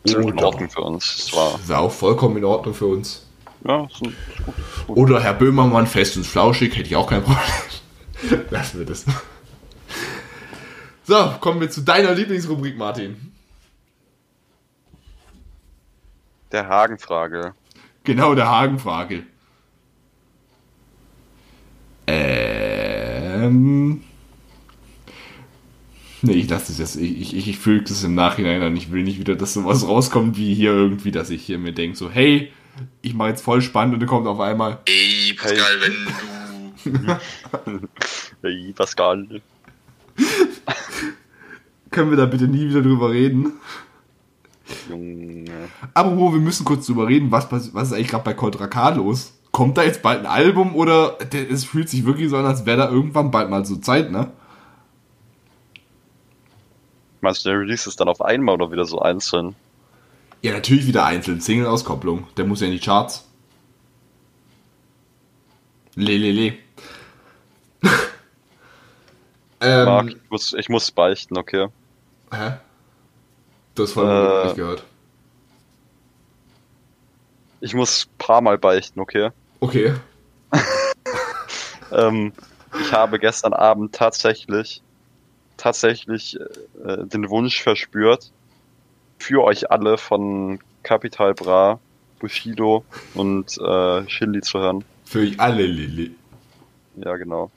[0.07, 1.17] Ziemlich in Ordnung für uns.
[1.17, 3.26] Das war, Wäre auch vollkommen in Ordnung für uns.
[3.65, 4.55] Ja, ist ein- ist gut.
[4.59, 4.97] Ist gut.
[4.97, 8.45] Oder Herr Böhmermann, fest und flauschig, hätte ich auch kein Problem.
[8.51, 9.05] Lassen wir das.
[11.05, 13.33] So, kommen wir zu deiner Lieblingsrubrik, Martin.
[16.53, 17.55] Der Hagenfrage.
[18.05, 19.25] Genau, der Hagenfrage.
[22.07, 24.03] Ähm.
[26.23, 26.97] Nee, ich lasse das jetzt.
[26.97, 28.77] Ich, ich, ich füge das im Nachhinein an.
[28.77, 31.97] Ich will nicht wieder, dass sowas rauskommt wie hier irgendwie, dass ich hier mir denke,
[31.97, 32.53] so, hey,
[33.03, 34.79] ich mache jetzt voll spannend und dann kommt auf einmal.
[34.87, 35.93] Ey, Pascal, wenn
[37.75, 37.89] du.
[38.43, 39.41] Hey, Pascal.
[41.91, 43.55] Können wir da bitte nie wieder drüber reden?
[44.89, 45.45] Junge.
[45.95, 49.33] Apropos, wir müssen kurz drüber reden, was, was ist eigentlich gerade bei Contra K los?
[49.53, 52.67] Kommt da jetzt bald ein Album oder der- es fühlt sich wirklich so an, als
[52.67, 54.31] wäre da irgendwann bald mal so Zeit, ne?
[57.21, 59.55] Meinst du, der Release ist dann auf einmal oder wieder so einzeln?
[60.43, 61.41] Ja, natürlich wieder einzeln.
[61.41, 62.27] Single-Auskopplung.
[62.37, 63.27] Der muss ja in die Charts.
[65.95, 66.53] Le, le, le.
[69.61, 71.69] Marc, ähm, ich muss, ich muss beichten, okay?
[72.33, 72.53] hä?
[73.75, 74.45] Du hast voll Äh.
[74.47, 74.85] nicht gehört.
[77.61, 79.31] Ich muss ein paar Mal beichten, okay?
[79.61, 79.95] Okay.
[81.93, 82.33] Ähm,
[82.81, 84.83] ich habe gestern Abend tatsächlich,
[85.57, 86.37] tatsächlich
[86.85, 88.33] äh, den Wunsch verspürt,
[89.19, 91.79] für euch alle von Capital Bra,
[92.19, 92.85] Bushido
[93.15, 94.85] und äh, Shindy zu hören.
[95.05, 96.15] Für euch alle, Lili.
[96.97, 97.51] Ja, genau.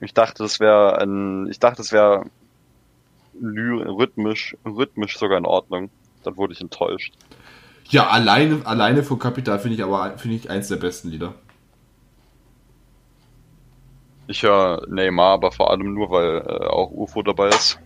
[0.00, 2.24] Ich dachte, das wäre ein, ich dachte, es wäre
[3.40, 5.90] rhythmisch, rhythmisch sogar in Ordnung.
[6.22, 7.14] Dann wurde ich enttäuscht.
[7.88, 11.34] Ja, alleine, alleine von Kapital finde ich aber finde ich eins der besten Lieder.
[14.26, 17.78] Ich höre Neymar, aber vor allem nur, weil äh, auch UFO dabei ist.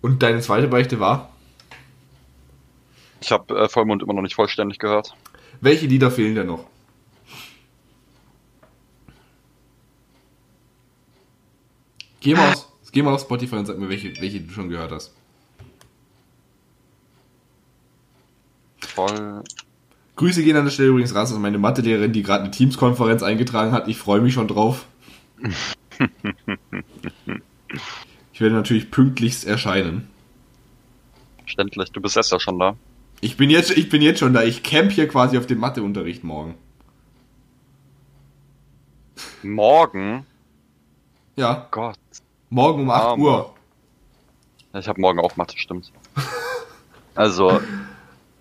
[0.00, 1.29] Und deine zweite Beichte war?
[3.20, 5.14] Ich habe äh, Vollmond immer noch nicht vollständig gehört.
[5.60, 6.64] Welche Lieder fehlen denn noch?
[12.20, 14.92] Geh mal, aus, geh mal auf Spotify und sag mir, welche, welche du schon gehört
[14.92, 15.14] hast.
[18.80, 19.42] Voll.
[20.16, 23.72] Grüße gehen an der Stelle übrigens raus an meine Mathelehrerin, die gerade eine Teams-Konferenz eingetragen
[23.72, 23.88] hat.
[23.88, 24.86] Ich freue mich schon drauf.
[28.32, 30.10] ich werde natürlich pünktlichst erscheinen.
[31.38, 32.76] Verständlich, du bist jetzt ja schon da.
[33.20, 34.42] Ich bin jetzt, ich bin jetzt schon da.
[34.42, 36.54] Ich camp hier quasi auf dem Matheunterricht morgen.
[39.42, 40.26] Morgen?
[41.36, 41.96] Ja, Gott.
[42.50, 43.54] morgen um 8 Ah, Uhr.
[44.74, 45.92] Ich habe morgen auch Mathe, stimmt.
[47.14, 47.60] Also,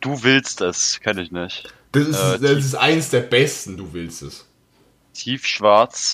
[0.01, 1.73] du willst es, kenne ich nicht.
[1.91, 4.45] Das ist, Äh, das ist eins der besten, du willst es.
[5.13, 6.13] Tiefschwarz,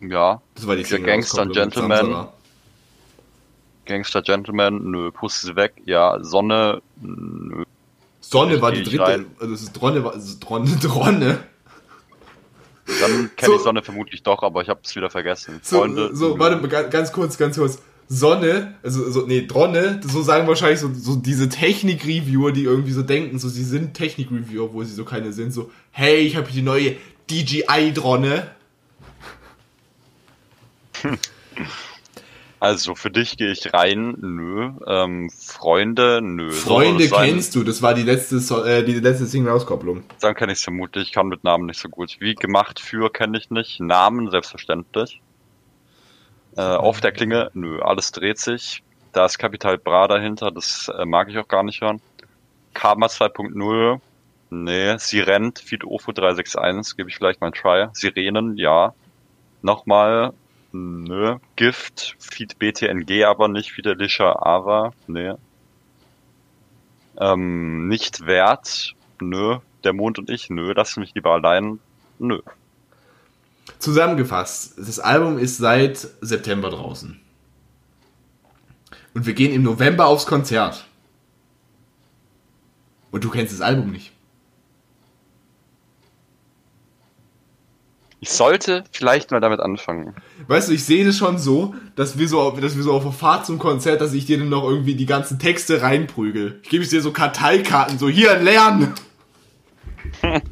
[0.00, 0.42] ja.
[0.54, 2.28] Das war die Der Gangster Gentleman.
[3.86, 5.10] Gangster Gentleman, nö.
[5.10, 6.22] Pussy weg, ja.
[6.22, 7.64] Sonne, nö.
[8.30, 9.26] Sonne war die dritte.
[9.40, 11.38] Also es ist Dronne, war, es ist Dronne, Dronne.
[13.00, 13.56] Dann kenne So.
[13.56, 15.60] ich Sonne vermutlich doch, aber ich habe es wieder vergessen.
[15.62, 17.78] So, Freunde, so warte, ga- ganz kurz, ganz kurz.
[18.08, 23.02] Sonne, also so, nee, Dronne, so sagen wahrscheinlich so, so diese Technik-Reviewer, die irgendwie so
[23.02, 26.62] denken, so sie sind Technik-Reviewer, obwohl sie so keine sind, so, hey, ich habe hier
[26.62, 26.96] die neue
[27.28, 28.46] DJI-Dronne.
[32.58, 34.70] Also, für dich gehe ich rein, nö.
[34.86, 36.50] Ähm, Freunde, nö.
[36.50, 37.30] Freunde sein?
[37.30, 40.04] kennst du, das war die letzte, so äh, die letzte Single-Auskopplung.
[40.20, 41.08] Dann kenne ich es vermutlich.
[41.08, 42.16] Ich kann mit Namen nicht so gut.
[42.18, 43.80] Wie gemacht für kenne ich nicht.
[43.80, 45.20] Namen selbstverständlich.
[46.56, 48.82] Äh, auf der Klinge, nö, alles dreht sich.
[49.12, 52.00] Da ist Capital Bra dahinter, das äh, mag ich auch gar nicht hören.
[52.72, 54.00] Karma 2.0,
[54.50, 54.96] nee.
[54.98, 57.88] Sie rennt, Feed OFO 361, gebe ich vielleicht mal einen Try.
[57.92, 58.94] Sirenen, ja.
[59.62, 60.32] Nochmal,
[61.04, 61.36] nö.
[61.56, 65.34] Gift, Feed BTNG, aber nicht Feed Alicia Ava, nee.
[67.18, 69.58] Ähm, nicht wert, nö.
[69.84, 70.72] Der Mond und ich, nö.
[70.74, 71.78] Lass mich lieber allein,
[72.18, 72.40] nö.
[73.78, 77.20] Zusammengefasst, das Album ist seit September draußen.
[79.14, 80.86] Und wir gehen im November aufs Konzert.
[83.10, 84.12] Und du kennst das Album nicht.
[88.26, 90.12] Ich sollte vielleicht mal damit anfangen.
[90.48, 93.12] Weißt du, ich sehe das schon so, dass wir so, dass wir so auf der
[93.12, 96.58] Fahrt zum Konzert, dass ich dir dann noch irgendwie die ganzen Texte reinprügel.
[96.64, 98.94] Ich gebe dir so Karteikarten, so hier lernen.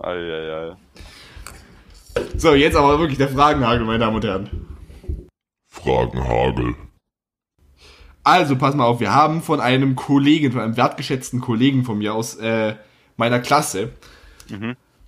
[0.00, 0.74] Eieiei.
[2.36, 4.66] So, jetzt aber wirklich der Fragenhagel, meine Damen und Herren.
[5.68, 6.74] Fragenhagel.
[8.24, 12.14] Also, pass mal auf, wir haben von einem Kollegen, von einem wertgeschätzten Kollegen von mir
[12.14, 12.74] aus äh,
[13.16, 13.92] meiner Klasse,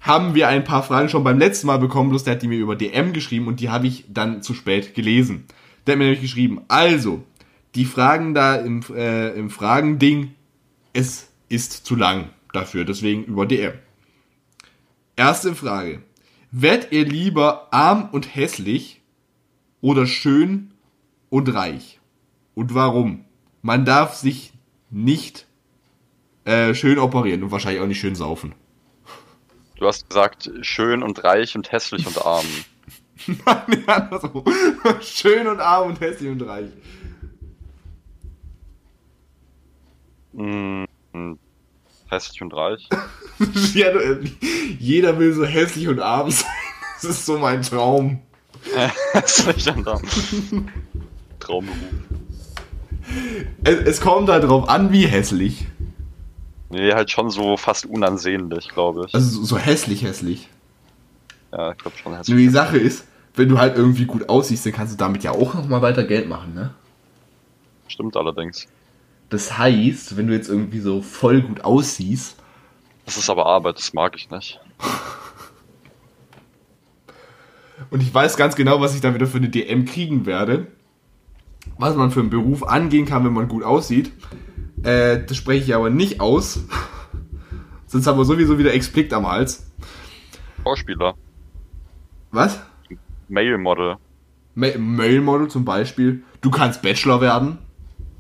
[0.05, 2.59] haben wir ein paar Fragen schon beim letzten Mal bekommen, bloß der hat die mir
[2.59, 5.47] über DM geschrieben und die habe ich dann zu spät gelesen.
[5.87, 7.25] Der hat mir nämlich geschrieben, also,
[7.75, 10.35] die Fragen da im, äh, im Fragending,
[10.93, 13.73] es ist zu lang dafür, deswegen über DM.
[15.17, 16.03] Erste Frage.
[16.51, 19.01] Werdet ihr lieber arm und hässlich
[19.81, 20.75] oder schön
[21.31, 21.99] und reich?
[22.55, 23.25] Und warum?
[23.63, 24.53] Man darf sich
[24.91, 25.47] nicht
[26.45, 28.55] äh, schön operieren und wahrscheinlich auch nicht schön saufen.
[29.85, 32.47] Du hast gesagt, schön und reich und hässlich und arm.
[33.27, 34.43] Nein, andersrum.
[35.03, 36.71] schön und arm und hässlich und reich.
[40.33, 40.87] Hm,
[42.09, 42.89] hässlich und reich.
[43.75, 44.25] ja, du, äh,
[44.79, 46.49] jeder will so hässlich und arm sein.
[47.03, 48.23] Das ist so mein Traum.
[49.13, 50.03] hässlich und arm.
[51.41, 51.77] Traumberuf.
[53.65, 55.67] Es, es kommt halt drauf an, wie hässlich.
[56.75, 59.15] Nee, halt schon so fast unansehnlich, glaube ich.
[59.15, 60.49] Also so, so hässlich, hässlich.
[61.53, 62.37] Ja, ich glaube schon Nur hässlich.
[62.37, 63.05] die Sache ist,
[63.37, 66.05] wenn du halt irgendwie gut aussiehst, dann kannst du damit ja auch noch mal weiter
[66.05, 66.75] Geld machen, ne?
[67.89, 68.67] Stimmt allerdings.
[69.31, 72.37] Das heißt, wenn du jetzt irgendwie so voll gut aussiehst,
[73.07, 74.61] Das ist aber Arbeit, das mag ich nicht.
[77.91, 80.67] und ich weiß ganz genau, was ich da wieder für eine DM kriegen werde,
[81.79, 84.13] was man für einen Beruf angehen kann, wenn man gut aussieht,
[84.85, 86.61] äh, das spreche ich aber nicht aus.
[87.87, 89.71] Sonst haben wir sowieso wieder Explikt am Hals.
[90.63, 91.15] Schauspieler,
[92.31, 92.61] Was?
[93.29, 93.97] Male-Model.
[94.55, 96.23] Ma Male Model zum Beispiel.
[96.41, 97.59] Du kannst Bachelor werden.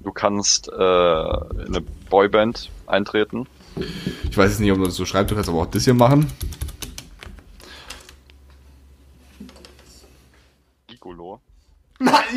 [0.03, 1.81] Du kannst äh, in eine
[2.11, 3.47] Boyband eintreten.
[4.29, 5.95] Ich weiß jetzt nicht, ob man das so schreibt, du kannst aber auch das hier
[5.95, 6.31] machen.
[10.87, 11.41] Gigolo.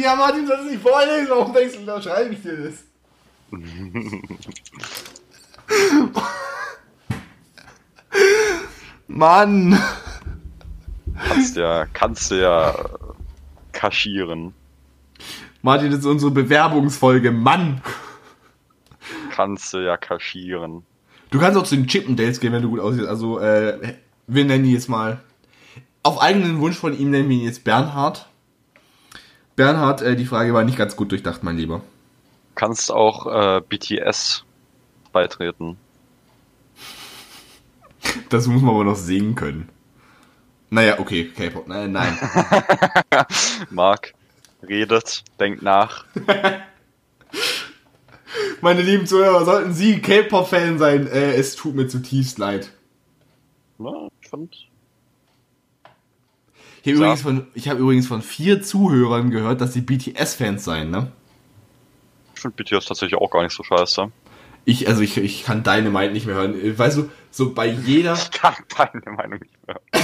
[0.02, 2.84] Ja, Martin, das ist nicht vorlesen, warum denkst du, da schreibe ich dir das?
[9.08, 9.80] Mann!
[11.28, 12.74] Kannst ja, kannst du ja äh,
[13.72, 14.54] kaschieren.
[15.62, 17.32] Martin, das ist unsere Bewerbungsfolge.
[17.32, 17.82] Mann!
[19.32, 20.84] Kannst du ja kaschieren.
[21.30, 23.08] Du kannst auch zu den Chippendales gehen, wenn du gut aussiehst.
[23.08, 23.96] Also, äh,
[24.28, 25.22] wir nennen ihn jetzt mal.
[26.04, 28.28] Auf eigenen Wunsch von ihm nennen wir ihn jetzt Bernhard.
[29.56, 31.82] Bernhard, äh, die Frage war nicht ganz gut durchdacht, mein Lieber.
[32.58, 34.44] Kannst auch äh, BTS
[35.14, 35.78] beitreten.
[38.30, 39.70] Das muss man aber noch singen können.
[40.72, 42.18] Naja, okay, K-Pop, nein, nein.
[43.70, 44.14] Marc
[44.68, 46.06] redet, denkt nach.
[48.62, 52.72] Meine lieben Zuhörer, sollten Sie K-Pop-Fan sein, äh, es tut mir zutiefst leid.
[53.78, 54.68] Na, ich fand.
[56.82, 56.96] Ich habe Ja.
[56.96, 61.12] übrigens, von, ich hab übrigens von vier Zuhörern gehört, dass sie BTS-Fans seien, ne?
[62.38, 64.12] Ich finde BTS tatsächlich auch gar nicht so scheiße.
[64.64, 66.78] Ich, also ich, ich kann deine Meinung nicht mehr hören.
[66.78, 69.80] Weißt du, so bei jeder, Ich kann deine Meinung nicht mehr.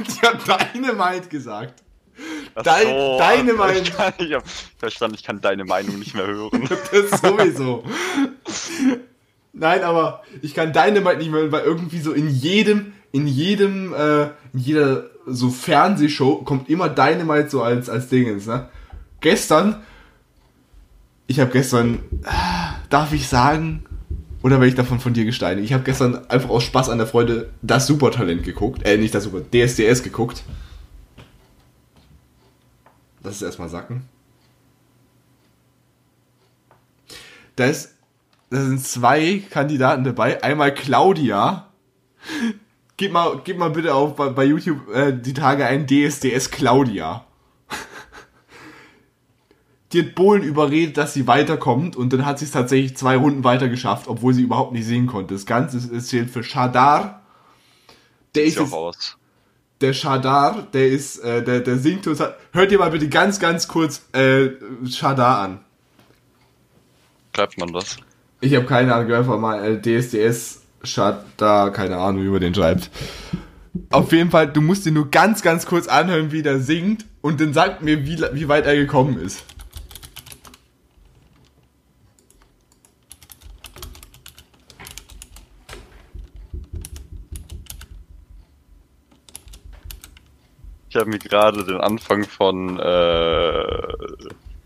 [0.00, 1.82] die hat Dynamite gesagt.
[2.54, 3.84] Ach Dein- deine ich Meinung.
[3.84, 4.42] kann- Ich hab
[4.76, 6.68] verstanden, ich kann deine Meinung nicht mehr hören.
[6.92, 7.82] Das sowieso.
[9.54, 13.94] Nein, aber ich kann Dynamite nicht mehr, hören, weil irgendwie so in jedem, in jedem,
[13.94, 18.68] äh, in jeder so Fernsehshow kommt immer Dynamite so als, als Dingens, ne?
[19.20, 19.82] Gestern,
[21.28, 22.00] ich habe gestern,
[22.90, 23.84] darf ich sagen,
[24.42, 25.66] oder werde ich davon von dir gesteinigt?
[25.66, 29.24] Ich habe gestern einfach aus Spaß an der Freude das Supertalent geguckt, äh, nicht das
[29.24, 30.42] Super, DSDS geguckt.
[33.22, 34.08] Lass es erstmal sacken.
[37.56, 37.94] Da ist,
[38.48, 40.42] da sind zwei Kandidaten dabei.
[40.42, 41.68] Einmal Claudia.
[42.96, 47.27] Gib mal, gib mal bitte auf bei, bei YouTube äh, die Tage ein DSDS Claudia.
[49.92, 53.42] Die hat Bohlen überredet, dass sie weiterkommt und dann hat sie es tatsächlich zwei Runden
[53.44, 55.34] weiter geschafft, obwohl sie überhaupt nicht sehen konnte.
[55.34, 57.22] Das Ganze ist, ist zählt für Shadar.
[58.34, 59.16] Der ist Ist raus.
[59.80, 62.20] der Shadar, der ist, äh, der, der singt uns.
[62.52, 64.50] Hört ihr mal bitte ganz, ganz kurz äh,
[64.90, 65.60] Shadar an.
[67.34, 67.96] Schreibt man das?
[68.40, 72.90] Ich habe keine Ahnung, einfach mal äh, DSDS Shadar, keine Ahnung, wie man den schreibt.
[73.90, 77.40] Auf jeden Fall, du musst dir nur ganz, ganz kurz anhören, wie der singt und
[77.40, 79.44] dann sagt mir, wie, wie weit er gekommen ist.
[90.98, 93.92] Habe mir gerade den Anfang von äh,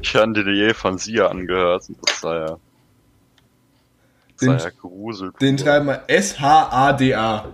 [0.02, 1.88] Chandelier von Sia angehört.
[1.88, 2.58] Und das war ja, das
[4.40, 4.58] Den- war
[5.24, 5.30] ja.
[5.40, 7.46] Den schreiben wir S-H-A-D-A.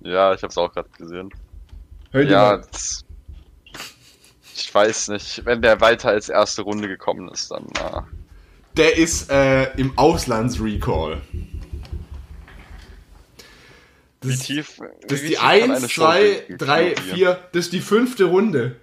[0.00, 1.30] Ja, ich habe es auch gerade gesehen.
[2.12, 2.64] Hört ihr Ja, mal.
[4.54, 5.44] ich weiß nicht.
[5.44, 7.66] Wenn der weiter als erste Runde gekommen ist, dann.
[7.74, 8.06] na.
[8.76, 11.20] Der ist äh, im Auslandsrecall.
[14.26, 14.80] Wie Das, tief?
[15.08, 16.58] das ist die tief kann eine 1, Show 2, sinken?
[16.58, 17.14] 3, Wie?
[17.14, 18.76] 4, das ist die fünfte Runde.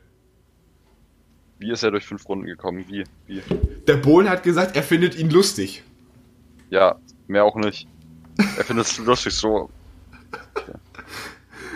[1.59, 2.83] Wie ist er durch fünf Runden gekommen?
[2.89, 3.03] Wie?
[3.27, 3.41] Wie?
[3.87, 5.83] Der Bohlen hat gesagt, er findet ihn lustig.
[6.69, 6.95] Ja,
[7.27, 7.87] mehr auch nicht.
[8.57, 9.69] Er findet es lustig so.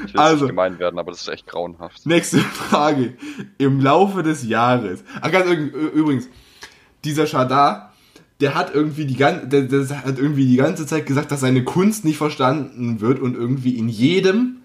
[0.05, 0.45] Ich will Also.
[0.45, 2.05] nicht gemein werden, aber das ist echt grauenhaft.
[2.05, 2.37] Nächste
[2.69, 3.13] Frage.
[3.57, 5.03] Im Laufe des Jahres.
[5.21, 6.29] Ach, ganz üb- übrigens,
[7.03, 7.93] dieser Shadar,
[8.39, 11.63] der hat irgendwie die ganze, der, der hat irgendwie die ganze Zeit gesagt, dass seine
[11.63, 14.57] Kunst nicht verstanden wird und irgendwie in jedem,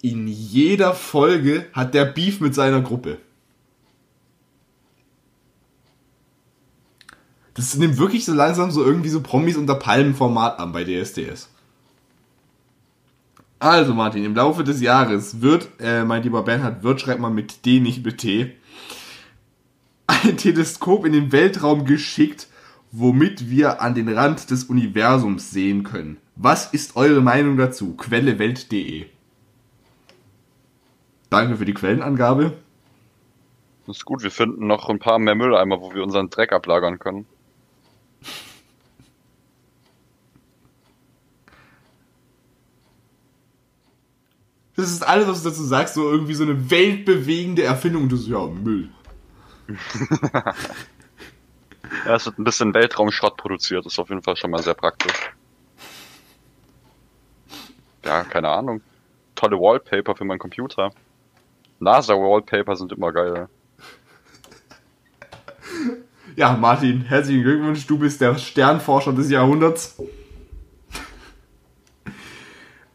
[0.00, 3.18] in jeder Folge hat der Beef mit seiner Gruppe.
[7.54, 11.50] Das nimmt wirklich so langsam so irgendwie so Promis unter Palmen-Format an bei DSDS.
[13.58, 17.64] Also Martin, im Laufe des Jahres wird, äh, mein lieber Bernhard, wird, schreibt man mit
[17.64, 18.56] D, nicht mit T,
[20.06, 22.48] ein Teleskop in den Weltraum geschickt,
[22.92, 26.18] womit wir an den Rand des Universums sehen können.
[26.36, 27.96] Was ist eure Meinung dazu?
[27.96, 29.06] Quelle Welt.de.
[31.30, 32.52] Danke für die Quellenangabe.
[33.86, 36.98] Das ist gut, wir finden noch ein paar mehr Mülleimer, wo wir unseren Dreck ablagern
[36.98, 37.26] können.
[44.76, 48.04] Das ist alles, was du dazu sagst, so irgendwie so eine weltbewegende Erfindung.
[48.04, 48.90] Und du so, ja, Müll.
[52.04, 55.32] Ja, es wird ein bisschen Weltraumschrott produziert, ist auf jeden Fall schon mal sehr praktisch.
[58.04, 58.80] Ja, keine Ahnung.
[59.36, 60.90] Tolle Wallpaper für meinen Computer.
[61.78, 63.48] NASA-Wallpaper sind immer geil.
[66.34, 67.86] Ja, Martin, herzlichen Glückwunsch.
[67.86, 70.00] Du bist der Sternforscher des Jahrhunderts.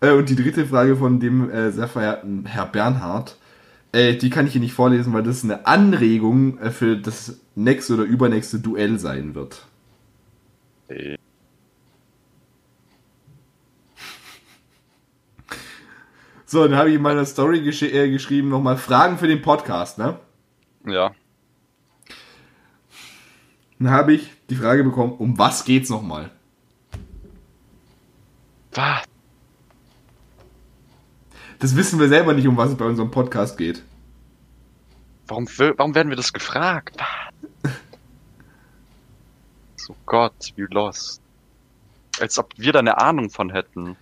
[0.02, 3.38] Äh, Und die dritte Frage von dem äh, sehr verehrten Herr Bernhard,
[3.92, 7.96] äh, die kann ich hier nicht vorlesen, weil das eine Anregung äh, für das nächste
[7.96, 9.66] oder übernächste Duell sein wird.
[16.46, 19.98] So, dann habe ich in meiner Story gesch äh, geschrieben, nochmal Fragen für den Podcast,
[19.98, 20.18] ne?
[20.86, 21.14] Ja.
[23.80, 26.32] Dann habe ich die Frage bekommen, um was geht's nochmal?
[28.72, 29.04] Was?
[31.60, 33.84] Das wissen wir selber nicht, um was es bei unserem Podcast geht.
[35.28, 36.98] Warum, warum werden wir das gefragt?
[39.76, 41.22] So Gott, wie lost.
[42.20, 43.96] Als ob wir da eine Ahnung von hätten.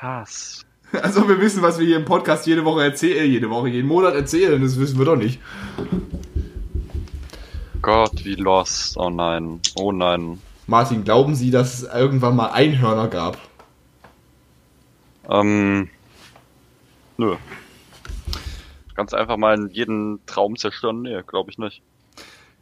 [0.00, 0.66] Was?
[0.90, 4.14] Also wir wissen, was wir hier im Podcast jede Woche erzählen, jede Woche, jeden Monat
[4.14, 5.40] erzählen, das wissen wir doch nicht.
[7.80, 8.96] Gott, wie lost.
[8.96, 9.60] Oh nein.
[9.76, 10.42] Oh nein.
[10.66, 13.38] Martin, glauben Sie, dass es irgendwann mal Einhörner gab?
[15.28, 15.88] Ähm.
[17.18, 17.36] Nö.
[18.94, 21.02] Ganz einfach mal jeden Traum zerstören?
[21.02, 21.82] Nee, glaube ich nicht.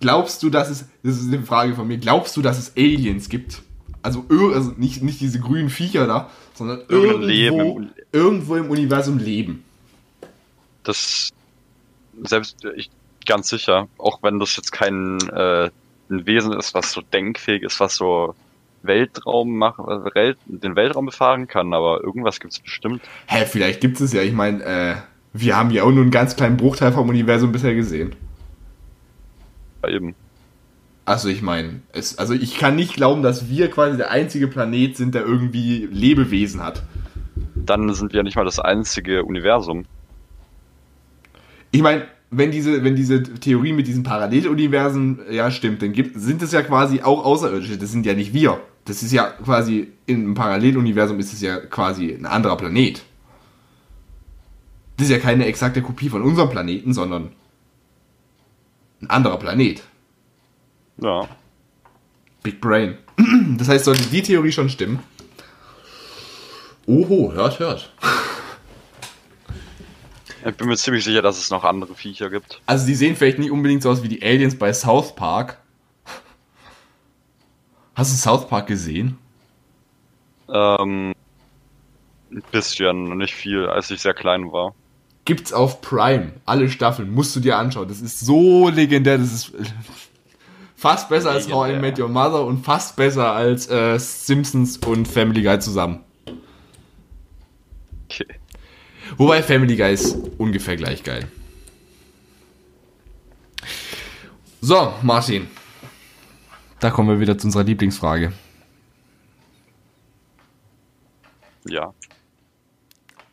[0.00, 3.28] Glaubst du, dass es, das ist eine Frage von mir, glaubst du, dass es Aliens
[3.28, 3.62] gibt?
[4.02, 9.64] Also, also nicht, nicht diese grünen Viecher da, sondern irgendwo, Leben irgendwo im Universum leben.
[10.84, 11.30] Das.
[12.22, 12.90] Selbst ich
[13.26, 15.70] ganz sicher, auch wenn das jetzt kein äh,
[16.08, 18.34] ein Wesen ist, was so denkfähig ist, was so
[18.82, 23.02] Weltraum Welt, den Weltraum befahren kann, aber irgendwas gibt's bestimmt.
[23.26, 24.94] Hä, vielleicht gibt es ja, ich meine, äh,
[25.32, 28.14] wir haben ja auch nur einen ganz kleinen Bruchteil vom Universum bisher gesehen.
[29.82, 30.14] Ja, eben.
[31.04, 34.96] Also ich meine, es, also ich kann nicht glauben, dass wir quasi der einzige Planet
[34.96, 36.82] sind, der irgendwie Lebewesen hat.
[37.54, 39.84] Dann sind wir nicht mal das einzige Universum.
[41.70, 46.42] Ich meine, wenn diese, wenn diese Theorie mit diesen Paralleluniversen ja stimmt, dann gibt, sind
[46.42, 47.78] es ja quasi auch Außerirdische.
[47.78, 48.60] Das sind ja nicht wir.
[48.84, 53.02] Das ist ja quasi in einem Paralleluniversum ist es ja quasi ein anderer Planet.
[54.96, 57.32] Das ist ja keine exakte Kopie von unserem Planeten, sondern
[59.02, 59.82] ein anderer Planet.
[61.02, 61.28] Ja.
[62.42, 62.96] Big Brain.
[63.58, 64.98] Das heißt, sollte die Theorie schon stimmen.
[66.86, 67.92] Oho, hört, hört.
[70.46, 72.60] Ich bin mir ziemlich sicher, dass es noch andere Viecher gibt.
[72.66, 75.58] Also die sehen vielleicht nicht unbedingt so aus wie die Aliens bei South Park.
[77.96, 79.18] Hast du South Park gesehen?
[80.48, 81.14] Ähm,
[82.30, 84.74] ein bisschen, nicht viel, als ich sehr klein war.
[85.24, 86.34] Gibt's auf Prime.
[86.44, 87.12] Alle Staffeln.
[87.12, 87.88] Musst du dir anschauen.
[87.88, 89.18] Das ist so legendär.
[89.18, 89.52] Das ist
[90.76, 91.90] fast besser als How I Legendär.
[91.90, 96.04] Met Your Mother und fast besser als äh, Simpsons und Family Guy zusammen.
[99.16, 101.28] Wobei Family Guy ist ungefähr gleich geil.
[104.60, 105.48] So, Martin.
[106.80, 108.32] Da kommen wir wieder zu unserer Lieblingsfrage.
[111.68, 111.94] Ja.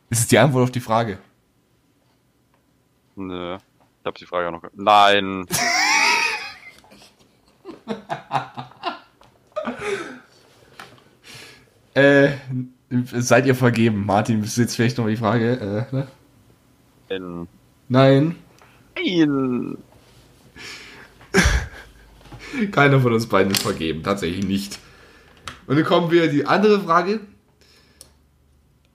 [0.09, 1.17] Ist es die Antwort auf die Frage?
[3.15, 3.55] Nö.
[3.55, 4.69] Ich hab die Frage auch noch.
[4.73, 5.45] Nein.
[11.95, 12.31] Äh,
[13.13, 14.05] seid ihr vergeben?
[14.05, 15.87] Martin, das ist jetzt vielleicht noch die Frage.
[15.91, 16.07] Äh, ne?
[17.09, 17.47] Nein.
[17.89, 18.35] Nein,
[18.95, 19.77] Nein.
[22.71, 24.03] keiner von uns beiden ist vergeben.
[24.03, 24.79] Tatsächlich nicht.
[25.65, 27.21] Und dann kommen wir die andere Frage.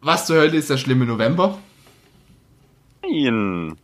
[0.00, 1.58] Was zur Hölle ist der schlimme November?
[3.02, 3.76] Nein.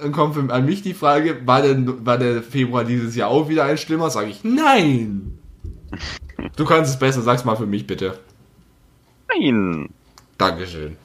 [0.00, 3.64] Dann kommt an mich die Frage, war der, war der Februar dieses Jahr auch wieder
[3.64, 4.10] ein schlimmer?
[4.10, 5.38] Sage ich, nein.
[6.56, 8.18] Du kannst es besser, sag's mal für mich bitte.
[9.40, 9.88] Nein.
[10.38, 10.96] Dankeschön.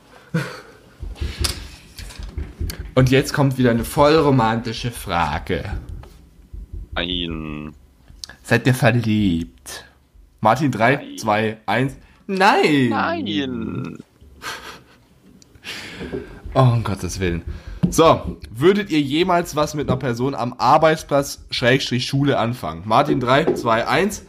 [2.95, 5.63] Und jetzt kommt wieder eine voll romantische Frage.
[6.95, 7.73] Nein.
[8.43, 9.85] Seid ihr verliebt?
[10.41, 11.17] Martin, 3, Nein.
[11.17, 11.97] 2, 1.
[12.27, 12.89] Nein!
[12.89, 13.97] Nein.
[16.53, 17.43] Oh, um Gottes Willen.
[17.89, 22.83] So, würdet ihr jemals was mit einer Person am Arbeitsplatz Schrägstrich Schule anfangen?
[22.85, 24.25] Martin, 3, 2, 1.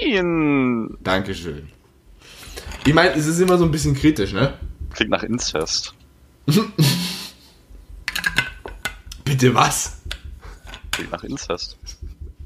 [0.00, 0.96] Nein.
[1.02, 1.68] Dankeschön.
[2.84, 4.54] Ich meine, es ist immer so ein bisschen kritisch, ne?
[4.92, 5.94] Klingt nach Inzest.
[9.24, 10.02] Bitte was?
[10.90, 11.78] Klingt nach Inzest.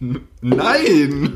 [0.00, 1.32] N Nein!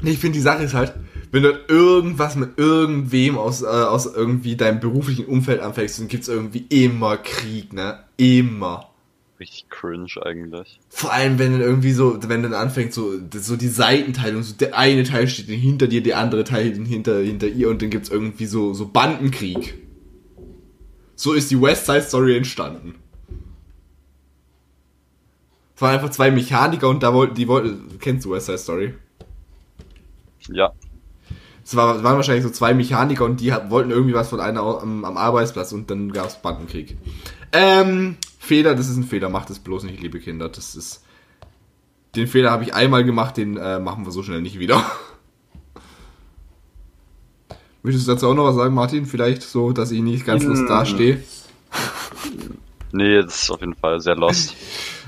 [0.00, 0.94] Nee, ich finde, die Sache ist halt,
[1.32, 6.28] wenn du irgendwas mit irgendwem aus, äh, aus irgendwie deinem beruflichen Umfeld anfängst, dann gibt's
[6.28, 8.04] irgendwie immer Krieg, ne?
[8.16, 8.90] Immer.
[9.38, 10.80] Richtig cringe eigentlich.
[10.88, 14.76] Vor allem, wenn dann irgendwie so, wenn dann anfängt, so, so die Seitenteilung, so der
[14.78, 18.46] eine Teil steht hinter dir, der andere Teil hinter, hinter ihr und dann gibt's irgendwie
[18.46, 19.74] so, so Bandenkrieg.
[21.14, 22.94] So ist die West Side Story entstanden.
[25.74, 28.94] Es waren einfach zwei Mechaniker und da wollten, die wollten, kennst du West Side Story?
[30.48, 30.72] Ja.
[31.62, 35.04] Es war, waren wahrscheinlich so zwei Mechaniker und die wollten irgendwie was von einer am,
[35.04, 36.96] am Arbeitsplatz und dann gab's Bandenkrieg.
[37.52, 38.16] Ähm,
[38.46, 40.48] Fehler, das ist ein Fehler, macht es bloß nicht, liebe Kinder.
[40.48, 41.02] Das ist.
[42.14, 44.82] Den Fehler habe ich einmal gemacht, den äh, machen wir so schnell nicht wieder.
[47.82, 49.06] Möchtest du dazu auch noch was sagen, Martin?
[49.06, 50.66] Vielleicht so, dass ich nicht ganz lost Mm.
[50.68, 51.22] dastehe.
[52.92, 54.54] Nee, das ist auf jeden Fall sehr lost.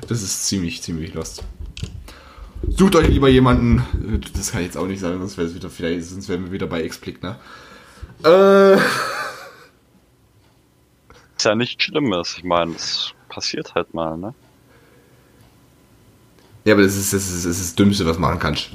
[0.09, 1.43] Das ist ziemlich, ziemlich lost.
[2.69, 3.79] Sucht euch lieber jemanden,
[4.15, 6.45] äh, das kann ich jetzt auch nicht sagen, sonst wäre es wieder, vielleicht, sonst wären
[6.45, 7.37] wir wieder bei X-Blick, ne?
[8.25, 8.75] Äh,
[11.37, 12.35] Ist ja nicht Schlimmes.
[12.37, 14.35] Ich meine, das passiert halt mal, ne?
[16.65, 18.71] ja, aber das ist, das ist, das ist das Dümmste, was du machen kannst.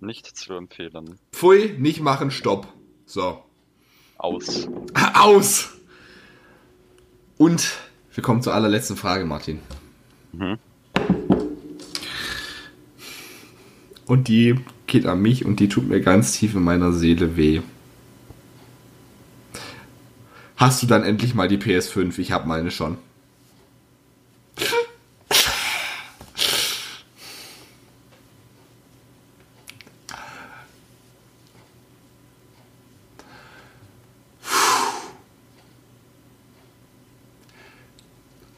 [0.00, 1.18] Nicht zu empfehlen.
[1.32, 2.66] Pfui, nicht machen, stopp.
[3.06, 3.42] So.
[4.18, 4.68] Aus.
[5.14, 5.70] Aus!
[7.38, 7.72] Und
[8.14, 9.60] wir kommen zur allerletzten Frage, Martin.
[10.32, 10.58] Mhm.
[14.06, 14.56] Und die
[14.86, 17.62] geht an mich und die tut mir ganz tief in meiner Seele weh.
[20.62, 22.20] Hast du dann endlich mal die PS5?
[22.20, 22.96] Ich hab meine schon.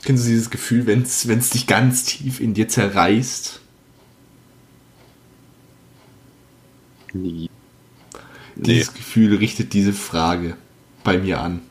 [0.03, 3.61] Kennst du dieses Gefühl, wenn es dich ganz tief in dir zerreißt?
[7.15, 7.49] Nee.
[8.57, 10.59] Dieses Gefühl richtet diese Frage
[11.03, 11.63] bei mir an.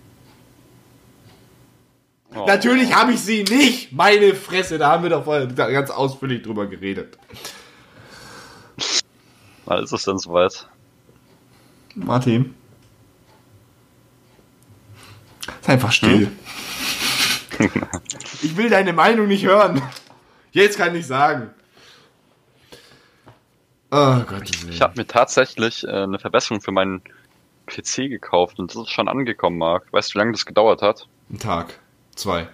[2.54, 3.92] Natürlich habe ich sie nicht!
[3.92, 7.18] Meine Fresse, da haben wir doch vorher ganz ausführlich drüber geredet.
[9.66, 10.68] Wann ist es denn soweit?
[11.96, 12.54] Martin.
[15.62, 16.30] Sei einfach still.
[18.44, 19.82] ich will deine Meinung nicht hören.
[20.52, 21.50] Jetzt kann ich sagen.
[23.90, 24.44] Oh Gott.
[24.70, 27.02] Ich habe mir tatsächlich äh, eine Verbesserung für meinen
[27.66, 29.92] PC gekauft und das ist schon angekommen, Marc.
[29.92, 31.08] Weißt du, wie lange das gedauert hat?
[31.32, 31.80] Ein Tag.
[32.16, 32.48] Zwei.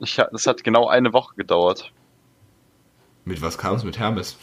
[0.00, 1.92] Ich, das hat genau eine Woche gedauert.
[3.24, 3.84] Mit was kam es?
[3.84, 4.36] Mit Hermes.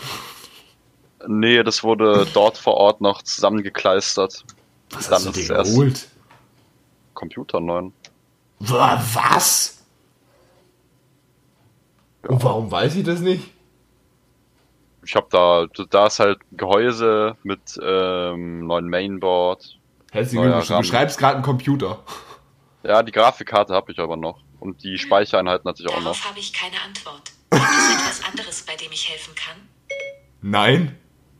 [1.27, 4.43] Nee, das wurde dort vor Ort noch zusammengekleistert.
[4.91, 6.07] Was Dann hast du dir geholt?
[7.13, 7.93] Computer neuen.
[8.59, 9.83] Wa- Was?
[12.27, 13.51] Und warum weiß ich das nicht?
[15.03, 19.79] Ich habe da, da ist halt ein Gehäuse mit ähm, neuen Mainboard.
[20.11, 22.03] Herzlichen Glückwunsch, du beschreibst gerade einen Computer.
[22.83, 24.41] Ja, die Grafikkarte habe ich aber noch.
[24.59, 26.23] Und die Speichereinheiten hatte ich auch noch.
[26.23, 27.31] Habe ich keine Antwort.
[27.51, 29.57] Gibt es etwas anderes, bei dem ich helfen kann?
[30.41, 30.97] Nein.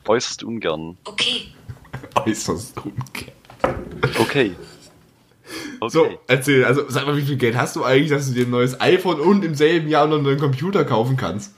[0.07, 0.97] Äußerst ungern.
[1.03, 1.53] Okay,
[2.15, 3.05] Äußerst ungern.
[3.09, 3.31] Okay.
[4.19, 4.55] Okay.
[5.88, 8.51] So, erzähl, also sag mal, wie viel Geld hast du eigentlich, dass du dir ein
[8.51, 11.53] neues iPhone und im selben Jahr noch einen Computer kaufen kannst?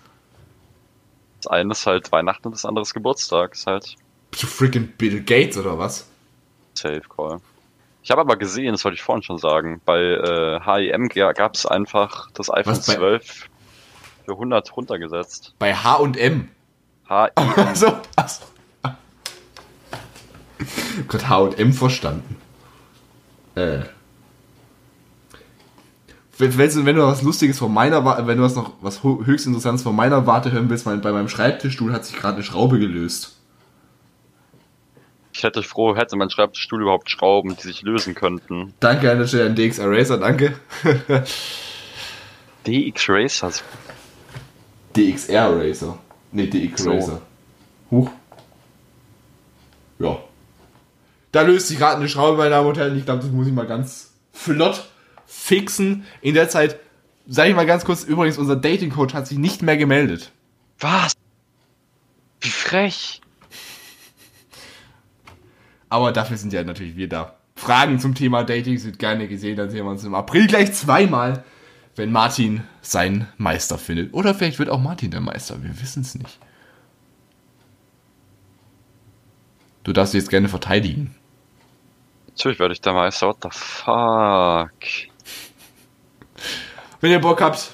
[1.41, 3.53] Das eine ist halt Weihnachten und das andere ist Geburtstag.
[3.53, 3.95] Ist halt
[4.31, 6.07] Bist du freaking Bill Gates oder was?
[6.73, 7.39] Safe Call.
[8.03, 11.65] Ich habe aber gesehen, das wollte ich vorhin schon sagen, bei äh, H&M gab es
[11.65, 13.49] einfach das iPhone Was bei- 12
[14.25, 15.53] für 100 runtergesetzt.
[15.57, 16.49] Bei H&M.
[17.09, 18.43] H Also, achso.
[21.07, 22.35] Gott, H&M verstanden.
[23.55, 23.80] Äh.
[26.38, 29.03] Wenn, wenn, du- wenn du was Lustiges von meiner Warte, wenn du was noch was
[29.03, 32.43] höchst Interessantes von meiner Warte hören willst, mein, bei meinem Schreibtischstuhl hat sich gerade eine
[32.43, 33.38] Schraube gelöst.
[35.35, 38.73] Ich hätte froh, hätte mein Schreibtischstuhl überhaupt Schrauben, die sich lösen könnten.
[38.80, 40.55] Danke an der Stelle an DX Eraser, danke.
[42.68, 43.64] DX Racers.
[44.95, 45.97] DXR Racer.
[46.31, 46.91] Ne, DX So.
[46.91, 47.22] Racer.
[47.91, 48.11] Huch.
[49.99, 50.19] Ja.
[51.31, 52.97] Da löst sich gerade eine Schraube, meine Damen und Herren.
[52.97, 54.88] Ich glaube, das muss ich mal ganz flott
[55.26, 56.05] fixen.
[56.22, 56.80] In der Zeit,
[57.27, 60.31] sage ich mal ganz kurz, übrigens, unser Dating Coach hat sich nicht mehr gemeldet.
[60.80, 61.14] Was?
[62.39, 63.22] Wie frech.
[65.93, 67.35] Aber dafür sind ja natürlich wir da.
[67.55, 69.57] Fragen zum Thema Dating sind gerne gesehen.
[69.57, 71.43] Dann sehen wir uns im April gleich zweimal,
[71.95, 74.11] wenn Martin seinen Meister findet.
[74.11, 75.61] Oder vielleicht wird auch Martin der Meister.
[75.61, 76.39] Wir wissen es nicht.
[79.83, 81.13] Du darfst dich jetzt gerne verteidigen.
[82.29, 83.27] Natürlich werde ich der Meister.
[83.27, 84.71] What the fuck?
[87.01, 87.71] Wenn ihr Bock habt,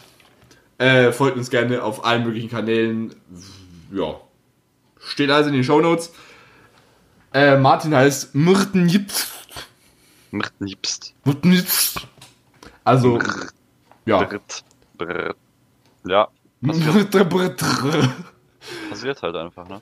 [0.77, 3.15] äh, folgt uns gerne auf allen möglichen Kanälen.
[3.93, 4.19] Ja.
[4.99, 6.11] Steht also in den Shownotes.
[7.33, 9.27] Äh, Martin heißt Myrten Jips.
[10.31, 11.13] Mirt liebst.
[11.23, 11.95] Myrten Jips.
[12.83, 13.19] Also,
[14.05, 14.23] ja.
[14.23, 14.63] Britt.
[14.97, 15.35] Britt.
[16.05, 16.27] Ja,
[16.65, 19.81] passiert, Ich passiert halt einfach, ne?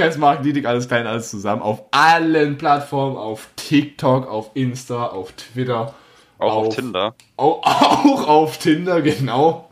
[0.00, 1.62] heiße Marc Dietig, alles klein, alles zusammen.
[1.62, 5.94] Auf allen Plattformen, auf TikTok, auf Insta, auf Twitter.
[6.38, 7.14] Auch auf, Auf- Tinder.
[7.36, 9.70] Auch, auch auf Tinder, genau.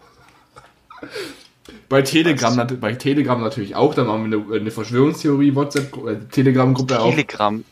[1.88, 7.00] Bei Telegram, bei Telegram natürlich auch, da machen wir eine, eine Verschwörungstheorie, WhatsApp, äh, Telegram-Gruppe
[7.00, 7.10] auf.
[7.10, 7.64] Telegram.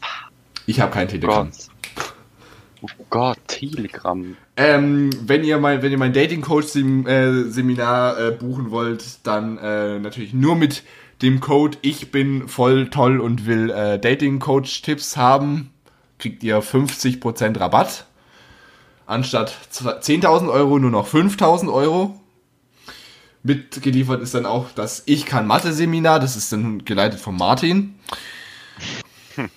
[0.66, 1.50] Ich habe kein Telegram.
[2.82, 4.36] Oh Gott, Telegram.
[4.56, 9.58] Ähm, wenn ihr mein, wenn ihr mein Dating Coach äh, Seminar äh, buchen wollt, dann
[9.58, 10.82] äh, natürlich nur mit
[11.22, 15.70] dem Code Ich bin voll toll und will äh, Dating-Coach-Tipps haben,
[16.18, 18.06] kriegt ihr 50% Rabatt.
[19.06, 22.20] Anstatt 10.000 Euro nur noch 5.000 Euro.
[23.46, 27.98] Mitgeliefert ist dann auch das Ich kann Mathe-Seminar, das ist dann geleitet von Martin.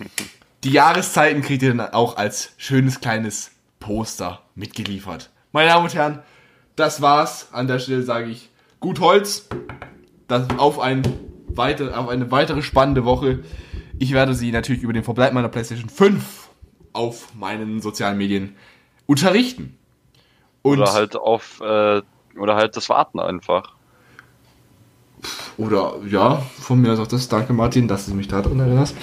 [0.63, 5.31] Die Jahreszeiten kriegt ihr dann auch als schönes kleines Poster mitgeliefert.
[5.53, 6.19] Meine Damen und Herren,
[6.75, 7.47] das war's.
[7.51, 8.49] An der Stelle sage ich
[8.79, 9.47] gut Holz.
[10.27, 11.01] Das auf, ein
[11.47, 13.39] weiter, auf eine weitere spannende Woche.
[13.97, 16.49] Ich werde Sie natürlich über den Verbleib meiner PlayStation 5
[16.93, 18.55] auf meinen sozialen Medien
[19.07, 19.77] unterrichten.
[20.61, 22.01] Und oder halt auf, äh,
[22.37, 23.78] oder halt das Warten einfach.
[25.57, 27.27] Oder ja, von mir aus auch das.
[27.27, 28.95] Danke Martin, dass du mich daran erinnerst.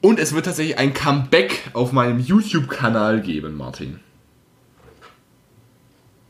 [0.00, 4.00] Und es wird tatsächlich ein Comeback auf meinem YouTube-Kanal geben, Martin.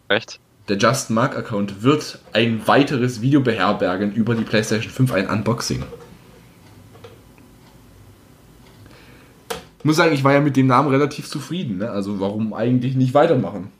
[0.08, 0.40] Echt?
[0.68, 5.82] Der Just Mark Account wird ein weiteres Video beherbergen über die PlayStation 5, ein Unboxing.
[9.78, 11.78] Ich muss sagen, ich war ja mit dem Namen relativ zufrieden.
[11.78, 11.90] Ne?
[11.90, 13.70] Also warum eigentlich nicht weitermachen?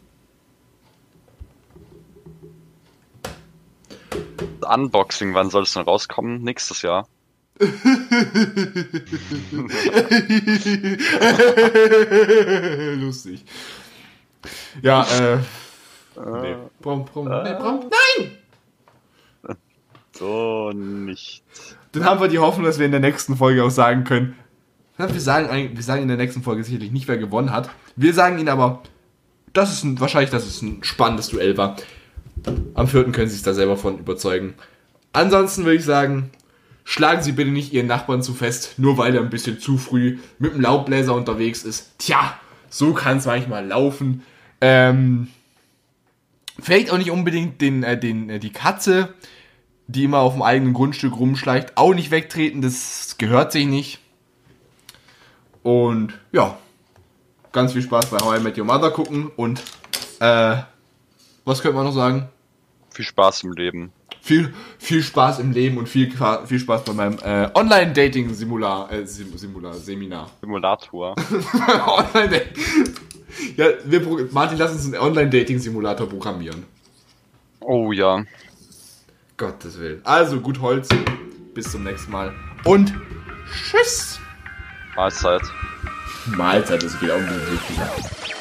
[4.68, 6.42] Unboxing, wann soll es denn rauskommen?
[6.42, 7.08] Nächstes Jahr.
[13.00, 13.44] Lustig.
[14.82, 15.38] Ja, äh.
[16.16, 16.56] Nee.
[16.80, 17.90] Brom, brom, nee, brom.
[17.90, 18.32] Nein!
[20.12, 21.42] So nicht.
[21.92, 24.36] Dann haben wir die Hoffnung, dass wir in der nächsten Folge auch sagen können.
[24.96, 27.70] Wir sagen, wir sagen in der nächsten Folge sicherlich nicht, wer gewonnen hat.
[27.94, 28.82] Wir sagen Ihnen aber,
[29.52, 31.76] das ist ein, wahrscheinlich, dass es ein spannendes Duell war.
[32.74, 34.55] Am vierten können Sie sich da selber von überzeugen.
[35.12, 36.31] Ansonsten würde ich sagen,
[36.85, 40.19] schlagen Sie bitte nicht Ihren Nachbarn zu fest, nur weil er ein bisschen zu früh
[40.39, 41.98] mit dem Laubbläser unterwegs ist.
[41.98, 42.39] Tja,
[42.70, 44.23] so kann es manchmal laufen.
[44.60, 45.28] Ähm,
[46.60, 49.15] vielleicht auch nicht unbedingt den, äh, den, äh, die Katze,
[49.86, 54.01] die immer auf dem eigenen Grundstück rumschleicht, auch nicht wegtreten, das gehört sich nicht.
[55.62, 56.59] Und ja,
[57.52, 59.62] ganz viel Spaß bei How I Met Your Mother gucken und
[60.20, 60.56] äh,
[61.48, 62.28] was könnte man noch sagen?
[62.90, 63.92] Viel Spaß im Leben.
[64.20, 66.12] Viel, viel Spaß im Leben und viel,
[66.46, 68.92] viel Spaß bei meinem äh, Online-Dating-Seminar.
[68.92, 70.30] Äh, Simular, Seminar.
[70.40, 71.14] Simulator.
[71.86, 72.42] Online
[73.56, 76.64] ja, wir, Martin, lass uns einen Online-Dating-Simulator programmieren.
[77.60, 78.24] Oh ja.
[79.36, 80.00] Gottes Willen.
[80.04, 80.88] Also, gut Holz.
[81.54, 82.34] Bis zum nächsten Mal.
[82.64, 82.94] Und
[83.52, 84.18] tschüss.
[84.96, 85.42] Mahlzeit.
[86.26, 88.38] Mahlzeit, das geht auch ein bisschen.